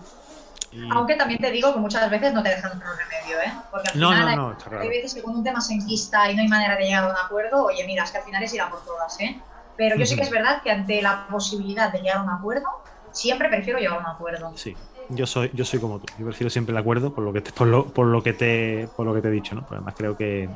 Aunque 0.91 1.15
también 1.15 1.41
te 1.41 1.51
digo 1.51 1.73
que 1.73 1.79
muchas 1.79 2.09
veces 2.09 2.33
no 2.33 2.41
te 2.41 2.49
dejan 2.49 2.77
otro 2.77 2.87
remedio, 2.93 3.41
¿eh? 3.41 3.51
Porque 3.69 3.89
al 3.89 3.93
final 3.93 4.55
hay, 4.79 4.87
veces 4.87 5.13
que 5.15 5.21
con 5.21 5.35
un 5.35 5.43
tema 5.43 5.59
se 5.59 5.73
enquista 5.73 6.31
y 6.31 6.35
no 6.35 6.43
hay 6.43 6.47
manera 6.47 6.77
de 6.77 6.85
llegar 6.85 7.03
a 7.03 7.09
un 7.09 7.17
acuerdo, 7.17 7.65
oye, 7.65 7.85
mira, 7.85 8.05
es 8.05 8.11
que 8.11 8.19
al 8.19 8.23
final 8.23 8.41
es 8.41 8.53
ir 8.53 8.61
a 8.61 8.69
por 8.69 8.85
todas, 8.85 9.19
¿eh? 9.19 9.37
Pero 9.75 9.97
yo 9.97 10.05
sí 10.05 10.15
que 10.15 10.21
es 10.21 10.29
verdad 10.29 10.61
que 10.61 10.71
ante 10.71 11.01
la 11.01 11.27
posibilidad 11.27 11.91
de 11.91 11.99
llegar 11.99 12.17
a 12.17 12.23
un 12.23 12.29
acuerdo, 12.29 12.67
siempre 13.11 13.49
prefiero 13.49 13.79
llegar 13.79 13.97
a 13.97 13.99
un 13.99 14.05
acuerdo. 14.05 14.53
Sí, 14.55 14.77
yo 15.09 15.27
soy, 15.27 15.51
yo 15.53 15.65
soy 15.65 15.79
como 15.79 15.99
tú. 15.99 16.05
Yo 16.17 16.25
prefiero 16.25 16.49
siempre 16.49 16.71
el 16.71 16.77
acuerdo 16.77 17.13
por 17.13 17.23
lo 17.23 17.33
que 17.33 17.41
te, 17.41 17.51
por 17.51 17.67
lo, 17.67 17.85
por 17.87 18.05
lo 18.05 18.23
que 18.23 18.33
te, 18.33 18.87
por 18.95 19.05
lo 19.05 19.13
que 19.13 19.21
te 19.21 19.27
he 19.27 19.31
dicho, 19.31 19.55
¿no? 19.55 19.63
Pero 19.63 19.77
además 19.77 19.95
creo 19.97 20.15
que, 20.15 20.49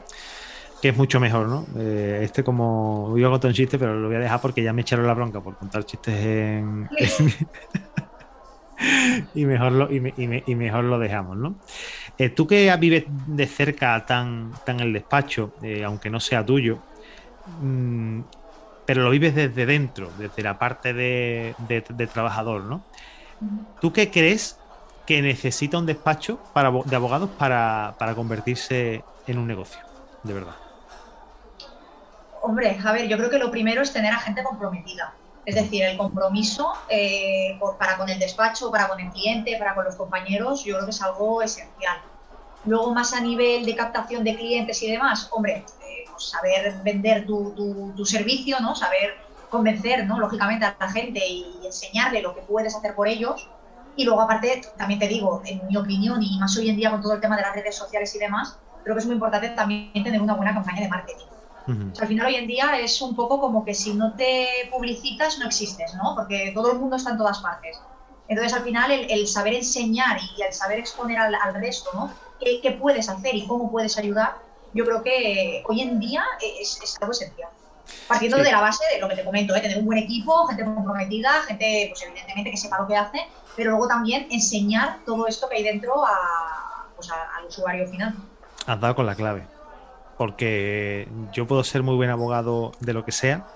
que 0.85 0.89
es 0.89 0.97
mucho 0.97 1.19
mejor, 1.19 1.47
¿no? 1.47 1.65
Eh, 1.79 2.19
este 2.21 2.43
como 2.43 3.15
a 3.17 3.29
contar 3.31 3.49
un 3.49 3.55
chiste, 3.55 3.79
pero 3.79 3.99
lo 3.99 4.05
voy 4.05 4.17
a 4.17 4.19
dejar 4.19 4.39
porque 4.39 4.61
ya 4.61 4.71
me 4.71 4.81
echaron 4.81 5.07
la 5.07 5.15
bronca 5.15 5.41
por 5.41 5.57
contar 5.57 5.83
chistes 5.83 6.13
en, 6.13 6.87
y, 9.33 9.45
mejor 9.45 9.71
lo, 9.71 9.91
y, 9.91 10.55
mejor 10.55 10.83
lo 10.83 10.99
dejamos, 10.99 11.37
¿no? 11.37 11.55
Eh, 12.19 12.29
tú 12.29 12.45
que 12.45 12.71
vives 12.79 13.05
de 13.07 13.47
cerca 13.47 14.05
tan, 14.05 14.51
tan 14.63 14.79
el 14.79 14.93
despacho, 14.93 15.55
eh, 15.63 15.83
aunque 15.83 16.11
no 16.11 16.19
sea 16.19 16.45
tuyo, 16.45 16.77
mm, 17.61 18.19
pero 18.85 19.01
lo 19.01 19.09
vives 19.09 19.33
desde 19.33 19.65
dentro, 19.65 20.11
desde 20.19 20.43
la 20.43 20.59
parte 20.59 20.93
de, 20.93 21.55
trabajador, 22.13 22.61
¿no? 22.61 22.83
¿Tú 23.81 23.91
qué 23.91 24.11
crees 24.11 24.59
que 25.07 25.23
necesita 25.23 25.79
un 25.79 25.87
despacho 25.87 26.39
para, 26.53 26.69
de 26.69 26.95
abogados 26.95 27.31
para, 27.31 27.95
para 27.97 28.13
convertirse 28.13 29.03
en 29.25 29.39
un 29.39 29.47
negocio, 29.47 29.79
de 30.21 30.33
verdad? 30.35 30.64
Hombre, 32.45 32.77
a 32.83 32.91
ver, 32.91 33.07
yo 33.07 33.17
creo 33.17 33.29
que 33.29 33.39
lo 33.39 33.49
primero 33.49 33.81
es 33.81 33.91
tener 33.91 34.13
a 34.13 34.19
gente 34.19 34.43
comprometida 34.43 35.13
es 35.45 35.55
decir, 35.55 35.83
el 35.83 35.97
compromiso 35.97 36.73
eh, 36.89 37.57
para 37.77 37.97
con 37.97 38.09
el 38.09 38.17
despacho, 38.17 38.71
para 38.71 38.87
con 38.87 38.99
el 38.99 39.11
cliente, 39.11 39.55
para 39.59 39.75
con 39.75 39.85
los 39.85 39.95
compañeros, 39.95 40.63
yo 40.63 40.75
creo 40.75 40.85
que 40.85 40.91
es 40.91 41.01
algo 41.01 41.41
esencial. 41.41 41.97
Luego, 42.65 42.93
más 42.95 43.13
a 43.13 43.21
nivel 43.21 43.63
de 43.63 43.75
captación 43.75 44.23
de 44.23 44.35
clientes 44.35 44.81
y 44.81 44.89
demás, 44.89 45.29
hombre, 45.31 45.63
eh, 45.81 46.05
pues 46.09 46.29
saber 46.29 46.81
vender 46.83 47.27
tu, 47.27 47.93
tu, 47.95 48.05
servicio, 48.05 48.59
¿no? 48.59 48.75
Saber 48.75 49.13
convencer, 49.51 50.07
¿no? 50.07 50.19
Lógicamente, 50.19 50.65
a 50.65 50.75
la 50.79 50.89
gente 50.89 51.21
y 51.23 51.59
enseñarle 51.63 52.23
lo 52.23 52.33
que 52.33 52.41
puedes 52.41 52.75
hacer 52.75 52.95
por 52.95 53.07
ellos. 53.07 53.47
Y 53.95 54.03
luego, 54.03 54.21
aparte, 54.21 54.63
también 54.77 54.99
te 54.99 55.07
digo, 55.07 55.43
en 55.45 55.65
mi 55.67 55.77
opinión, 55.77 56.23
y 56.23 56.39
más 56.39 56.57
hoy 56.57 56.69
en 56.69 56.75
día 56.75 56.89
con 56.89 57.03
todo 57.03 57.13
el 57.13 57.21
tema 57.21 57.35
de 57.35 57.43
las 57.43 57.53
redes 57.53 57.75
sociales 57.75 58.15
y 58.15 58.19
demás, 58.19 58.57
creo 58.83 58.95
que 58.95 58.99
es 58.99 59.05
muy 59.05 59.13
importante 59.13 59.49
también 59.49 59.93
tener 59.93 60.19
una 60.19 60.33
buena 60.33 60.55
campaña 60.55 60.81
de 60.81 60.87
marketing 60.87 61.34
al 61.67 62.07
final 62.07 62.27
hoy 62.27 62.35
en 62.35 62.47
día 62.47 62.79
es 62.79 63.01
un 63.01 63.15
poco 63.15 63.39
como 63.39 63.65
que 63.65 63.73
si 63.73 63.93
no 63.93 64.13
te 64.13 64.47
publicitas 64.71 65.39
no 65.39 65.47
existes, 65.47 65.93
¿no? 65.95 66.13
Porque 66.15 66.51
todo 66.53 66.71
el 66.71 66.79
mundo 66.79 66.95
está 66.95 67.11
en 67.11 67.17
todas 67.17 67.39
partes. 67.39 67.79
Entonces 68.27 68.53
al 68.53 68.63
final 68.63 68.91
el, 68.91 69.27
saber 69.27 69.53
enseñar 69.53 70.19
y 70.37 70.41
el 70.41 70.53
saber 70.53 70.79
exponer 70.79 71.17
al, 71.17 71.53
resto, 71.55 71.89
¿no? 71.93 72.11
¿Qué, 72.39 72.77
puedes 72.79 73.09
hacer 73.09 73.35
y 73.35 73.47
cómo 73.47 73.71
puedes 73.71 73.97
ayudar? 73.97 74.35
Yo 74.73 74.85
creo 74.85 75.03
que 75.03 75.63
hoy 75.67 75.81
en 75.81 75.99
día 75.99 76.23
es, 76.61 76.97
algo 77.01 77.11
esencial. 77.11 77.49
Partiendo 78.07 78.37
de 78.37 78.51
la 78.51 78.61
base 78.61 78.83
de 78.93 78.99
lo 78.99 79.07
que 79.07 79.15
te 79.15 79.23
comento, 79.23 79.55
¿eh? 79.55 79.61
tener 79.61 79.77
un 79.77 79.85
buen 79.85 79.99
equipo, 79.99 80.47
gente 80.47 80.65
comprometida, 80.65 81.43
gente, 81.43 81.87
pues 81.89 82.01
evidentemente 82.03 82.51
que 82.51 82.57
sepa 82.57 82.79
lo 82.79 82.87
que 82.87 82.97
hace, 82.97 83.19
pero 83.55 83.71
luego 83.71 83.87
también 83.87 84.27
enseñar 84.31 84.99
todo 85.05 85.27
esto 85.27 85.47
que 85.47 85.57
hay 85.57 85.63
dentro 85.63 85.93
pues, 86.95 87.09
al 87.11 87.45
usuario 87.45 87.87
final. 87.87 88.15
Has 88.65 88.81
dado 88.81 88.95
con 88.95 89.05
la 89.05 89.15
clave 89.15 89.54
porque 90.17 91.07
yo 91.33 91.45
puedo 91.47 91.63
ser 91.63 91.83
muy 91.83 91.95
buen 91.95 92.09
abogado 92.09 92.71
de 92.79 92.93
lo 92.93 93.05
que 93.05 93.11
sea, 93.11 93.47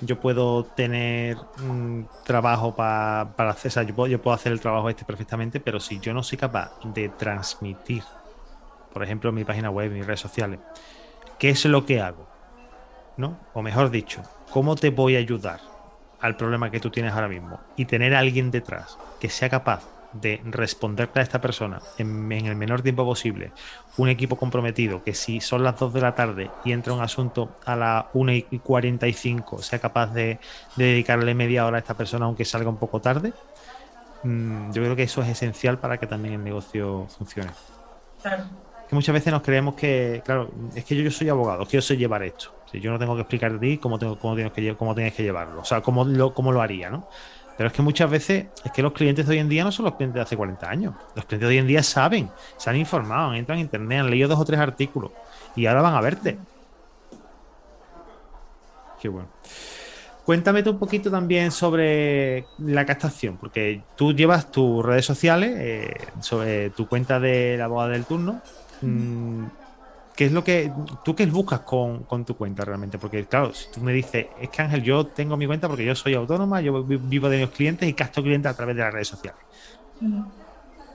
yo 0.00 0.18
puedo 0.18 0.64
tener 0.64 1.36
un 1.62 2.08
trabajo 2.24 2.74
para 2.74 3.32
hacer, 3.50 3.68
o 3.68 3.72
sea, 3.72 3.82
yo 3.82 3.94
puedo, 3.94 4.34
hacer 4.34 4.52
el 4.52 4.60
trabajo 4.60 4.88
este 4.88 5.04
perfectamente, 5.04 5.60
pero 5.60 5.78
si 5.78 6.00
yo 6.00 6.14
no 6.14 6.22
soy 6.22 6.38
capaz 6.38 6.72
de 6.84 7.10
transmitir, 7.10 8.02
por 8.92 9.02
ejemplo, 9.02 9.30
mi 9.32 9.44
página 9.44 9.70
web, 9.70 9.90
mis 9.90 10.06
redes 10.06 10.20
sociales, 10.20 10.58
qué 11.38 11.50
es 11.50 11.64
lo 11.66 11.84
que 11.84 12.00
hago, 12.00 12.26
¿no? 13.16 13.38
O 13.52 13.62
mejor 13.62 13.90
dicho, 13.90 14.22
cómo 14.50 14.74
te 14.74 14.90
voy 14.90 15.16
a 15.16 15.18
ayudar 15.18 15.60
al 16.20 16.36
problema 16.36 16.70
que 16.70 16.80
tú 16.80 16.90
tienes 16.90 17.12
ahora 17.12 17.28
mismo 17.28 17.60
y 17.76 17.84
tener 17.84 18.14
a 18.14 18.20
alguien 18.20 18.50
detrás 18.50 18.98
que 19.20 19.28
sea 19.28 19.48
capaz 19.48 19.82
de 20.12 20.40
responderle 20.44 21.20
a 21.20 21.22
esta 21.22 21.40
persona 21.40 21.80
en, 21.98 22.32
el 22.32 22.56
menor 22.56 22.82
tiempo 22.82 23.04
posible, 23.04 23.52
un 23.96 24.08
equipo 24.08 24.36
comprometido 24.36 25.02
que 25.04 25.14
si 25.14 25.40
son 25.40 25.62
las 25.62 25.78
2 25.78 25.92
de 25.94 26.00
la 26.00 26.14
tarde 26.14 26.50
y 26.64 26.72
entra 26.72 26.92
un 26.92 27.00
asunto 27.00 27.56
a 27.64 27.76
las 27.76 28.04
1 28.14 28.32
y 28.32 28.58
45 28.58 29.62
sea 29.62 29.78
capaz 29.78 30.12
de, 30.12 30.38
dedicarle 30.76 31.34
media 31.34 31.66
hora 31.66 31.76
a 31.76 31.80
esta 31.80 31.94
persona 31.94 32.26
aunque 32.26 32.44
salga 32.44 32.68
un 32.68 32.78
poco 32.78 33.00
tarde, 33.00 33.32
mm, 34.24 34.72
yo 34.72 34.82
creo 34.82 34.96
que 34.96 35.04
eso 35.04 35.22
es 35.22 35.28
esencial 35.28 35.78
para 35.78 35.98
que 35.98 36.06
también 36.06 36.34
el 36.34 36.44
negocio 36.44 37.06
funcione. 37.16 37.50
Claro. 38.22 38.44
Que 38.88 38.96
muchas 38.96 39.12
veces 39.12 39.32
nos 39.32 39.42
creemos 39.42 39.76
que, 39.76 40.20
claro, 40.24 40.50
es 40.74 40.84
que 40.84 40.96
yo, 40.96 41.08
soy 41.12 41.28
abogado, 41.28 41.64
que 41.64 41.76
yo 41.76 41.80
sé 41.80 41.96
llevar 41.96 42.24
esto. 42.24 42.52
Si 42.72 42.80
yo 42.80 42.90
no 42.90 42.98
tengo 42.98 43.14
que 43.14 43.20
explicar 43.20 43.52
a 43.52 43.60
ti 43.60 43.78
cómo, 43.78 44.00
tengo, 44.00 44.18
cómo, 44.18 44.34
tienes 44.34 44.52
que, 44.52 44.74
cómo 44.74 44.96
tienes 44.96 45.14
que 45.14 45.22
llevarlo, 45.22 45.60
o 45.60 45.64
sea, 45.64 45.80
cómo 45.80 46.04
lo, 46.04 46.34
cómo 46.34 46.50
lo 46.50 46.60
haría, 46.60 46.90
¿no? 46.90 47.08
Pero 47.60 47.68
es 47.68 47.74
que 47.74 47.82
muchas 47.82 48.10
veces 48.10 48.46
es 48.64 48.72
que 48.72 48.80
los 48.80 48.94
clientes 48.94 49.26
de 49.26 49.32
hoy 49.34 49.38
en 49.38 49.50
día 49.50 49.64
no 49.64 49.70
son 49.70 49.84
los 49.84 49.94
clientes 49.94 50.14
de 50.14 50.22
hace 50.22 50.34
40 50.34 50.66
años. 50.66 50.94
Los 51.14 51.26
clientes 51.26 51.46
de 51.46 51.54
hoy 51.56 51.58
en 51.58 51.66
día 51.66 51.82
saben, 51.82 52.30
se 52.56 52.70
han 52.70 52.76
informado, 52.76 53.34
entran 53.34 53.58
en 53.58 53.64
internet, 53.66 54.00
han 54.00 54.08
leído 54.10 54.30
dos 54.30 54.40
o 54.40 54.46
tres 54.46 54.58
artículos 54.58 55.10
y 55.54 55.66
ahora 55.66 55.82
van 55.82 55.94
a 55.94 56.00
verte. 56.00 56.38
Qué 58.98 59.10
bueno. 59.10 59.28
Cuéntame 60.24 60.62
tú 60.62 60.70
un 60.70 60.78
poquito 60.78 61.10
también 61.10 61.50
sobre 61.50 62.46
la 62.60 62.86
captación, 62.86 63.36
porque 63.36 63.82
tú 63.94 64.14
llevas 64.14 64.50
tus 64.50 64.82
redes 64.82 65.04
sociales, 65.04 65.52
eh, 65.58 65.94
sobre 66.22 66.70
tu 66.70 66.88
cuenta 66.88 67.20
de 67.20 67.58
la 67.58 67.66
boda 67.66 67.88
del 67.88 68.06
turno. 68.06 68.40
Mm, 68.80 69.44
¿qué 70.20 70.26
es 70.26 70.32
lo 70.32 70.44
que 70.44 70.70
tú 71.02 71.16
qué 71.16 71.24
buscas 71.24 71.60
con, 71.60 72.26
tu 72.26 72.36
cuenta 72.36 72.62
realmente? 72.62 72.98
Porque 72.98 73.26
claro, 73.26 73.54
si 73.54 73.70
tú 73.70 73.80
me 73.80 73.90
dices, 73.90 74.26
es 74.38 74.50
que 74.50 74.60
Ángel, 74.60 74.82
yo 74.82 75.06
tengo 75.06 75.34
mi 75.38 75.46
cuenta 75.46 75.66
porque 75.66 75.82
yo 75.82 75.94
soy 75.94 76.12
autónoma, 76.12 76.60
yo 76.60 76.84
vivo 76.84 77.30
de 77.30 77.38
mis 77.38 77.48
clientes 77.48 77.88
y 77.88 77.94
casto 77.94 78.22
clientes 78.22 78.52
a 78.52 78.54
través 78.54 78.76
de 78.76 78.82
las 78.82 78.92
redes 78.92 79.08
sociales. 79.08 79.40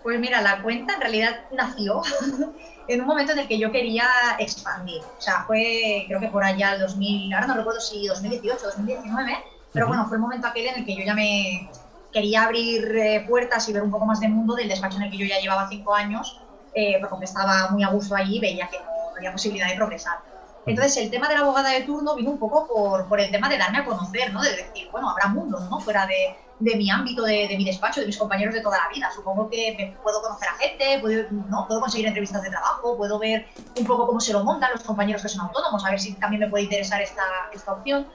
Pues 0.04 0.20
mira, 0.20 0.44
la 0.44 0.62
cuenta 0.62 0.94
en 0.94 1.02
realidad 1.02 1.40
nació 1.58 2.04
en 2.88 3.02
un 3.02 3.08
momento 3.08 3.32
en 3.32 3.40
el 3.40 3.48
que 3.48 3.58
yo 3.58 3.72
quería 3.72 4.06
expandir. 4.38 5.02
O 5.02 5.20
sea, 5.20 5.44
fue 5.48 6.04
creo 6.08 6.20
que 6.20 6.28
por 6.28 6.44
allá 6.44 6.76
el 6.76 6.82
2000, 6.82 7.34
ahora 7.34 7.48
no 7.48 7.56
recuerdo 7.56 7.80
si 7.80 8.06
2018 8.06 8.60
o 8.62 8.68
2019, 8.68 9.38
pero 9.74 9.88
bueno, 9.88 10.06
fue 10.06 10.18
el 10.18 10.22
momento 10.22 10.46
aquel 10.46 10.68
en 10.68 10.76
el 10.76 10.86
que 10.86 10.96
yo 10.96 11.04
ya 11.04 11.16
me 11.16 11.68
quería 12.14 12.44
abrir 12.44 12.96
eh, 12.96 13.26
puertas 13.28 13.68
y 13.70 13.74
ver 13.74 13.82
un 13.82 13.90
poco 13.90 14.06
más 14.06 14.20
del 14.20 14.30
mundo 14.30 14.54
del 14.54 14.70
despacho 14.70 14.98
en 14.98 15.04
el 15.06 15.12
que 15.12 15.18
yo 15.18 15.26
ya 15.26 15.40
llevaba 15.40 15.68
cinco 15.68 15.96
años, 15.96 16.40
eh, 16.76 17.02
porque 17.10 17.26
estaba 17.26 17.72
muy 17.72 17.82
a 17.82 17.88
gusto 17.88 18.16
allí 18.16 18.40
veía 18.40 18.68
que 18.68 18.78
no 18.78 18.95
había 19.18 19.32
posibilidad 19.32 19.70
de 19.70 19.76
progresar. 19.76 20.20
Entonces, 20.66 20.98
el 20.98 21.12
tema 21.12 21.28
de 21.28 21.36
la 21.36 21.42
abogada 21.42 21.70
de 21.70 21.82
turno 21.82 22.16
vino 22.16 22.32
un 22.32 22.40
poco 22.40 22.68
por, 22.68 23.08
por 23.08 23.20
el 23.20 23.30
tema 23.30 23.50
de 23.50 23.58
darme 23.58 23.80
a 23.80 23.86
conocer, 23.86 24.34
¿no? 24.34 24.42
De 24.42 24.56
decir, 24.56 24.90
bueno, 24.92 25.10
habrá 25.10 25.28
mundos, 25.28 25.70
¿no? 25.70 25.80
Fuera 25.80 26.08
de, 26.08 26.36
de 26.60 26.76
mi 26.76 26.90
ámbito, 26.90 27.24
de, 27.24 27.48
de, 27.48 27.58
mi 27.58 27.66
despacho, 27.66 28.00
de 28.00 28.08
mis 28.08 28.18
compañeros 28.18 28.54
de 28.54 28.62
toda 28.62 28.78
la 28.78 28.90
vida. 28.94 29.12
Supongo 29.14 29.50
que 29.50 29.76
me 29.78 29.96
puedo 30.02 30.22
conocer 30.22 30.48
a 30.50 30.54
gente, 30.54 31.00
puedo, 31.02 31.30
¿no? 31.50 31.68
puedo 31.68 31.82
conseguir 31.82 32.08
entrevistas 32.08 32.42
de 32.42 32.50
trabajo, 32.50 32.98
puedo 32.98 33.20
ver 33.20 33.48
un 33.78 33.86
poco 33.86 34.08
cómo 34.08 34.20
se 34.20 34.34
lo 34.34 34.44
montan 34.44 34.72
los 34.74 34.84
compañeros 34.84 35.22
que 35.22 35.30
son 35.30 35.42
autónomos, 35.42 35.86
a 35.86 35.92
ver 35.92 36.00
si 36.00 36.14
también 36.14 36.42
me 36.42 36.50
puede 36.50 36.64
interesar 36.64 37.02
esta, 37.02 37.24
esta 37.54 37.74
opción. 37.74 38.08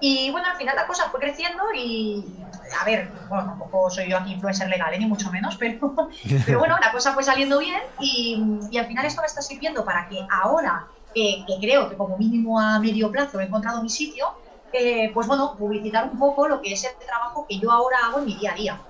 Y 0.00 0.30
bueno, 0.30 0.48
al 0.50 0.56
final 0.56 0.76
la 0.76 0.86
cosa 0.86 1.08
fue 1.10 1.20
creciendo 1.20 1.62
y, 1.74 2.24
a 2.80 2.84
ver, 2.84 3.10
bueno, 3.28 3.44
tampoco 3.44 3.90
soy 3.90 4.10
yo 4.10 4.18
aquí 4.18 4.32
influencer 4.32 4.68
legal, 4.68 4.92
¿eh? 4.92 4.98
ni 4.98 5.06
mucho 5.06 5.30
menos, 5.30 5.56
pero, 5.56 5.94
pero 6.46 6.58
bueno, 6.58 6.76
la 6.80 6.92
cosa 6.92 7.14
fue 7.14 7.22
saliendo 7.22 7.58
bien 7.58 7.80
y, 8.00 8.58
y 8.70 8.78
al 8.78 8.86
final 8.86 9.06
esto 9.06 9.22
me 9.22 9.26
está 9.26 9.40
sirviendo 9.40 9.84
para 9.84 10.08
que 10.08 10.26
ahora 10.30 10.88
que 11.14 11.56
creo 11.60 11.88
que 11.88 11.96
como 11.96 12.18
mínimo 12.18 12.58
a 12.58 12.78
medio 12.80 13.10
plazo 13.10 13.40
he 13.40 13.44
encontrado 13.44 13.82
mi 13.82 13.88
sitio, 13.88 14.26
eh, 14.72 15.10
pues 15.14 15.26
bueno, 15.26 15.54
publicitar 15.56 16.04
un 16.10 16.18
poco 16.18 16.48
lo 16.48 16.60
que 16.60 16.72
es 16.72 16.84
el 16.84 17.06
trabajo 17.06 17.46
que 17.48 17.58
yo 17.58 17.70
ahora 17.70 17.98
hago 18.04 18.18
en 18.18 18.24
mi 18.24 18.34
día 18.34 18.52
a 18.52 18.56
día. 18.56 18.80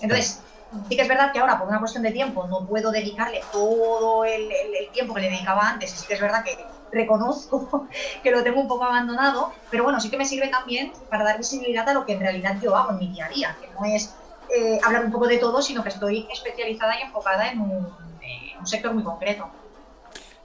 Entonces, 0.00 0.42
sí 0.88 0.96
que 0.96 1.02
es 1.02 1.08
verdad 1.08 1.32
que 1.32 1.38
ahora 1.38 1.58
por 1.58 1.68
una 1.68 1.78
cuestión 1.78 2.02
de 2.02 2.10
tiempo 2.10 2.46
no 2.46 2.66
puedo 2.66 2.90
dedicarle 2.90 3.40
todo 3.50 4.24
el, 4.24 4.50
tiempo 4.92 5.14
que 5.14 5.22
le 5.22 5.30
dedicaba 5.30 5.68
antes, 5.68 5.90
sí 5.90 6.06
que 6.06 6.14
es 6.14 6.20
verdad 6.20 6.44
que 6.44 6.56
reconozco 6.92 7.88
que 8.22 8.30
lo 8.30 8.42
tengo 8.42 8.60
un 8.60 8.68
poco 8.68 8.84
abandonado, 8.84 9.52
pero 9.70 9.84
bueno, 9.84 10.00
sí 10.00 10.10
que 10.10 10.16
me 10.16 10.26
sirve 10.26 10.48
también 10.48 10.92
para 11.08 11.24
dar 11.24 11.38
visibilidad 11.38 11.88
a 11.88 11.94
lo 11.94 12.06
que 12.06 12.12
en 12.14 12.20
realidad 12.20 12.56
yo 12.62 12.76
hago 12.76 12.90
en 12.90 12.98
mi 12.98 13.08
día 13.08 13.26
a 13.26 13.28
día, 13.28 13.56
que 13.60 13.68
no 13.68 13.84
es 13.84 14.14
eh, 14.54 14.78
hablar 14.82 15.04
un 15.04 15.12
poco 15.12 15.26
de 15.26 15.38
todo, 15.38 15.62
sino 15.62 15.82
que 15.82 15.90
estoy 15.90 16.26
especializada 16.32 16.98
y 16.98 17.02
enfocada 17.02 17.50
en 17.50 17.60
un 17.60 18.66
sector 18.66 18.92
muy 18.92 19.02
concreto. 19.02 19.48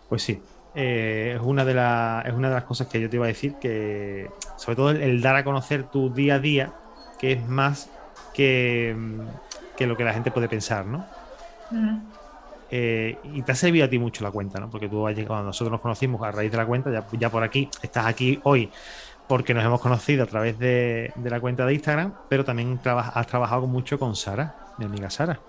Pues 0.08 0.24
sí, 0.24 0.41
eh, 0.76 1.34
es, 1.36 1.41
una 1.41 1.64
de 1.64 1.72
es 1.72 2.34
una 2.34 2.50
de 2.50 2.56
las 2.56 2.66
cosas 2.66 2.88
que 2.88 3.00
yo 3.00 3.10
te 3.10 3.16
iba 3.16 3.26
a 3.26 3.30
decir, 3.30 3.56
que 3.56 4.30
sobre 4.58 4.76
todo 4.76 4.91
el, 4.91 5.22
dar 5.22 5.38
a 5.38 5.43
conocer 5.46 5.86
tu 5.86 6.14
día 6.14 6.36
a 6.36 6.39
día, 6.39 6.74
que 7.18 7.32
es 7.32 7.48
más 7.48 7.89
que, 8.34 8.96
que 9.78 9.88
lo 9.88 9.96
que 9.96 10.04
la 10.04 10.14
gente 10.14 10.32
puede 10.32 10.50
pensar, 10.50 10.86
¿no? 10.86 11.06
Eh, 12.78 13.17
y 13.23 13.41
te 13.41 13.53
ha 13.53 13.55
servido 13.55 13.86
a 13.86 13.89
ti 13.89 13.97
mucho 13.97 14.21
la 14.21 14.32
cuenta, 14.32 14.59
¿no? 14.59 14.69
Porque 14.69 14.89
tú 14.89 14.99
cuando 14.99 15.43
nosotros 15.43 15.71
nos 15.71 15.80
conocimos 15.80 16.21
a 16.23 16.32
raíz 16.32 16.51
de 16.51 16.57
la 16.57 16.65
cuenta, 16.65 16.91
ya, 16.91 17.05
ya 17.17 17.30
por 17.30 17.41
aquí, 17.41 17.69
estás 17.82 18.05
aquí 18.05 18.38
hoy 18.43 18.69
porque 19.30 19.53
nos 19.53 19.63
hemos 19.63 19.80
conocido 19.80 20.26
a 20.26 20.28
través 20.28 20.59
de, 20.59 21.13
de 21.15 21.30
la 21.30 21.39
cuenta 21.39 21.65
de 21.65 21.73
Instagram, 21.73 22.13
pero 22.28 22.43
también 22.43 22.78
has 22.84 23.28
trabajado 23.28 23.65
mucho 23.65 23.97
con 23.97 24.13
Sara, 24.13 24.53
mi 24.78 24.86
amiga 24.86 25.09
Sara. 25.09 25.39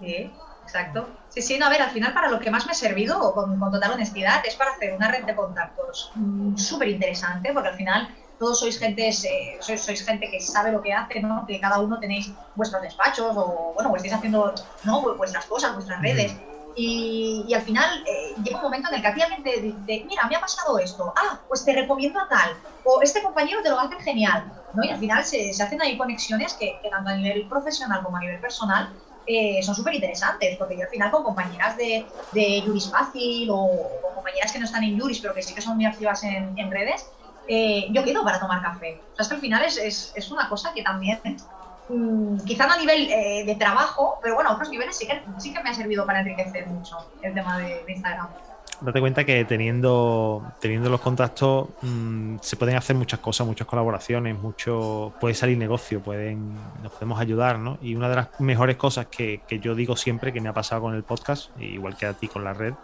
Sí, 0.00 0.28
exacto. 0.64 1.08
Sí, 1.28 1.40
sí, 1.40 1.56
no, 1.56 1.66
a 1.66 1.68
ver, 1.70 1.82
al 1.82 1.90
final 1.90 2.12
para 2.12 2.30
lo 2.30 2.40
que 2.40 2.50
más 2.50 2.66
me 2.66 2.72
ha 2.72 2.74
servido, 2.74 3.32
con, 3.32 3.60
total 3.60 3.92
honestidad, 3.92 4.44
es 4.44 4.56
para 4.56 4.72
hacer 4.72 4.92
una 4.92 5.08
red 5.08 5.24
de 5.24 5.36
contactos 5.36 6.10
mm, 6.16 6.56
súper 6.56 6.88
interesante, 6.88 7.52
porque 7.52 7.68
al 7.68 7.76
final 7.76 8.08
todos 8.40 8.58
sois 8.58 8.76
gente, 8.76 9.08
eh, 9.08 9.56
sois, 9.60 10.04
gente 10.04 10.28
que 10.28 10.40
sabe 10.40 10.72
lo 10.72 10.82
que 10.82 10.92
hace, 10.92 11.20
¿no? 11.20 11.46
Que 11.46 11.60
cada 11.60 11.78
uno 11.78 12.00
tenéis 12.00 12.32
vuestros 12.56 12.82
despachos 12.82 13.36
o, 13.36 13.72
bueno, 13.72 13.88
pues 13.88 14.02
estáis 14.02 14.18
haciendo, 14.18 14.52
¿no? 14.82 15.14
Vuestras 15.16 15.46
cosas, 15.46 15.74
vuestras 15.74 16.02
redes. 16.02 16.36
Y, 16.78 17.52
al 17.54 17.62
final 17.62 18.04
eh, 18.06 18.34
llega 18.42 18.58
un 18.58 18.64
momento 18.64 18.90
en 18.90 18.96
el 18.96 19.00
que 19.00 19.08
a 19.08 19.10
alguien 19.10 19.42
te 19.42 19.62
dice, 19.62 20.04
mira, 20.06 20.26
me 20.28 20.36
ha 20.36 20.40
pasado 20.40 20.78
esto, 20.78 21.12
ah, 21.16 21.40
pues 21.48 21.64
te 21.64 21.72
recomiendo 21.72 22.20
a 22.20 22.28
tal, 22.28 22.50
o 22.84 23.00
este 23.00 23.22
compañero 23.22 23.62
te 23.62 23.70
lo 23.70 23.80
hace 23.80 23.98
genial, 24.00 24.52
¿no? 24.74 24.84
Y 24.84 24.90
al 24.90 24.98
final 24.98 25.24
se, 25.24 25.54
se 25.54 25.62
hacen 25.62 25.80
ahí 25.80 25.96
conexiones 25.96 26.52
que, 26.52 26.78
tanto 26.90 27.10
a 27.10 27.16
nivel 27.16 27.48
profesional 27.48 28.02
como 28.02 28.18
a 28.18 28.20
nivel 28.20 28.40
personal 28.40 28.94
eh, 29.24 29.62
son 29.62 29.74
súper 29.74 29.94
interesantes, 29.94 30.58
porque 30.58 30.76
yo 30.76 30.84
al 30.84 30.90
final 30.90 31.10
con 31.10 31.24
compañeras 31.24 31.78
de, 31.78 32.06
de 32.32 32.62
Juris 32.66 32.90
Fácil 32.90 33.48
o, 33.50 34.12
compañeras 34.14 34.52
que 34.52 34.58
no 34.58 34.66
están 34.66 34.84
en 34.84 35.00
Juris, 35.00 35.20
pero 35.20 35.32
que 35.32 35.42
sí 35.42 35.54
que 35.54 35.62
son 35.62 35.76
muy 35.76 35.86
activas 35.86 36.22
en, 36.24 36.52
en 36.58 36.70
redes, 36.70 37.10
eh, 37.46 37.86
yo 37.90 38.04
quedo 38.04 38.22
para 38.22 38.38
tomar 38.38 38.60
café. 38.60 39.06
O 39.12 39.14
sea, 39.14 39.22
es 39.22 39.28
que 39.28 39.34
al 39.34 39.40
final 39.40 39.64
es, 39.64 39.78
es, 39.78 40.12
es 40.14 40.30
una 40.30 40.48
cosa 40.48 40.72
que 40.74 40.82
también, 40.82 41.20
mmm, 41.88 42.38
quizá 42.44 42.66
no 42.66 42.74
a 42.74 42.78
nivel 42.78 43.08
eh, 43.10 43.44
de 43.44 43.54
trabajo, 43.56 44.18
pero 44.22 44.34
bueno, 44.34 44.50
a 44.50 44.54
otros 44.54 44.70
niveles 44.70 44.96
sí 44.96 45.06
que, 45.06 45.22
sí 45.38 45.52
que 45.52 45.62
me 45.62 45.70
ha 45.70 45.74
servido 45.74 46.06
para 46.06 46.20
enriquecer 46.20 46.66
mucho 46.66 46.98
el 47.22 47.34
tema 47.34 47.58
de, 47.58 47.84
de 47.84 47.92
Instagram 47.92 48.28
date 48.80 49.00
cuenta 49.00 49.24
que 49.24 49.44
teniendo, 49.44 50.42
teniendo 50.60 50.90
los 50.90 51.00
contactos 51.00 51.68
mmm, 51.82 52.36
se 52.40 52.56
pueden 52.56 52.76
hacer 52.76 52.96
muchas 52.96 53.20
cosas, 53.20 53.46
muchas 53.46 53.66
colaboraciones, 53.66 54.38
mucho, 54.38 55.12
puede 55.20 55.34
salir 55.34 55.56
negocio, 55.58 56.00
pueden, 56.00 56.54
nos 56.82 56.92
podemos 56.92 57.20
ayudar, 57.20 57.58
¿no? 57.58 57.78
Y 57.80 57.94
una 57.94 58.08
de 58.08 58.16
las 58.16 58.40
mejores 58.40 58.76
cosas 58.76 59.06
que, 59.06 59.40
que 59.46 59.58
yo 59.60 59.74
digo 59.74 59.96
siempre 59.96 60.32
que 60.32 60.40
me 60.40 60.48
ha 60.48 60.54
pasado 60.54 60.82
con 60.82 60.94
el 60.94 61.04
podcast, 61.04 61.50
igual 61.60 61.96
que 61.96 62.06
a 62.06 62.14
ti 62.14 62.28
con 62.28 62.44
la 62.44 62.52
red, 62.52 62.74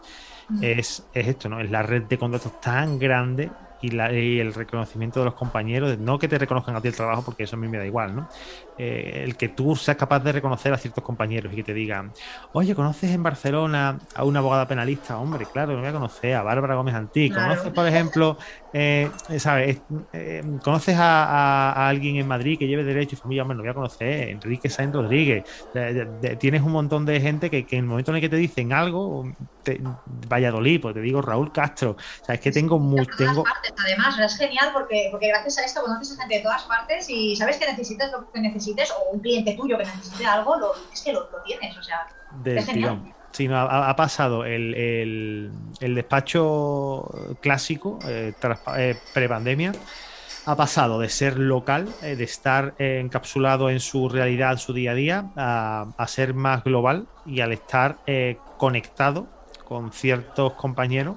mm. 0.49 0.65
es, 0.65 1.05
es 1.13 1.29
esto, 1.29 1.49
¿no? 1.49 1.61
Es 1.61 1.71
la 1.71 1.83
red 1.83 2.03
de 2.05 2.19
contactos 2.19 2.61
tan 2.61 2.99
grande 2.99 3.51
y, 3.83 4.39
el 4.39 4.55
reconocimiento 4.55 5.21
de 5.21 5.27
los 5.27 5.35
compañeros, 5.35 5.99
no 5.99 6.19
que 6.19 6.29
te 6.29 6.39
reconozcan 6.39 6.77
a 6.77 6.81
ti 6.81 6.89
el 6.89 6.95
trabajo, 6.95 7.23
porque 7.23 7.43
eso 7.43 7.57
a 7.57 7.59
mí 7.59 7.69
me 7.69 7.79
da 7.79 7.85
igual, 7.85 8.15
¿no? 8.15 8.29
Eh, 8.79 9.23
el 9.25 9.37
que 9.37 9.49
tú 9.49 9.77
seas 9.77 9.99
capaz 9.99 10.21
de 10.21 10.33
reconocer 10.33 10.73
a 10.73 10.79
ciertos 10.79 11.05
compañeros 11.05 11.53
y 11.53 11.57
que 11.57 11.63
te 11.63 11.75
digan, 11.75 12.13
oye, 12.53 12.75
¿conoces 12.75 13.11
en 13.11 13.23
Barcelona 13.23 13.99
a 14.15 14.25
una 14.25 14.39
abogada 14.39 14.67
penalista? 14.67 15.19
Hombre, 15.19 15.47
claro, 15.53 15.75
no 15.75 15.81
voy 15.81 15.89
a 15.89 15.93
conocer 15.93 16.35
a 16.35 16.43
Bárbara 16.43 16.75
Gómez 16.75 16.95
Antí. 16.95 17.29
¿Conoces, 17.31 17.71
por 17.71 17.87
ejemplo, 17.87 18.39
eh, 18.73 19.11
¿sabes? 19.39 19.83
Eh, 20.15 20.43
¿Conoces 20.65 20.97
a, 20.99 21.87
alguien 21.89 22.17
en 22.17 22.27
Madrid 22.27 22.59
que 22.59 22.67
lleve 22.67 22.83
derecho 22.83 23.15
y 23.15 23.19
familia? 23.19 23.43
Hombre, 23.43 23.57
no 23.57 23.63
voy 23.63 23.71
a 23.71 23.75
conocer, 23.75 24.31
Enrique 24.31 24.71
Sainz 24.71 24.95
Rodríguez. 24.95 25.45
tienes 26.39 26.63
un 26.63 26.73
montón 26.73 27.05
de 27.05 27.21
gente 27.21 27.51
que, 27.51 27.67
en 27.71 27.79
el 27.79 27.85
momento 27.85 28.11
en 28.13 28.17
el 28.17 28.21
que 28.23 28.31
te 28.31 28.37
dicen 28.37 28.73
algo, 28.73 29.31
te, 29.63 29.81
Valladolid, 30.29 30.81
pues 30.81 30.95
te 30.95 31.01
digo 31.01 31.21
Raúl 31.21 31.53
Castro. 31.53 31.91
O 31.91 32.25
sea, 32.25 32.37
es 32.37 32.41
que 32.41 32.51
tengo 32.51 32.79
muy. 32.79 33.07
Tengo, 33.19 33.45
además, 33.85 34.19
es 34.19 34.37
genial 34.39 34.71
porque, 34.73 35.09
porque 35.11 35.29
gracias 35.29 35.59
a 35.59 35.65
esto 35.65 35.83
conoces 35.83 36.17
a 36.17 36.23
gente 36.23 36.37
de 36.37 36.43
todas 36.43 36.63
partes 36.63 37.09
y 37.11 37.37
sabes 37.37 37.59
que 37.59 37.67
necesitas 37.67 38.11
lo 38.11 38.31
que 38.31 38.41
necesites 38.63 38.91
o 38.93 39.13
un 39.13 39.21
cliente 39.21 39.55
tuyo 39.55 39.77
que 39.79 39.85
necesite 39.85 40.27
algo, 40.27 40.57
lo, 40.57 40.73
es 40.93 41.03
que 41.03 41.13
lo, 41.13 41.27
tienes, 41.45 41.77
o 41.77 41.83
sea, 41.83 42.07
es 42.45 42.67
genial. 42.67 43.15
Sí, 43.33 43.49
no, 43.49 43.59
ha, 43.59 43.97
pasado 43.97 44.45
el, 44.45 44.75
el, 45.81 45.95
despacho 45.95 47.09
clásico, 47.41 47.99
eh, 48.07 48.35
eh, 48.77 48.97
pre-pandemia, 49.15 49.73
ha 50.45 50.57
pasado 50.57 51.01
de 51.01 51.09
ser 51.09 51.39
local, 51.39 51.89
eh, 52.03 52.15
de 52.15 52.25
estar 52.25 52.75
encapsulado 52.79 53.71
en 53.71 53.81
su 53.81 54.11
realidad, 54.11 54.59
su 54.59 54.75
día 54.75 54.91
a 54.91 54.95
día, 54.95 55.31
a, 55.37 55.87
a 55.97 56.09
ser 56.09 56.35
más 56.35 56.63
global 56.63 57.07
y 57.25 57.41
al 57.41 57.53
estar 57.53 58.01
conectado 58.59 59.27
con 59.67 59.93
ciertos 59.93 60.53
compañeros. 60.53 61.17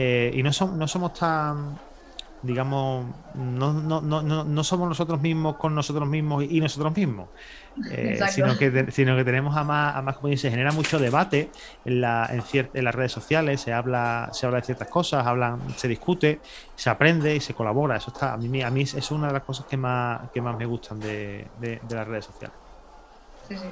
Eh, 0.00 0.30
y 0.32 0.44
no, 0.44 0.50
no 0.76 0.86
somos 0.86 1.12
tan, 1.14 1.76
digamos, 2.42 3.06
no, 3.34 3.72
no, 3.72 4.00
no, 4.00 4.22
no, 4.22 4.64
somos 4.64 4.88
nosotros 4.88 5.20
mismos 5.20 5.56
con 5.56 5.74
nosotros 5.74 6.08
mismos 6.08 6.44
y 6.44 6.60
nosotros 6.60 6.96
mismos, 6.96 7.28
eh, 7.90 8.18
sino, 8.30 8.56
que, 8.56 8.90
sino 8.92 9.16
que 9.16 9.24
tenemos 9.24 9.56
a 9.56 9.64
más, 9.64 9.96
a 9.96 10.02
más 10.02 10.16
se 10.36 10.50
genera 10.50 10.70
mucho 10.72 10.98
debate 10.98 11.50
en, 11.84 12.00
la, 12.00 12.28
en, 12.30 12.42
en, 12.72 12.84
las 12.84 12.94
redes 12.94 13.12
sociales, 13.12 13.60
se 13.60 13.72
habla, 13.72 14.28
se 14.32 14.46
habla 14.46 14.60
de 14.60 14.66
ciertas 14.66 14.88
cosas, 14.88 15.26
hablan, 15.26 15.60
se 15.76 15.88
discute, 15.88 16.40
se 16.76 16.90
aprende 16.90 17.34
y 17.34 17.40
se 17.40 17.54
colabora. 17.54 17.96
Eso 17.96 18.12
está, 18.12 18.34
a 18.34 18.36
mí, 18.36 18.62
a 18.62 18.70
mí 18.70 18.82
es 18.82 19.10
una 19.10 19.28
de 19.28 19.32
las 19.32 19.42
cosas 19.42 19.66
que 19.66 19.76
más, 19.76 20.30
que 20.30 20.40
más 20.40 20.56
me 20.56 20.66
gustan 20.66 21.00
de, 21.00 21.48
de, 21.60 21.80
de 21.88 21.94
las 21.94 22.06
redes 22.06 22.26
sociales. 22.26 22.56
Sí, 23.48 23.56
sí. 23.56 23.68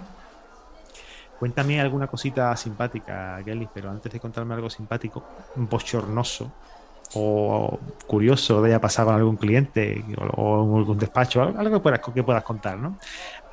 Cuéntame 1.38 1.80
alguna 1.80 2.06
cosita 2.06 2.56
simpática, 2.56 3.40
Kelly, 3.44 3.68
pero 3.72 3.90
antes 3.90 4.10
de 4.10 4.18
contarme 4.18 4.54
algo 4.54 4.70
simpático, 4.70 5.22
bochornoso 5.54 6.50
o 7.18 7.78
curioso 8.06 8.60
de 8.60 8.68
haya 8.68 8.80
pasado 8.80 9.08
con 9.08 9.16
algún 9.16 9.36
cliente 9.36 10.04
o, 10.36 10.64
en 10.64 10.78
algún 10.78 10.98
despacho, 10.98 11.42
algo 11.42 11.76
que 11.78 11.80
puedas, 11.80 12.00
que 12.14 12.22
puedas 12.22 12.44
contar, 12.44 12.76
¿no? 12.76 12.98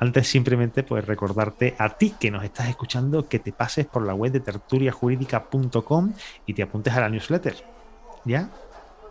Antes 0.00 0.28
simplemente 0.28 0.82
pues 0.82 1.04
recordarte 1.04 1.74
a 1.78 1.88
ti 1.90 2.14
que 2.20 2.30
nos 2.30 2.44
estás 2.44 2.68
escuchando 2.68 3.26
que 3.26 3.38
te 3.38 3.52
pases 3.52 3.86
por 3.86 4.06
la 4.06 4.14
web 4.14 4.32
de 4.32 4.40
tertuliajurídica.com 4.40 6.12
y 6.46 6.54
te 6.54 6.62
apuntes 6.62 6.92
a 6.92 7.00
la 7.00 7.08
newsletter. 7.08 7.56
¿Ya? 8.24 8.48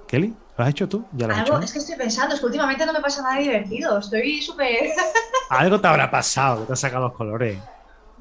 Kelly, 0.07 0.35
¿lo 0.57 0.63
has 0.63 0.69
hecho 0.69 0.87
tú? 0.87 1.05
¿Ya 1.13 1.27
lo 1.27 1.33
has 1.33 1.39
Algo, 1.39 1.57
hecho? 1.57 1.65
Es 1.65 1.73
que 1.73 1.79
estoy 1.79 1.95
pensando, 1.95 2.35
es 2.35 2.39
que 2.39 2.45
últimamente 2.45 2.85
no 2.85 2.93
me 2.93 3.01
pasa 3.01 3.23
nada 3.23 3.39
divertido, 3.39 3.97
estoy 3.97 4.41
súper... 4.41 4.89
Algo 5.49 5.79
te 5.79 5.87
habrá 5.87 6.09
pasado, 6.11 6.63
te 6.63 6.73
has 6.73 6.79
sacado 6.79 7.07
los 7.07 7.13
colores. 7.13 7.57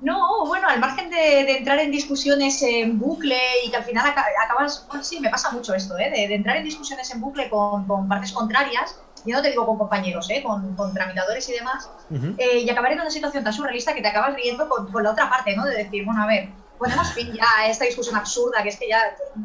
No, 0.02 0.44
bueno, 0.46 0.68
al 0.68 0.80
margen 0.80 1.10
de, 1.10 1.58
entrar 1.58 1.78
en 1.78 1.92
discusiones 1.92 2.60
en 2.62 2.98
bucle 2.98 3.38
y 3.64 3.70
que 3.70 3.76
al 3.76 3.84
final 3.84 4.04
acabas, 4.44 4.84
bueno, 4.88 5.04
sí, 5.04 5.20
me 5.20 5.30
pasa 5.30 5.50
mucho 5.52 5.74
esto, 5.74 5.96
¿eh? 5.96 6.10
de, 6.10 6.34
entrar 6.34 6.56
en 6.56 6.64
discusiones 6.64 7.08
en 7.12 7.20
bucle 7.20 7.48
con, 7.48 7.86
partes 8.08 8.32
contrarias, 8.32 9.00
yo 9.24 9.36
no 9.36 9.42
te 9.42 9.50
digo 9.50 9.64
con 9.64 9.78
compañeros, 9.78 10.28
¿eh? 10.30 10.42
con, 10.42 10.92
tramitadores 10.92 11.48
y 11.48 11.52
demás, 11.52 11.88
eh, 12.36 12.58
y 12.58 12.68
acabar 12.68 12.92
en 12.92 13.00
una 13.00 13.10
situación 13.10 13.44
tan 13.44 13.52
surrealista 13.52 13.94
que 13.94 14.02
te 14.02 14.08
acabas 14.08 14.34
riendo 14.34 14.68
con, 14.68 14.90
con, 14.90 15.04
la 15.04 15.12
otra 15.12 15.30
parte, 15.30 15.54
¿no? 15.54 15.64
De 15.64 15.76
decir, 15.76 16.04
bueno, 16.04 16.24
a 16.24 16.26
ver, 16.26 16.48
ponemos 16.78 17.12
fin 17.12 17.32
ya 17.32 17.46
a 17.58 17.68
esta 17.68 17.84
discusión 17.84 18.16
absurda, 18.16 18.60
que 18.64 18.70
es 18.70 18.76
que 18.76 18.88
ya 18.88 19.00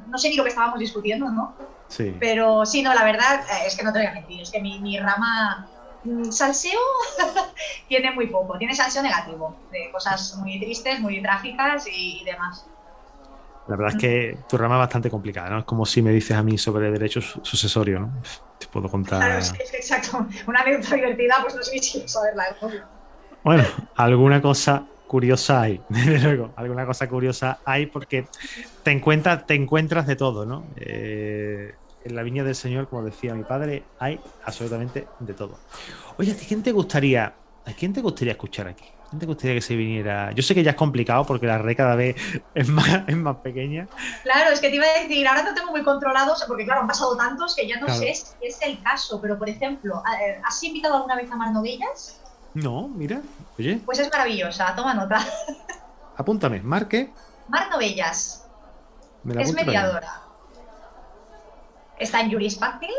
no 0.08 0.18
sé 0.18 0.30
ni 0.30 0.38
lo 0.38 0.43
que 0.43 0.49
estábamos 0.49 0.80
discutiendo, 0.80 1.30
¿no? 1.30 1.53
Sí. 1.88 2.18
Pero 2.20 2.66
sí, 2.66 2.82
no, 2.82 2.95
la 2.95 3.03
verdad 3.03 3.41
eh, 3.41 3.68
es 3.68 3.76
que 3.76 3.84
no 3.84 3.93
te 3.93 3.99
voy 3.99 4.08
a 4.08 4.14
mentir, 4.14 4.41
es 4.41 4.49
que 4.49 4.60
mi, 4.60 4.80
mi 4.80 4.97
rama 4.97 5.68
salseo 6.30 6.80
tiene 7.88 8.12
muy 8.12 8.28
poco, 8.28 8.58
tiene 8.58 8.76
salseo 8.76 9.01
negativo, 9.01 9.55
de 9.72 9.91
cosas 9.91 10.36
muy 10.38 10.60
tristes, 10.60 10.99
muy 10.99 11.22
trágicas 11.22 11.86
y, 11.91 12.24
demás. 12.26 12.66
La 13.68 13.76
verdad 13.76 13.95
es 13.95 14.01
que 14.01 14.38
tu 14.47 14.58
rama 14.58 14.76
es 14.76 14.80
bastante 14.80 15.10
complicada, 15.10 15.49
¿no? 15.49 15.60
Es 15.60 15.66
como 15.66 15.86
si 15.86 16.01
me 16.01 16.12
dices 16.12 16.38
a 16.38 16.43
mí 16.43 16.58
sobre 16.58 16.89
derechos 16.89 17.38
sucesorios, 17.41 17.99
¿no? 17.99 18.22
Te 18.58 18.68
puedo 18.68 18.89
contar. 18.89 19.20
Claro, 19.20 19.39
es, 19.39 19.53
exacto. 19.74 20.26
Una 20.47 20.62
anécdota 20.62 20.95
divertida, 20.95 21.36
pues 21.41 21.55
no 21.55 21.64
sé 21.64 21.78
si 21.78 21.91
quiero 21.91 22.08
saberla. 22.08 22.55
Bueno, 23.43 23.64
alguna 23.95 24.41
cosa 24.41 24.86
curiosa 25.08 25.62
hay, 25.62 25.82
desde 25.89 26.20
luego. 26.20 26.53
Alguna 26.55 26.86
cosa 26.86 27.10
curiosa 27.10 27.60
hay 27.66 27.88
porque 27.88 28.28
te 28.84 28.91
encuentras, 28.91 29.45
te 29.45 29.55
encuentras 29.55 30.08
de 30.08 30.16
todo, 30.16 30.45
¿no? 30.45 30.66
Eh, 30.78 31.76
en 32.03 32.15
la 32.15 32.23
viña 32.23 32.43
del 32.43 32.55
Señor, 32.55 32.87
como 32.87 33.03
decía 33.03 33.33
mi 33.33 33.43
padre, 33.43 33.83
hay 33.99 34.19
absolutamente 34.45 35.07
de 35.19 35.33
todo. 35.33 35.57
Oye, 36.17 36.31
¿a 36.31 36.47
quién 36.47 36.63
te 36.63 36.71
gustaría, 36.71 37.33
a 37.65 37.73
quién 37.73 37.93
te 37.93 38.01
gustaría 38.01 38.33
escuchar 38.33 38.67
aquí? 38.67 38.85
¿Quién 39.09 39.19
te 39.19 39.25
gustaría 39.25 39.55
que 39.55 39.61
se 39.61 39.75
viniera? 39.75 40.31
Yo 40.33 40.43
sé 40.43 40.53
que 40.53 40.63
ya 40.63 40.71
es 40.71 40.77
complicado 40.77 41.25
porque 41.25 41.45
la 41.47 41.57
red 41.57 41.77
cada 41.77 41.95
vez 41.95 42.15
es 42.53 42.67
más, 42.67 42.87
es 43.07 43.15
más 43.15 43.37
pequeña. 43.37 43.87
Claro, 44.23 44.51
es 44.51 44.59
que 44.59 44.69
te 44.69 44.75
iba 44.75 44.85
a 44.85 45.01
decir, 45.01 45.25
ahora 45.27 45.43
no 45.43 45.53
tengo 45.53 45.71
muy 45.71 45.83
controlados, 45.83 46.43
porque 46.45 46.65
claro, 46.65 46.81
han 46.81 46.87
pasado 46.87 47.15
tantos 47.15 47.55
que 47.55 47.67
ya 47.67 47.79
no 47.79 47.87
sé 47.87 48.13
si 48.13 48.45
es 48.45 48.61
el 48.61 48.81
caso, 48.83 49.21
pero 49.21 49.37
por 49.37 49.49
ejemplo, 49.49 50.03
eh, 50.21 50.41
¿has 50.43 50.61
invitado 50.63 50.95
alguna 50.95 51.15
vez 51.15 51.31
a 51.31 51.35
Mar 51.35 51.51
Novellas? 51.51 52.21
No, 52.53 52.87
mira, 52.87 53.21
oye. 53.57 53.81
Pues 53.85 53.99
es 53.99 54.09
maravillosa, 54.11 54.75
toma 54.75 54.93
nota. 54.93 55.25
Apúntame, 56.17 56.61
Mar 56.61 56.87
qué? 56.87 57.11
Mar 57.47 57.69
Novellas. 57.69 58.45
es 59.25 59.53
mediadora. 59.53 60.26
Está 61.99 62.21
en 62.21 62.31
Juris 62.31 62.57
Fácil. 62.59 62.89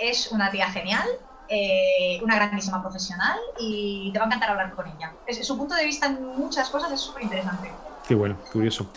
Es 0.00 0.32
una 0.32 0.50
tía 0.50 0.70
genial, 0.70 1.06
eh, 1.48 2.20
una 2.22 2.36
grandísima 2.36 2.82
profesional 2.82 3.38
y 3.58 4.10
te 4.12 4.18
va 4.18 4.24
a 4.24 4.28
encantar 4.28 4.50
hablar 4.50 4.72
con 4.74 4.86
ella. 4.86 5.12
su 5.42 5.56
punto 5.56 5.74
de 5.74 5.84
vista 5.84 6.06
en 6.06 6.22
muchas 6.36 6.68
cosas 6.68 6.92
es 6.92 7.00
súper 7.00 7.22
interesante. 7.22 7.70
Qué 8.06 8.14
bueno, 8.14 8.36
curioso. 8.52 8.90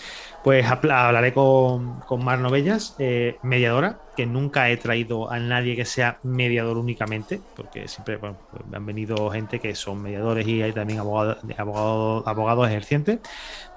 Pues 0.43 0.65
hablaré 0.65 1.34
con, 1.34 1.99
con 2.01 2.24
Mar 2.24 2.39
Novellas, 2.39 2.95
eh, 2.97 3.38
mediadora, 3.43 3.99
que 4.15 4.26
nunca 4.26 4.69
he 4.69 4.78
traído 4.78 5.30
a 5.30 5.38
nadie 5.38 5.76
que 5.76 5.86
sea 5.86 6.17
mediador 6.24 6.78
únicamente, 6.78 7.39
porque 7.55 7.88
siempre 7.88 8.17
bueno, 8.17 8.38
han 8.74 8.86
venido 8.86 9.30
gente 9.30 9.59
que 9.59 9.76
son 9.76 10.01
mediadores 10.01 10.47
y 10.47 10.61
hay 10.61 10.72
también 10.72 10.99
abogados, 10.99 11.38
abogados, 11.57 12.24
abogados 12.26 12.67
ejercientes. 12.69 13.19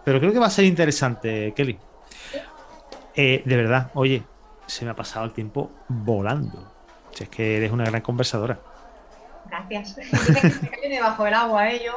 Pero 0.05 0.21
creo 0.21 0.33
que 0.33 0.39
va 0.39 0.47
a 0.47 0.51
ser 0.51 0.65
interesante, 0.65 1.53
Kelly. 1.55 1.79
Eh, 3.15 3.43
de 3.45 3.57
verdad, 3.57 3.91
oye, 3.95 4.23
se 4.67 4.85
me 4.85 4.91
ha 4.91 4.97
pasado 4.97 5.27
el 5.27 5.33
tiempo 5.33 5.71
volando. 5.89 6.73
Si 7.13 7.25
es 7.25 7.29
que 7.29 7.57
eres 7.57 7.73
una 7.73 7.85
gran 7.85 8.03
conversadora. 8.03 8.59
Gracias. 9.47 9.97
Que 10.83 10.89
debajo 10.89 11.25
del 11.25 11.35
agua, 11.35 11.71
¿eh? 11.71 11.83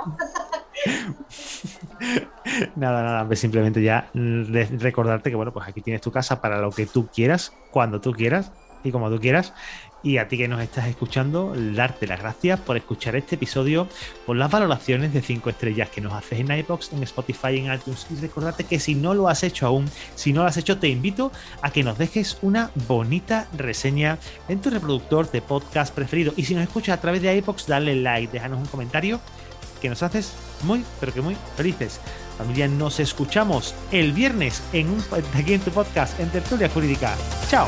nada, 2.75 3.03
nada, 3.03 3.35
simplemente 3.35 3.81
ya 3.81 4.09
recordarte 4.13 5.29
que, 5.29 5.35
bueno, 5.35 5.51
pues 5.51 5.67
aquí 5.67 5.81
tienes 5.81 6.01
tu 6.01 6.11
casa 6.11 6.41
para 6.41 6.59
lo 6.59 6.71
que 6.71 6.85
tú 6.85 7.07
quieras, 7.07 7.53
cuando 7.71 8.01
tú 8.01 8.13
quieras 8.13 8.51
y 8.83 8.91
como 8.91 9.09
tú 9.09 9.19
quieras. 9.19 9.53
Y 10.03 10.19
a 10.19 10.27
ti 10.27 10.37
que 10.37 10.47
nos 10.47 10.61
estás 10.61 10.87
escuchando, 10.87 11.53
darte 11.55 12.07
las 12.07 12.19
gracias 12.19 12.59
por 12.59 12.77
escuchar 12.77 13.15
este 13.15 13.35
episodio, 13.35 13.87
por 14.25 14.35
las 14.35 14.51
valoraciones 14.51 15.13
de 15.13 15.21
5 15.21 15.49
estrellas 15.49 15.89
que 15.89 16.01
nos 16.01 16.13
haces 16.13 16.39
en 16.39 16.51
iBox, 16.51 16.93
en 16.93 17.03
Spotify, 17.03 17.57
en 17.57 17.73
iTunes. 17.73 18.05
Y 18.11 18.15
recordarte 18.21 18.63
que 18.63 18.79
si 18.79 18.95
no 18.95 19.13
lo 19.13 19.27
has 19.27 19.43
hecho 19.43 19.67
aún, 19.67 19.89
si 20.15 20.33
no 20.33 20.43
lo 20.43 20.47
has 20.47 20.57
hecho, 20.57 20.77
te 20.77 20.87
invito 20.87 21.31
a 21.61 21.71
que 21.71 21.83
nos 21.83 21.97
dejes 21.97 22.37
una 22.41 22.71
bonita 22.87 23.47
reseña 23.57 24.19
en 24.47 24.61
tu 24.61 24.69
reproductor 24.69 25.29
de 25.31 25.41
podcast 25.41 25.93
preferido. 25.93 26.33
Y 26.37 26.43
si 26.43 26.53
nos 26.53 26.63
escuchas 26.63 26.97
a 26.97 27.01
través 27.01 27.21
de 27.21 27.35
iBox, 27.37 27.67
dale 27.67 27.95
like, 27.95 28.31
déjanos 28.31 28.59
un 28.59 28.67
comentario 28.67 29.19
que 29.81 29.89
nos 29.89 30.03
haces 30.03 30.33
muy, 30.63 30.83
pero 30.99 31.13
que 31.13 31.21
muy 31.21 31.35
felices. 31.55 31.99
Familia, 32.37 32.67
nos 32.67 32.99
escuchamos 32.99 33.73
el 33.91 34.11
viernes 34.11 34.61
en 34.73 34.89
un, 34.89 35.03
aquí 35.33 35.53
en 35.53 35.61
tu 35.61 35.71
podcast 35.71 36.19
en 36.19 36.29
Tertulia 36.29 36.69
Jurídica. 36.69 37.15
Chao. 37.49 37.67